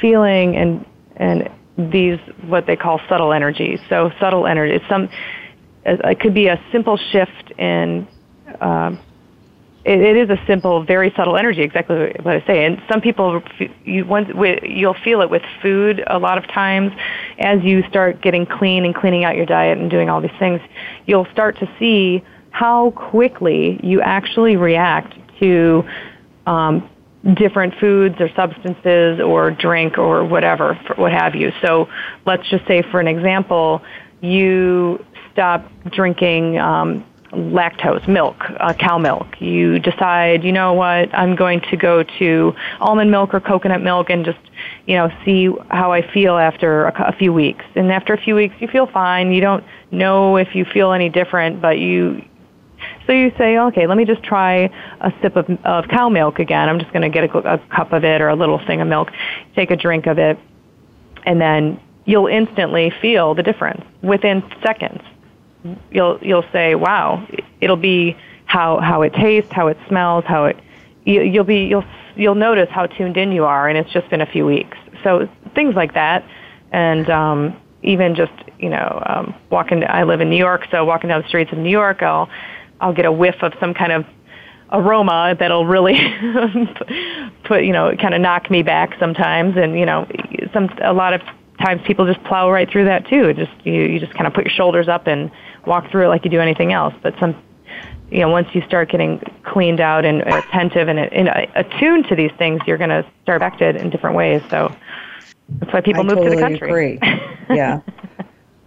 feeling 0.00 0.56
and 0.56 0.86
and 1.16 1.48
these 1.78 2.18
what 2.46 2.66
they 2.66 2.76
call 2.76 3.00
subtle 3.08 3.32
energies. 3.32 3.80
So 3.88 4.10
subtle 4.20 4.46
energy. 4.46 4.74
It's 4.74 4.88
some. 4.88 5.08
It 5.84 6.20
could 6.20 6.34
be 6.34 6.48
a 6.48 6.60
simple 6.72 6.96
shift 6.96 7.52
in. 7.58 8.08
Um, 8.60 9.00
it, 9.86 10.00
it 10.00 10.16
is 10.16 10.30
a 10.30 10.46
simple, 10.46 10.82
very 10.84 11.12
subtle 11.16 11.36
energy. 11.36 11.62
Exactly 11.62 12.12
what 12.22 12.36
I 12.36 12.46
say. 12.46 12.64
And 12.64 12.82
some 12.90 13.00
people, 13.00 13.42
you 13.84 14.04
once 14.04 14.28
you'll 14.62 14.96
feel 15.04 15.22
it 15.22 15.30
with 15.30 15.42
food 15.62 16.02
a 16.06 16.18
lot 16.18 16.38
of 16.38 16.46
times. 16.48 16.92
As 17.38 17.62
you 17.62 17.82
start 17.88 18.20
getting 18.20 18.46
clean 18.46 18.84
and 18.84 18.94
cleaning 18.94 19.24
out 19.24 19.36
your 19.36 19.46
diet 19.46 19.78
and 19.78 19.90
doing 19.90 20.10
all 20.10 20.20
these 20.20 20.38
things, 20.38 20.60
you'll 21.06 21.28
start 21.32 21.58
to 21.60 21.70
see 21.78 22.22
how 22.50 22.90
quickly 22.90 23.78
you 23.82 24.00
actually 24.00 24.56
react 24.56 25.14
to 25.38 25.84
um, 26.46 26.88
different 27.34 27.74
foods 27.78 28.16
or 28.18 28.28
substances 28.34 29.20
or 29.20 29.50
drink 29.50 29.98
or 29.98 30.24
whatever, 30.24 30.74
what 30.96 31.12
have 31.12 31.34
you. 31.34 31.52
So 31.62 31.88
let's 32.24 32.48
just 32.48 32.66
say, 32.66 32.82
for 32.90 32.98
an 32.98 33.08
example, 33.08 33.82
you 34.20 35.04
stop 35.32 35.70
drinking 35.92 36.58
um, 36.58 37.04
lactose 37.36 38.08
milk, 38.08 38.36
uh, 38.60 38.72
cow 38.72 38.98
milk. 38.98 39.40
You 39.40 39.78
decide, 39.78 40.42
you 40.42 40.52
know 40.52 40.72
what, 40.72 41.14
I'm 41.14 41.36
going 41.36 41.60
to 41.70 41.76
go 41.76 42.02
to 42.18 42.54
almond 42.80 43.10
milk 43.10 43.34
or 43.34 43.40
coconut 43.40 43.82
milk 43.82 44.10
and 44.10 44.24
just, 44.24 44.38
you 44.86 44.96
know, 44.96 45.10
see 45.24 45.50
how 45.68 45.92
I 45.92 46.02
feel 46.12 46.36
after 46.36 46.86
a, 46.86 47.08
a 47.08 47.12
few 47.12 47.32
weeks. 47.32 47.64
And 47.74 47.92
after 47.92 48.14
a 48.14 48.20
few 48.20 48.34
weeks, 48.34 48.54
you 48.58 48.68
feel 48.68 48.86
fine. 48.86 49.32
You 49.32 49.40
don't 49.40 49.64
know 49.90 50.36
if 50.36 50.54
you 50.54 50.64
feel 50.64 50.92
any 50.92 51.08
different, 51.08 51.60
but 51.60 51.78
you 51.78 52.24
so 53.06 53.12
you 53.12 53.32
say, 53.38 53.56
okay, 53.58 53.86
let 53.86 53.96
me 53.96 54.04
just 54.04 54.22
try 54.22 54.70
a 55.00 55.12
sip 55.22 55.36
of, 55.36 55.48
of 55.64 55.88
cow 55.88 56.08
milk 56.08 56.38
again. 56.38 56.68
I'm 56.68 56.78
just 56.78 56.92
going 56.92 57.02
to 57.02 57.08
get 57.08 57.24
a, 57.24 57.54
a 57.54 57.58
cup 57.74 57.92
of 57.92 58.04
it 58.04 58.20
or 58.20 58.28
a 58.28 58.34
little 58.34 58.58
thing 58.66 58.80
of 58.80 58.88
milk, 58.88 59.10
take 59.54 59.70
a 59.70 59.76
drink 59.76 60.06
of 60.06 60.18
it, 60.18 60.38
and 61.24 61.40
then 61.40 61.80
you'll 62.04 62.26
instantly 62.26 62.92
feel 63.00 63.34
the 63.34 63.42
difference 63.42 63.82
within 64.02 64.42
seconds. 64.62 65.02
You'll 65.90 66.18
you'll 66.22 66.44
say, 66.52 66.74
wow, 66.74 67.26
it'll 67.60 67.76
be 67.76 68.16
how 68.44 68.78
how 68.80 69.02
it 69.02 69.12
tastes, 69.14 69.52
how 69.52 69.68
it 69.68 69.78
smells, 69.88 70.24
how 70.24 70.46
it 70.46 70.56
you, 71.04 71.22
you'll 71.22 71.44
be 71.44 71.64
you'll 71.64 71.84
you'll 72.16 72.34
notice 72.34 72.68
how 72.70 72.86
tuned 72.86 73.16
in 73.16 73.32
you 73.32 73.44
are, 73.44 73.68
and 73.68 73.78
it's 73.78 73.90
just 73.92 74.08
been 74.10 74.20
a 74.20 74.26
few 74.26 74.46
weeks. 74.46 74.76
So 75.02 75.28
things 75.54 75.74
like 75.74 75.94
that, 75.94 76.24
and 76.72 77.08
um, 77.10 77.60
even 77.82 78.14
just 78.14 78.32
you 78.58 78.68
know 78.68 79.02
um, 79.06 79.34
walking. 79.50 79.84
I 79.84 80.04
live 80.04 80.20
in 80.20 80.30
New 80.30 80.36
York, 80.36 80.66
so 80.70 80.84
walking 80.84 81.08
down 81.08 81.22
the 81.22 81.28
streets 81.28 81.52
of 81.52 81.58
New 81.58 81.70
York, 81.70 82.02
I'll 82.02 82.28
I'll 82.80 82.94
get 82.94 83.04
a 83.04 83.12
whiff 83.12 83.42
of 83.42 83.54
some 83.60 83.74
kind 83.74 83.92
of 83.92 84.06
aroma 84.72 85.36
that'll 85.38 85.64
really 85.64 85.94
put 87.44 87.64
you 87.64 87.72
know 87.72 87.94
kind 87.96 88.14
of 88.14 88.20
knock 88.20 88.50
me 88.50 88.62
back 88.62 88.96
sometimes 88.98 89.56
and 89.56 89.78
you 89.78 89.86
know 89.86 90.08
some 90.52 90.68
a 90.82 90.92
lot 90.92 91.12
of 91.12 91.22
times 91.60 91.80
people 91.86 92.04
just 92.04 92.22
plow 92.24 92.50
right 92.50 92.68
through 92.68 92.84
that 92.84 93.06
too 93.06 93.32
just 93.32 93.52
you 93.64 93.72
you 93.72 94.00
just 94.00 94.12
kind 94.14 94.26
of 94.26 94.34
put 94.34 94.44
your 94.44 94.52
shoulders 94.52 94.88
up 94.88 95.06
and 95.06 95.30
walk 95.66 95.90
through 95.90 96.06
it 96.06 96.08
like 96.08 96.24
you 96.24 96.30
do 96.30 96.40
anything 96.40 96.72
else 96.72 96.94
but 97.02 97.14
some 97.18 97.34
you 98.10 98.20
know 98.20 98.28
once 98.28 98.48
you 98.54 98.62
start 98.62 98.90
getting 98.90 99.18
cleaned 99.44 99.80
out 99.80 100.04
and 100.04 100.22
attentive 100.22 100.88
and, 100.88 100.98
and 100.98 101.28
attuned 101.54 102.06
to 102.08 102.14
these 102.14 102.32
things 102.38 102.60
you're 102.66 102.78
going 102.78 102.90
to 102.90 103.04
start 103.22 103.42
affected 103.42 103.76
in 103.76 103.90
different 103.90 104.16
ways 104.16 104.42
so 104.50 104.74
that's 105.60 105.72
why 105.72 105.80
people 105.80 106.02
I 106.02 106.04
move 106.04 106.18
totally 106.18 106.30
to 106.30 106.36
the 106.36 106.42
country 106.42 106.68
agree. 106.68 106.98
yeah 107.56 107.80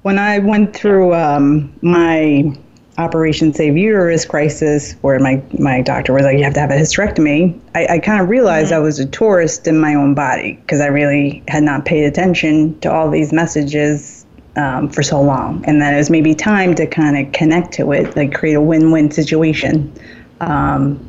when 0.02 0.18
i 0.18 0.39
went 0.39 0.76
through 0.76 1.14
um, 1.14 1.74
my 1.82 2.56
Operation 3.00 3.54
Save 3.54 3.78
Uterus 3.78 4.26
crisis, 4.26 4.93
where 5.02 5.18
my, 5.20 5.41
my 5.58 5.82
doctor 5.82 6.12
was 6.12 6.24
like, 6.24 6.38
you 6.38 6.43
have 6.43 6.54
to 6.56 6.60
have 6.60 6.70
a 6.70 6.74
hysterectomy, 6.74 7.58
I, 7.74 7.86
I 7.88 8.00
kind 8.00 8.22
of 8.22 8.28
realized 8.28 8.68
mm-hmm. 8.68 8.76
I 8.76 8.80
was 8.80 9.00
a 9.00 9.06
tourist 9.06 9.68
in 9.68 9.80
my 9.80 9.95
own 9.95 10.14
body 10.14 10.60
because 10.62 10.82
I 10.82 10.88
really 10.88 11.41
had 11.47 11.64
not 11.64 11.86
paid 11.86 12.04
attention 12.04 12.78
to 12.82 12.91
all 12.91 13.10
these 13.10 13.32
messages 13.32 14.19
um, 14.56 14.89
for 14.89 15.04
so 15.04 15.22
long. 15.22 15.64
And 15.66 15.82
then 15.82 15.93
it 15.93 15.97
was 15.97 16.10
maybe 16.10 16.34
time 16.36 16.76
to 16.76 16.88
kind 16.88 17.18
of 17.18 17.32
connect 17.34 17.74
to 17.74 17.91
it, 17.91 18.16
like 18.16 18.34
create 18.34 18.54
a 18.54 18.62
win 18.62 18.91
win 18.91 19.12
situation 19.12 19.93
um, 20.41 21.00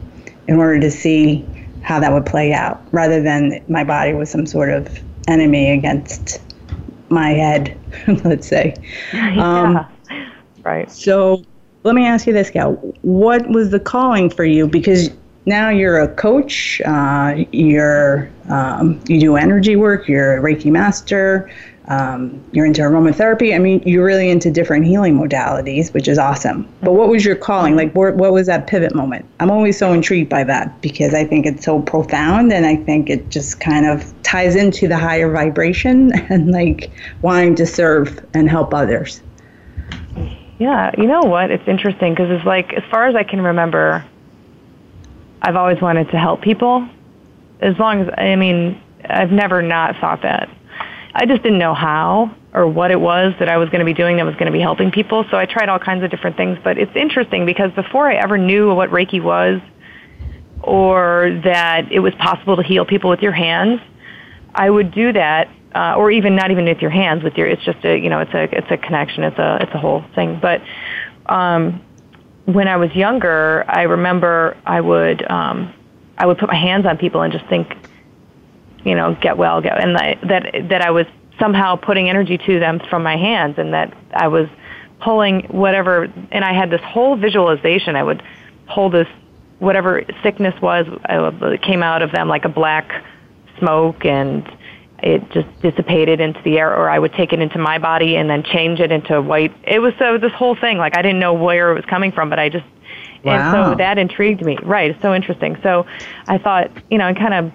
in 0.46 0.56
order 0.56 0.80
to 0.80 0.90
see 0.90 1.44
how 1.82 1.98
that 2.00 2.12
would 2.12 2.26
play 2.26 2.52
out 2.52 2.82
rather 2.92 3.22
than 3.22 3.62
my 3.68 3.84
body 3.84 4.12
was 4.12 4.30
some 4.30 4.46
sort 4.46 4.70
of 4.70 5.00
enemy 5.28 5.70
against 5.70 6.40
my 7.08 7.30
head, 7.30 7.76
let's 8.24 8.46
say. 8.46 8.74
Yeah. 9.12 9.62
Um, 9.62 9.86
right. 10.62 10.90
So 10.90 11.42
let 11.82 11.94
me 11.94 12.06
ask 12.06 12.26
you 12.26 12.32
this, 12.32 12.50
Gayle. 12.50 12.72
What 13.02 13.48
was 13.48 13.70
the 13.70 13.80
calling 13.80 14.28
for 14.30 14.44
you? 14.44 14.66
Because 14.66 15.10
now 15.46 15.70
you're 15.70 15.98
a 15.98 16.08
coach. 16.14 16.80
Uh, 16.84 17.44
you're 17.52 18.30
um, 18.48 19.00
you 19.08 19.18
do 19.18 19.36
energy 19.36 19.76
work. 19.76 20.06
You're 20.08 20.38
a 20.38 20.40
Reiki 20.42 20.70
master. 20.70 21.50
Um, 21.90 22.40
you're 22.52 22.66
into 22.66 22.82
aromatherapy. 22.82 23.52
I 23.52 23.58
mean, 23.58 23.82
you're 23.84 24.04
really 24.04 24.30
into 24.30 24.48
different 24.48 24.86
healing 24.86 25.18
modalities, 25.18 25.92
which 25.92 26.06
is 26.06 26.18
awesome. 26.18 26.68
But 26.82 26.92
what 26.92 27.08
was 27.08 27.24
your 27.24 27.34
calling? 27.34 27.74
Like, 27.74 27.92
what, 27.94 28.14
what 28.14 28.32
was 28.32 28.46
that 28.46 28.68
pivot 28.68 28.94
moment? 28.94 29.26
I'm 29.40 29.50
always 29.50 29.76
so 29.76 29.92
intrigued 29.92 30.30
by 30.30 30.44
that 30.44 30.80
because 30.82 31.14
I 31.14 31.24
think 31.24 31.46
it's 31.46 31.64
so 31.64 31.82
profound 31.82 32.52
and 32.52 32.64
I 32.64 32.76
think 32.76 33.10
it 33.10 33.28
just 33.28 33.58
kind 33.58 33.86
of 33.86 34.14
ties 34.22 34.54
into 34.54 34.86
the 34.86 34.96
higher 34.96 35.32
vibration 35.32 36.12
and 36.30 36.52
like 36.52 36.92
wanting 37.22 37.56
to 37.56 37.66
serve 37.66 38.24
and 38.34 38.48
help 38.48 38.72
others. 38.72 39.20
Yeah, 40.60 40.92
you 40.96 41.06
know 41.06 41.22
what? 41.22 41.50
It's 41.50 41.66
interesting 41.66 42.12
because 42.14 42.30
it's 42.30 42.44
like, 42.44 42.72
as 42.74 42.84
far 42.88 43.08
as 43.08 43.16
I 43.16 43.24
can 43.24 43.40
remember, 43.40 44.04
I've 45.42 45.56
always 45.56 45.80
wanted 45.80 46.08
to 46.10 46.18
help 46.18 46.40
people. 46.40 46.88
As 47.60 47.76
long 47.80 48.02
as, 48.02 48.14
I 48.16 48.36
mean, 48.36 48.80
I've 49.08 49.32
never 49.32 49.60
not 49.60 49.96
thought 49.96 50.22
that. 50.22 50.48
I 51.14 51.26
just 51.26 51.42
didn't 51.42 51.58
know 51.58 51.74
how 51.74 52.34
or 52.52 52.66
what 52.66 52.90
it 52.90 53.00
was 53.00 53.34
that 53.38 53.48
I 53.48 53.56
was 53.56 53.68
going 53.68 53.80
to 53.80 53.84
be 53.84 53.94
doing 53.94 54.16
that 54.16 54.24
was 54.24 54.34
going 54.34 54.46
to 54.46 54.52
be 54.52 54.60
helping 54.60 54.90
people. 54.90 55.24
So 55.30 55.36
I 55.36 55.46
tried 55.46 55.68
all 55.68 55.78
kinds 55.78 56.04
of 56.04 56.10
different 56.10 56.36
things. 56.36 56.58
But 56.62 56.78
it's 56.78 56.94
interesting 56.94 57.46
because 57.46 57.72
before 57.72 58.10
I 58.10 58.16
ever 58.16 58.38
knew 58.38 58.74
what 58.74 58.90
Reiki 58.90 59.22
was 59.22 59.60
or 60.62 61.40
that 61.44 61.90
it 61.90 62.00
was 62.00 62.14
possible 62.14 62.56
to 62.56 62.62
heal 62.62 62.84
people 62.84 63.10
with 63.10 63.20
your 63.20 63.32
hands, 63.32 63.80
I 64.54 64.68
would 64.68 64.92
do 64.92 65.12
that, 65.12 65.48
uh, 65.74 65.94
or 65.96 66.10
even 66.10 66.34
not 66.34 66.50
even 66.50 66.64
with 66.64 66.80
your 66.80 66.90
hands. 66.90 67.22
With 67.22 67.36
your, 67.36 67.46
it's 67.46 67.64
just 67.64 67.84
a 67.84 67.96
you 67.96 68.08
know, 68.08 68.20
it's 68.20 68.34
a 68.34 68.42
it's 68.56 68.70
a 68.70 68.76
connection. 68.76 69.24
It's 69.24 69.38
a 69.38 69.58
it's 69.62 69.72
a 69.74 69.78
whole 69.78 70.04
thing. 70.14 70.38
But 70.40 70.62
um, 71.26 71.82
when 72.46 72.68
I 72.68 72.76
was 72.76 72.94
younger, 72.94 73.64
I 73.68 73.82
remember 73.82 74.56
I 74.66 74.80
would 74.80 75.28
um, 75.30 75.72
I 76.18 76.26
would 76.26 76.38
put 76.38 76.48
my 76.48 76.56
hands 76.56 76.86
on 76.86 76.98
people 76.98 77.22
and 77.22 77.32
just 77.32 77.46
think 77.46 77.76
you 78.84 78.94
know, 78.94 79.16
get 79.20 79.36
well, 79.36 79.60
get, 79.60 79.82
and 79.82 79.96
that, 79.96 80.20
that, 80.22 80.68
that 80.68 80.82
I 80.82 80.90
was 80.90 81.06
somehow 81.38 81.76
putting 81.76 82.08
energy 82.08 82.38
to 82.38 82.60
them 82.60 82.80
from 82.90 83.02
my 83.02 83.16
hands 83.16 83.56
and 83.58 83.72
that 83.72 83.96
I 84.12 84.28
was 84.28 84.48
pulling 85.00 85.42
whatever, 85.44 86.04
and 86.30 86.44
I 86.44 86.52
had 86.52 86.70
this 86.70 86.82
whole 86.82 87.16
visualization. 87.16 87.96
I 87.96 88.02
would 88.02 88.22
pull 88.68 88.90
this, 88.90 89.08
whatever 89.58 90.02
sickness 90.22 90.60
was, 90.60 90.86
it 91.08 91.62
came 91.62 91.82
out 91.82 92.02
of 92.02 92.12
them 92.12 92.28
like 92.28 92.44
a 92.44 92.48
black 92.48 93.04
smoke 93.58 94.04
and 94.04 94.50
it 95.02 95.30
just 95.30 95.48
dissipated 95.62 96.20
into 96.20 96.40
the 96.42 96.58
air 96.58 96.74
or 96.74 96.90
I 96.90 96.98
would 96.98 97.14
take 97.14 97.32
it 97.32 97.40
into 97.40 97.58
my 97.58 97.78
body 97.78 98.16
and 98.16 98.28
then 98.28 98.42
change 98.42 98.80
it 98.80 98.92
into 98.92 99.20
white. 99.22 99.54
It 99.64 99.78
was 99.78 99.94
so 99.98 100.18
this 100.18 100.32
whole 100.32 100.54
thing, 100.54 100.76
like 100.76 100.96
I 100.96 101.02
didn't 101.02 101.20
know 101.20 101.32
where 101.32 101.70
it 101.72 101.74
was 101.74 101.84
coming 101.86 102.12
from, 102.12 102.28
but 102.28 102.38
I 102.38 102.50
just, 102.50 102.66
wow. 103.24 103.32
and 103.32 103.72
so 103.72 103.78
that 103.78 103.96
intrigued 103.96 104.44
me. 104.44 104.58
Right. 104.62 104.90
It's 104.90 105.00
so 105.00 105.14
interesting. 105.14 105.56
So 105.62 105.86
I 106.26 106.36
thought, 106.36 106.70
you 106.90 106.98
know, 106.98 107.06
I 107.06 107.14
kind 107.14 107.32
of 107.32 107.52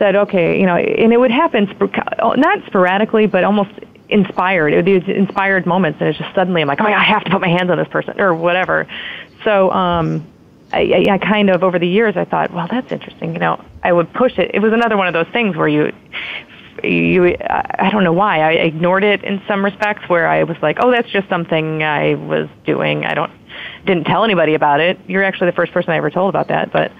said, 0.00 0.16
okay, 0.16 0.58
you 0.58 0.66
know, 0.66 0.76
and 0.76 1.12
it 1.12 1.18
would 1.18 1.30
happen 1.30 1.66
not 2.18 2.66
sporadically, 2.66 3.26
but 3.26 3.44
almost 3.44 3.70
inspired. 4.08 4.72
It 4.72 4.76
would 4.76 4.84
be 4.86 5.14
inspired 5.14 5.66
moments, 5.66 6.00
and 6.00 6.08
it's 6.08 6.18
just 6.18 6.34
suddenly 6.34 6.62
I'm 6.62 6.68
like, 6.68 6.80
oh, 6.80 6.86
I 6.86 7.04
have 7.04 7.22
to 7.24 7.30
put 7.30 7.40
my 7.40 7.48
hands 7.48 7.70
on 7.70 7.76
this 7.76 7.86
person 7.88 8.18
or 8.18 8.34
whatever. 8.34 8.88
So 9.44 9.70
um, 9.70 10.26
I, 10.72 11.06
I 11.10 11.18
kind 11.18 11.50
of 11.50 11.62
over 11.62 11.78
the 11.78 11.86
years 11.86 12.16
I 12.16 12.24
thought, 12.24 12.50
well, 12.50 12.66
that's 12.68 12.90
interesting. 12.90 13.34
You 13.34 13.40
know, 13.40 13.64
I 13.84 13.92
would 13.92 14.12
push 14.14 14.38
it. 14.38 14.52
It 14.54 14.60
was 14.60 14.72
another 14.72 14.96
one 14.96 15.06
of 15.06 15.12
those 15.12 15.28
things 15.32 15.54
where 15.54 15.68
you 15.68 15.92
you 16.82 17.36
I 17.38 17.90
don't 17.90 18.04
know 18.04 18.12
why 18.12 18.40
I 18.40 18.52
ignored 18.52 19.04
it 19.04 19.22
in 19.22 19.42
some 19.46 19.62
respects 19.62 20.08
where 20.08 20.26
I 20.26 20.44
was 20.44 20.56
like, 20.62 20.78
oh, 20.80 20.90
that's 20.90 21.10
just 21.10 21.28
something 21.28 21.82
I 21.82 22.14
was 22.14 22.48
doing. 22.64 23.04
I 23.04 23.12
don't 23.12 23.32
didn't 23.84 24.04
tell 24.04 24.24
anybody 24.24 24.54
about 24.54 24.80
it. 24.80 24.98
You're 25.06 25.24
actually 25.24 25.50
the 25.50 25.56
first 25.56 25.72
person 25.72 25.90
I 25.90 25.96
ever 25.96 26.10
told 26.10 26.30
about 26.30 26.48
that, 26.48 26.72
but 26.72 26.90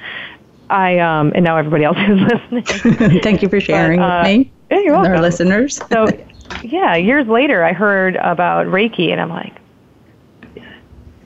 I 0.71 0.99
um, 0.99 1.33
and 1.35 1.45
now 1.45 1.57
everybody 1.57 1.85
else 1.85 1.99
is 2.09 2.21
listening. 2.21 3.21
Thank 3.23 3.43
you 3.43 3.49
for 3.49 3.61
sharing 3.61 4.01
but, 4.01 4.05
uh, 4.05 4.23
with 4.23 4.39
me. 4.39 4.53
Yeah, 4.71 4.81
you're 4.81 4.93
welcome. 4.93 5.13
Our 5.13 5.21
listeners. 5.21 5.81
so, 5.91 6.07
yeah, 6.63 6.95
years 6.95 7.27
later, 7.27 7.65
I 7.65 7.73
heard 7.73 8.17
about 8.17 8.67
Reiki, 8.67 9.11
and 9.11 9.21
I'm 9.21 9.31
like, 9.31 9.57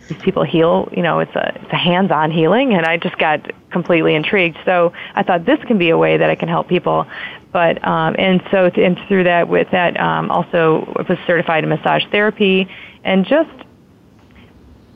these 0.08 0.18
people 0.22 0.44
heal. 0.44 0.88
You 0.92 1.02
know, 1.02 1.20
it's 1.20 1.34
a 1.34 1.60
it's 1.62 1.72
a 1.72 1.76
hands-on 1.76 2.30
healing, 2.30 2.74
and 2.74 2.86
I 2.86 2.96
just 2.96 3.18
got 3.18 3.50
completely 3.70 4.14
intrigued. 4.14 4.58
So 4.64 4.92
I 5.14 5.22
thought 5.22 5.44
this 5.44 5.58
can 5.66 5.78
be 5.78 5.90
a 5.90 5.98
way 5.98 6.16
that 6.16 6.30
I 6.30 6.34
can 6.34 6.48
help 6.48 6.68
people. 6.68 7.06
But 7.52 7.86
um, 7.86 8.16
and 8.18 8.42
so 8.50 8.70
and 8.74 8.98
through 9.08 9.24
that, 9.24 9.48
with 9.48 9.70
that, 9.70 10.00
um, 10.00 10.30
also 10.30 10.92
was 11.08 11.18
certified 11.26 11.64
in 11.64 11.70
massage 11.70 12.04
therapy, 12.10 12.68
and 13.04 13.26
just 13.26 13.50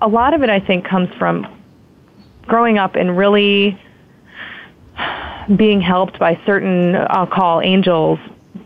a 0.00 0.08
lot 0.08 0.34
of 0.34 0.42
it, 0.42 0.50
I 0.50 0.60
think, 0.60 0.84
comes 0.84 1.12
from 1.18 1.46
growing 2.46 2.78
up 2.78 2.94
and 2.94 3.16
really 3.16 3.78
being 5.56 5.80
helped 5.80 6.18
by 6.18 6.38
certain, 6.44 6.94
I'll 6.94 7.26
call 7.26 7.60
angels, 7.60 8.18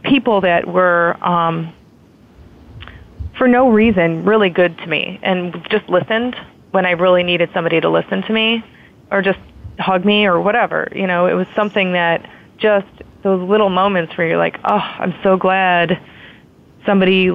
people 0.03 0.41
that 0.41 0.67
were, 0.67 1.17
um, 1.25 1.73
for 3.39 3.47
no 3.47 3.71
reason, 3.71 4.25
really 4.25 4.51
good 4.51 4.77
to 4.79 4.87
me 4.87 5.19
and 5.23 5.55
just 5.71 5.89
listened 5.89 6.37
when 6.73 6.87
I 6.87 6.93
really 6.93 7.23
needed 7.23 7.51
somebody 7.55 7.81
to 7.81 7.89
listen 7.89 8.23
to 8.23 8.33
me 8.33 8.65
or 9.11 9.23
just 9.23 9.39
hug 9.79 10.05
me 10.05 10.27
or 10.27 10.41
whatever. 10.41 10.89
You 10.95 11.07
know, 11.07 11.27
it 11.27 11.35
was 11.35 11.47
something 11.55 11.93
that 11.93 12.29
just 12.59 12.87
those 13.23 13.49
little 13.49 13.71
moments 13.71 14.17
where 14.17 14.27
you're 14.27 14.39
like, 14.39 14.59
oh, 14.65 14.79
I'm 14.79 15.15
so 15.23 15.37
glad 15.37 16.01
somebody 16.85 17.31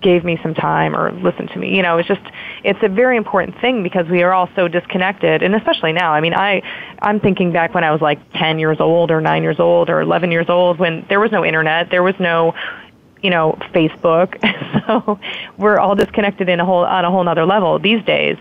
gave 0.00 0.24
me 0.24 0.38
some 0.42 0.54
time 0.54 0.96
or 0.96 1.12
listened 1.12 1.50
to 1.50 1.58
me. 1.58 1.74
You 1.74 1.82
know, 1.82 1.98
it's 1.98 2.08
just 2.08 2.22
it's 2.64 2.82
a 2.82 2.88
very 2.88 3.16
important 3.16 3.60
thing 3.60 3.82
because 3.82 4.06
we 4.08 4.22
are 4.22 4.32
all 4.32 4.48
so 4.56 4.68
disconnected 4.68 5.42
and 5.42 5.54
especially 5.54 5.92
now. 5.92 6.12
I 6.12 6.20
mean, 6.20 6.34
I 6.34 6.62
I'm 7.00 7.20
thinking 7.20 7.52
back 7.52 7.74
when 7.74 7.84
I 7.84 7.90
was 7.90 8.00
like 8.00 8.18
10 8.32 8.58
years 8.58 8.80
old 8.80 9.10
or 9.10 9.20
9 9.20 9.42
years 9.42 9.60
old 9.60 9.90
or 9.90 10.00
11 10.00 10.30
years 10.30 10.48
old 10.48 10.78
when 10.78 11.04
there 11.08 11.20
was 11.20 11.32
no 11.32 11.44
internet, 11.44 11.90
there 11.90 12.02
was 12.02 12.14
no 12.18 12.54
you 13.22 13.30
know, 13.30 13.58
Facebook. 13.74 14.38
so 14.86 15.18
we're 15.58 15.78
all 15.78 15.94
disconnected 15.94 16.48
in 16.48 16.60
a 16.60 16.64
whole 16.64 16.84
on 16.84 17.04
a 17.04 17.10
whole 17.10 17.28
other 17.28 17.44
level 17.44 17.78
these 17.78 18.04
days. 18.04 18.36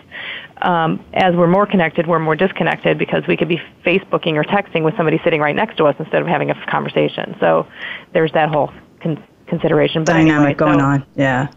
Um, 0.62 1.03
as 1.14 1.36
we're 1.36 1.47
more 1.47 1.66
connected, 1.66 2.05
we're 2.05 2.20
more 2.20 2.36
disconnected 2.36 2.97
because 2.97 3.26
we 3.28 3.38
could 3.38 3.47
be 3.47 3.62
Facebooking 3.86 4.34
or 4.34 4.43
texting 4.43 4.84
with 4.84 4.95
somebody 4.97 5.20
sitting 5.24 5.39
right 5.39 5.55
next 5.55 5.78
to 5.78 5.86
us 5.86 5.95
instead 5.99 6.22
of 6.22 6.28
having 6.28 6.49
a 6.51 6.66
conversation. 6.66 7.36
So 7.39 7.68
there's 8.14 8.32
that 8.34 8.49
whole 8.49 8.72
con- 9.01 9.24
consideration. 9.50 10.04
But 10.04 10.14
Dynamic 10.14 10.36
anyway, 10.36 10.54
going 10.54 10.80
so, 10.80 10.86
on, 10.86 11.06
yeah. 11.16 11.47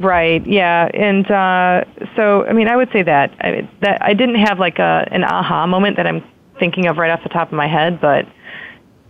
Right. 0.00 0.44
Yeah. 0.46 0.90
And 0.92 1.30
uh, 1.30 1.84
so, 2.16 2.44
I 2.46 2.52
mean, 2.52 2.68
I 2.68 2.76
would 2.76 2.90
say 2.92 3.02
that 3.02 3.32
I, 3.40 3.68
that 3.80 4.02
I 4.02 4.12
didn't 4.12 4.36
have 4.36 4.58
like 4.58 4.78
a 4.78 5.08
an 5.10 5.24
aha 5.24 5.66
moment 5.66 5.96
that 5.96 6.06
I'm 6.06 6.22
thinking 6.58 6.86
of 6.86 6.98
right 6.98 7.10
off 7.10 7.22
the 7.22 7.28
top 7.28 7.48
of 7.48 7.54
my 7.54 7.66
head, 7.66 8.00
but 8.00 8.26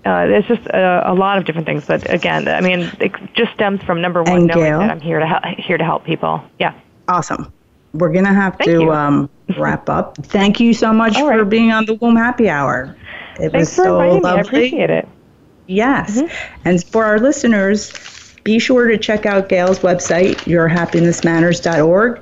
uh, 0.04 0.26
it's 0.28 0.46
just 0.46 0.66
a, 0.68 1.10
a 1.10 1.14
lot 1.14 1.38
of 1.38 1.44
different 1.44 1.66
things. 1.66 1.86
But 1.86 2.08
again, 2.12 2.48
I 2.48 2.60
mean, 2.60 2.90
it 3.00 3.12
just 3.34 3.52
stems 3.54 3.82
from 3.82 4.00
number 4.00 4.22
one, 4.22 4.36
and 4.36 4.46
knowing 4.46 4.64
Gayle, 4.64 4.78
that 4.80 4.90
I'm 4.90 5.00
here 5.00 5.18
to 5.18 5.26
help, 5.26 5.44
here 5.44 5.78
to 5.78 5.84
help 5.84 6.04
people. 6.04 6.42
Yeah. 6.58 6.74
Awesome. 7.08 7.52
We're 7.94 8.12
gonna 8.12 8.34
have 8.34 8.56
Thank 8.56 8.70
to 8.70 8.92
um, 8.92 9.30
wrap 9.56 9.88
up. 9.88 10.16
Thank 10.18 10.60
you 10.60 10.74
so 10.74 10.92
much 10.92 11.14
right. 11.20 11.38
for 11.38 11.44
being 11.44 11.70
on 11.70 11.86
the 11.86 11.94
Womb 11.94 12.16
Happy 12.16 12.48
Hour. 12.48 12.96
It 13.40 13.50
Thanks 13.50 13.54
was 13.54 13.72
so 13.72 13.96
lovely. 13.96 14.20
Me. 14.20 14.28
I 14.28 14.40
appreciate 14.40 14.90
it. 14.90 15.08
Yes. 15.66 16.20
Mm-hmm. 16.20 16.60
And 16.64 16.84
for 16.84 17.04
our 17.04 17.18
listeners, 17.18 17.92
be 18.44 18.58
sure 18.58 18.86
to 18.86 18.98
check 18.98 19.24
out 19.24 19.48
Gayle's 19.48 19.78
website, 19.80 20.36
yourhappinessmatters.org. 20.44 22.20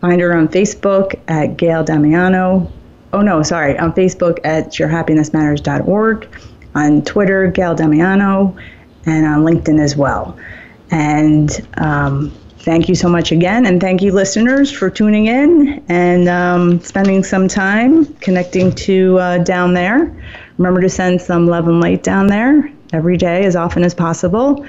Find 0.00 0.20
her 0.20 0.36
on 0.36 0.48
Facebook 0.48 1.18
at 1.26 1.56
Gayle 1.56 1.82
Damiano. 1.82 2.70
Oh, 3.12 3.22
no, 3.22 3.42
sorry, 3.42 3.76
on 3.78 3.92
Facebook 3.92 4.38
at 4.44 4.72
yourhappinessmatters.org, 4.72 6.28
on 6.74 7.02
Twitter, 7.02 7.50
Gayle 7.50 7.74
Damiano, 7.74 8.56
and 9.06 9.26
on 9.26 9.40
LinkedIn 9.40 9.80
as 9.80 9.96
well. 9.96 10.38
And 10.90 11.66
um, 11.78 12.30
thank 12.58 12.88
you 12.88 12.94
so 12.94 13.08
much 13.08 13.32
again. 13.32 13.66
And 13.66 13.80
thank 13.80 14.02
you, 14.02 14.12
listeners, 14.12 14.70
for 14.70 14.90
tuning 14.90 15.26
in 15.26 15.84
and 15.88 16.28
um, 16.28 16.80
spending 16.80 17.24
some 17.24 17.48
time 17.48 18.06
connecting 18.16 18.72
to 18.72 19.18
uh, 19.18 19.38
down 19.38 19.74
there. 19.74 20.14
Remember 20.58 20.80
to 20.80 20.88
send 20.88 21.20
some 21.20 21.46
love 21.46 21.66
and 21.66 21.80
light 21.80 22.02
down 22.04 22.28
there 22.28 22.70
every 22.92 23.16
day 23.16 23.44
as 23.44 23.56
often 23.56 23.84
as 23.84 23.94
possible. 23.94 24.66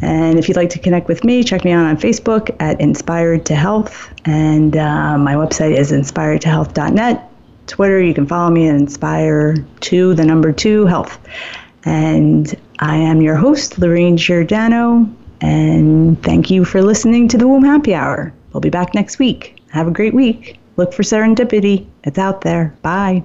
And 0.00 0.38
if 0.38 0.48
you'd 0.48 0.56
like 0.56 0.70
to 0.70 0.78
connect 0.78 1.08
with 1.08 1.24
me, 1.24 1.42
check 1.42 1.64
me 1.64 1.72
out 1.72 1.86
on 1.86 1.96
Facebook 1.96 2.54
at 2.60 2.80
Inspired 2.80 3.44
to 3.46 3.54
Health. 3.54 4.12
And 4.24 4.76
uh, 4.76 5.18
my 5.18 5.34
website 5.34 5.76
is 5.76 5.90
inspiredtohealth.net. 5.90 7.24
Twitter, 7.66 8.00
you 8.00 8.14
can 8.14 8.26
follow 8.26 8.50
me 8.50 8.68
at 8.68 8.76
Inspire 8.76 9.56
to 9.80 10.14
the 10.14 10.24
number 10.24 10.52
two 10.52 10.86
health. 10.86 11.18
And 11.84 12.54
I 12.78 12.96
am 12.96 13.20
your 13.20 13.36
host, 13.36 13.78
Lorraine 13.78 14.16
Giordano. 14.16 15.08
And 15.40 16.20
thank 16.22 16.50
you 16.50 16.64
for 16.64 16.82
listening 16.82 17.28
to 17.28 17.38
the 17.38 17.46
Womb 17.46 17.64
Happy 17.64 17.94
Hour. 17.94 18.32
We'll 18.52 18.60
be 18.60 18.70
back 18.70 18.94
next 18.94 19.18
week. 19.18 19.60
Have 19.70 19.86
a 19.86 19.92
great 19.92 20.14
week. 20.14 20.58
Look 20.76 20.92
for 20.92 21.02
serendipity. 21.02 21.86
It's 22.04 22.18
out 22.18 22.40
there. 22.42 22.74
Bye. 22.82 23.24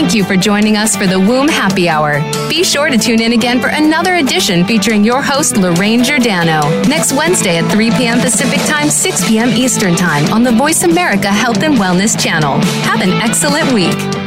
Thank 0.00 0.14
you 0.14 0.22
for 0.22 0.36
joining 0.36 0.76
us 0.76 0.94
for 0.94 1.08
the 1.08 1.18
Womb 1.18 1.48
Happy 1.48 1.88
Hour. 1.88 2.20
Be 2.48 2.62
sure 2.62 2.88
to 2.88 2.96
tune 2.96 3.20
in 3.20 3.32
again 3.32 3.60
for 3.60 3.66
another 3.66 4.14
edition 4.14 4.64
featuring 4.64 5.02
your 5.02 5.20
host, 5.20 5.56
Lorraine 5.56 6.04
Giordano, 6.04 6.60
next 6.84 7.12
Wednesday 7.12 7.58
at 7.58 7.68
3 7.72 7.90
p.m. 7.90 8.20
Pacific 8.20 8.60
Time, 8.60 8.90
6 8.90 9.28
p.m. 9.28 9.48
Eastern 9.48 9.96
Time 9.96 10.32
on 10.32 10.44
the 10.44 10.52
Voice 10.52 10.84
America 10.84 11.26
Health 11.26 11.64
and 11.64 11.74
Wellness 11.74 12.16
channel. 12.16 12.60
Have 12.84 13.00
an 13.00 13.10
excellent 13.10 13.72
week. 13.72 14.17